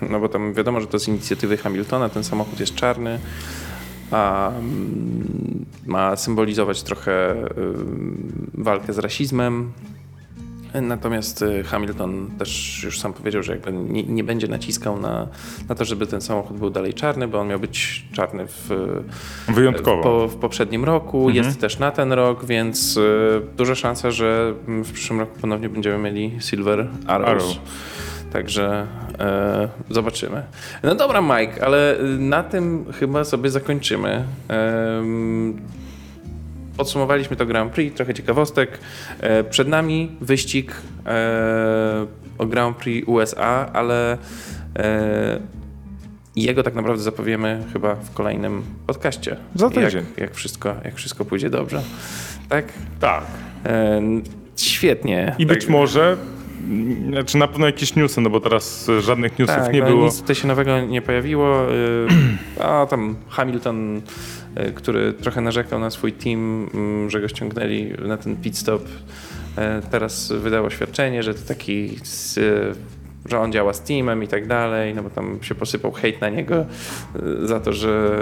no 0.10 0.20
bo 0.20 0.30
tam 0.30 0.54
wiadomo, 0.54 0.82
że 0.82 0.88
to 0.88 1.00
z 1.00 1.08
inicjatywy 1.08 1.58
Hamiltona, 1.58 2.10
ten 2.10 2.24
samochód 2.24 2.60
jest 2.60 2.76
czarny, 2.76 3.20
a 4.12 4.50
mm, 4.50 5.66
ma 5.86 6.16
symbolizować 6.16 6.84
trochę 6.84 7.36
walkę 8.54 8.94
z 8.94 8.98
rasizmem. 8.98 9.72
Natomiast 10.82 11.42
y, 11.42 11.64
Hamilton 11.64 12.30
też 12.40 12.84
już 12.84 13.00
sam 13.00 13.14
powiedział, 13.14 13.44
że 13.44 13.52
jakby 13.52 13.72
nie, 13.72 14.04
nie 14.04 14.24
będzie 14.24 14.48
naciskał 14.48 15.00
na, 15.00 15.28
na 15.70 15.76
to, 15.76 15.86
żeby 15.86 16.08
ten 16.08 16.22
samochód 16.22 16.58
był 16.58 16.70
dalej 16.70 16.94
czarny, 16.94 17.28
bo 17.28 17.40
on 17.40 17.48
miał 17.48 17.60
być 17.60 18.06
czarny 18.12 18.46
w, 18.48 18.70
Wyjątkowo. 19.48 20.04
po, 20.04 20.28
w 20.28 20.36
poprzednim 20.36 20.86
roku, 20.86 21.30
jest 21.30 21.62
też 21.62 21.80
na 21.80 21.92
ten 21.92 22.14
rok, 22.14 22.46
więc 22.46 22.98
y, 22.98 23.42
duża 23.58 23.76
szansa, 23.76 24.12
że 24.12 24.54
mm, 24.68 24.84
w 24.84 24.92
przyszłym 24.92 25.20
roku 25.20 25.40
ponownie 25.42 25.70
będziemy 25.70 25.98
mieli 25.98 26.38
Silver 26.40 26.88
Arrows. 27.08 27.44
Arrow. 27.44 27.58
Także 28.34 28.88
e, 29.20 29.70
zobaczymy. 29.90 30.44
No 30.84 30.96
dobra, 30.96 31.22
Mike, 31.22 31.66
ale 31.66 32.00
y, 32.00 32.04
na 32.04 32.44
tym 32.44 32.86
chyba 33.00 33.24
sobie 33.24 33.50
zakończymy. 33.50 34.24
Em, 34.48 35.62
Podsumowaliśmy 36.78 37.36
to 37.36 37.46
Grand 37.46 37.74
Prix, 37.74 37.96
trochę 37.96 38.14
ciekawostek. 38.14 38.80
E, 39.20 39.44
Przed 39.44 39.68
nami 39.68 40.12
wyścig 40.22 40.72
e, 41.06 42.08
o 42.38 42.46
Grand 42.46 42.78
Prix 42.78 43.08
USA, 43.08 43.70
ale 43.74 44.18
e, 44.76 45.40
jego 46.36 46.64
tak 46.64 46.76
naprawdę 46.76 47.04
zapowiemy 47.04 47.64
chyba 47.74 47.96
w 47.96 48.14
kolejnym 48.14 48.64
podcaście. 48.88 49.38
Za 49.56 49.70
tydzień. 49.70 50.06
Jak, 50.10 50.18
jak, 50.18 50.36
wszystko, 50.36 50.76
jak 50.86 50.96
wszystko 50.96 51.26
pójdzie 51.26 51.50
dobrze. 51.50 51.82
Tak? 52.50 52.66
Tak. 53.00 53.26
Świetnie. 54.56 55.36
I 55.38 55.46
być 55.46 55.62
tak, 55.62 55.70
może, 55.70 56.18
znaczy 57.10 57.38
na 57.38 57.48
pewno 57.48 57.66
jakieś 57.66 57.96
newsy, 57.96 58.22
no 58.22 58.30
bo 58.30 58.40
teraz 58.40 58.88
żadnych 59.00 59.40
newsów 59.40 59.58
tak, 59.58 59.74
nie 59.74 59.80
no, 59.80 59.86
było. 59.86 60.06
Nic 60.06 60.22
tutaj 60.22 60.36
się 60.36 60.48
nowego 60.48 60.82
nie 60.82 61.02
pojawiło. 61.02 61.72
Y, 61.74 62.08
A 62.68 62.86
tam 62.86 63.16
Hamilton, 63.30 64.02
który 64.76 65.14
trochę 65.14 65.42
narzekał 65.42 65.80
na 65.80 65.90
swój 65.90 66.14
team, 66.14 66.70
mm, 66.74 67.10
że 67.10 67.22
go 67.22 67.28
ściągnęli 67.28 67.94
na 68.08 68.18
ten 68.18 68.38
pit 68.38 68.58
stop. 68.58 68.84
e, 69.58 69.82
Teraz 69.92 70.32
wydał 70.32 70.66
oświadczenie, 70.66 71.24
że 71.24 71.34
to 71.34 71.48
taki, 71.48 72.00
z, 72.04 72.38
y, 72.38 72.76
że 73.30 73.40
on 73.40 73.52
działa 73.52 73.74
z 73.74 73.82
teamem 73.82 74.24
i 74.24 74.28
tak 74.28 74.48
dalej, 74.48 74.96
no 74.96 75.04
bo 75.04 75.10
tam 75.10 75.40
się 75.42 75.56
posypał 75.56 75.92
hejt 75.92 76.22
na 76.22 76.30
niego 76.30 76.66
za 77.44 77.60
to, 77.60 77.74
że 77.74 78.22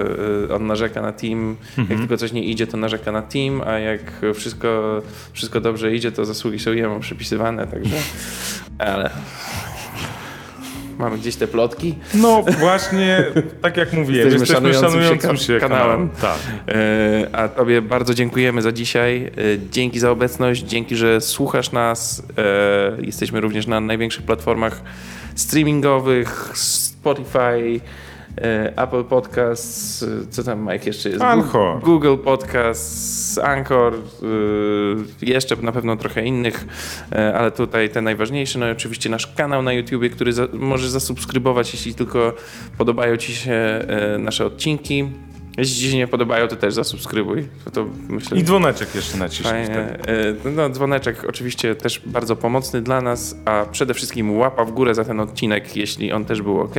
on 0.55 0.67
narzeka 0.67 1.01
na 1.01 1.11
team. 1.11 1.55
Jak 1.89 1.99
tylko 1.99 2.17
coś 2.17 2.31
nie 2.31 2.43
idzie, 2.43 2.67
to 2.67 2.77
narzeka 2.77 3.11
na 3.11 3.21
team, 3.21 3.61
a 3.65 3.71
jak 3.79 4.01
wszystko, 4.33 5.01
wszystko 5.33 5.61
dobrze 5.61 5.95
idzie, 5.95 6.11
to 6.11 6.25
zasługi 6.25 6.59
są 6.59 6.73
jemu 6.73 6.99
przypisywane, 6.99 7.67
także... 7.67 7.95
Ale 8.77 9.09
Mamy 10.97 11.17
gdzieś 11.17 11.35
te 11.35 11.47
plotki. 11.47 11.95
No 12.13 12.43
właśnie, 12.59 13.23
tak 13.61 13.77
jak 13.77 13.93
mówiłem, 13.93 14.29
Jesteśmy 14.31 14.39
jesteśmy, 14.39 14.73
szanującym 14.73 14.89
się 15.01 15.07
szanującym 15.07 15.37
się, 15.37 15.53
ka- 15.59 15.69
kanałem. 15.69 16.09
Tak. 16.21 16.37
E, 16.67 17.35
A 17.35 17.47
Tobie 17.47 17.81
bardzo 17.81 18.13
dziękujemy 18.13 18.61
za 18.61 18.71
dzisiaj. 18.71 19.25
E, 19.25 19.31
Dzięki 19.71 19.99
za 19.99 20.11
obecność, 20.11 20.63
dzięki, 20.63 20.95
że 20.95 21.21
słuchasz 21.21 21.71
nas. 21.71 22.23
E, 22.37 23.01
Jesteśmy 23.05 23.41
również 23.41 23.67
na 23.67 23.79
największych 23.79 24.23
platformach 24.25 24.81
streamingowych, 25.35 26.51
Spotify, 26.53 27.79
Apple 28.75 29.03
Podcasts, 29.03 30.03
e, 30.03 30.07
co 30.29 30.43
tam 30.43 30.61
Mike 30.71 30.85
jeszcze 30.85 31.09
jest? 31.09 31.21
Anchor. 31.21 31.81
Google 31.81 32.17
Podcasts, 32.17 33.37
Anchor, 33.37 33.93
e, 33.93 35.25
jeszcze 35.25 35.55
na 35.55 35.71
pewno 35.71 35.95
trochę 35.97 36.25
innych, 36.25 36.65
e, 37.11 37.33
ale 37.37 37.51
tutaj 37.51 37.89
te 37.89 38.01
najważniejsze. 38.01 38.59
No 38.59 38.67
i 38.67 38.71
oczywiście 38.71 39.09
nasz 39.09 39.27
kanał 39.27 39.61
na 39.61 39.73
YouTubie, 39.73 40.09
który 40.09 40.33
za, 40.33 40.47
możesz 40.53 40.89
zasubskrybować, 40.89 41.73
jeśli 41.73 41.95
tylko 41.95 42.33
podobają 42.77 43.17
Ci 43.17 43.35
się 43.35 43.53
e, 43.53 44.17
nasze 44.17 44.45
odcinki. 44.45 45.09
Jeśli 45.57 45.75
Ci 45.75 45.91
się 45.91 45.97
nie 45.97 46.07
podobają, 46.07 46.47
to 46.47 46.55
też 46.55 46.73
zasubskrybuj. 46.73 47.47
To, 47.63 47.71
to 47.71 47.85
myślę, 48.09 48.37
I 48.37 48.43
dzwoneczek 48.43 48.95
jeszcze 48.95 49.17
naciśnij. 49.17 49.53
E, 49.53 49.95
No, 50.55 50.69
dzwoneczek 50.69 51.25
oczywiście 51.29 51.75
też 51.75 52.01
bardzo 52.05 52.35
pomocny 52.35 52.81
dla 52.81 53.01
nas, 53.01 53.37
a 53.45 53.65
przede 53.71 53.93
wszystkim 53.93 54.37
łapa 54.37 54.65
w 54.65 54.71
górę 54.71 54.95
za 54.95 55.05
ten 55.05 55.19
odcinek, 55.19 55.75
jeśli 55.75 56.11
on 56.11 56.25
też 56.25 56.41
był 56.41 56.59
ok. 56.61 56.75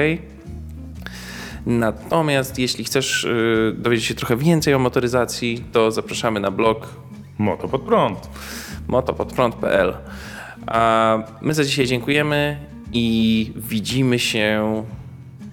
Natomiast 1.67 2.59
jeśli 2.59 2.85
chcesz 2.85 3.25
y, 3.25 3.75
dowiedzieć 3.79 4.07
się 4.07 4.15
trochę 4.15 4.37
więcej 4.37 4.75
o 4.75 4.79
motoryzacji, 4.79 5.65
to 5.73 5.91
zapraszamy 5.91 6.41
na 6.41 6.51
blog 6.51 6.89
Moto 7.39 7.69
pod 7.69 7.83
prąd. 7.83 8.29
motopodprąd.pl. 8.89 9.95
A 10.67 11.19
my 11.41 11.55
za 11.55 11.65
dzisiaj 11.65 11.87
dziękujemy 11.87 12.57
i 12.93 13.53
widzimy 13.57 14.19
się 14.19 14.85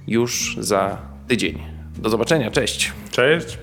już 0.08 0.58
za 0.60 0.98
tydzień. 1.28 1.60
Do 1.98 2.10
zobaczenia, 2.10 2.52
cześć! 2.52 2.94
Cześć. 3.12 3.58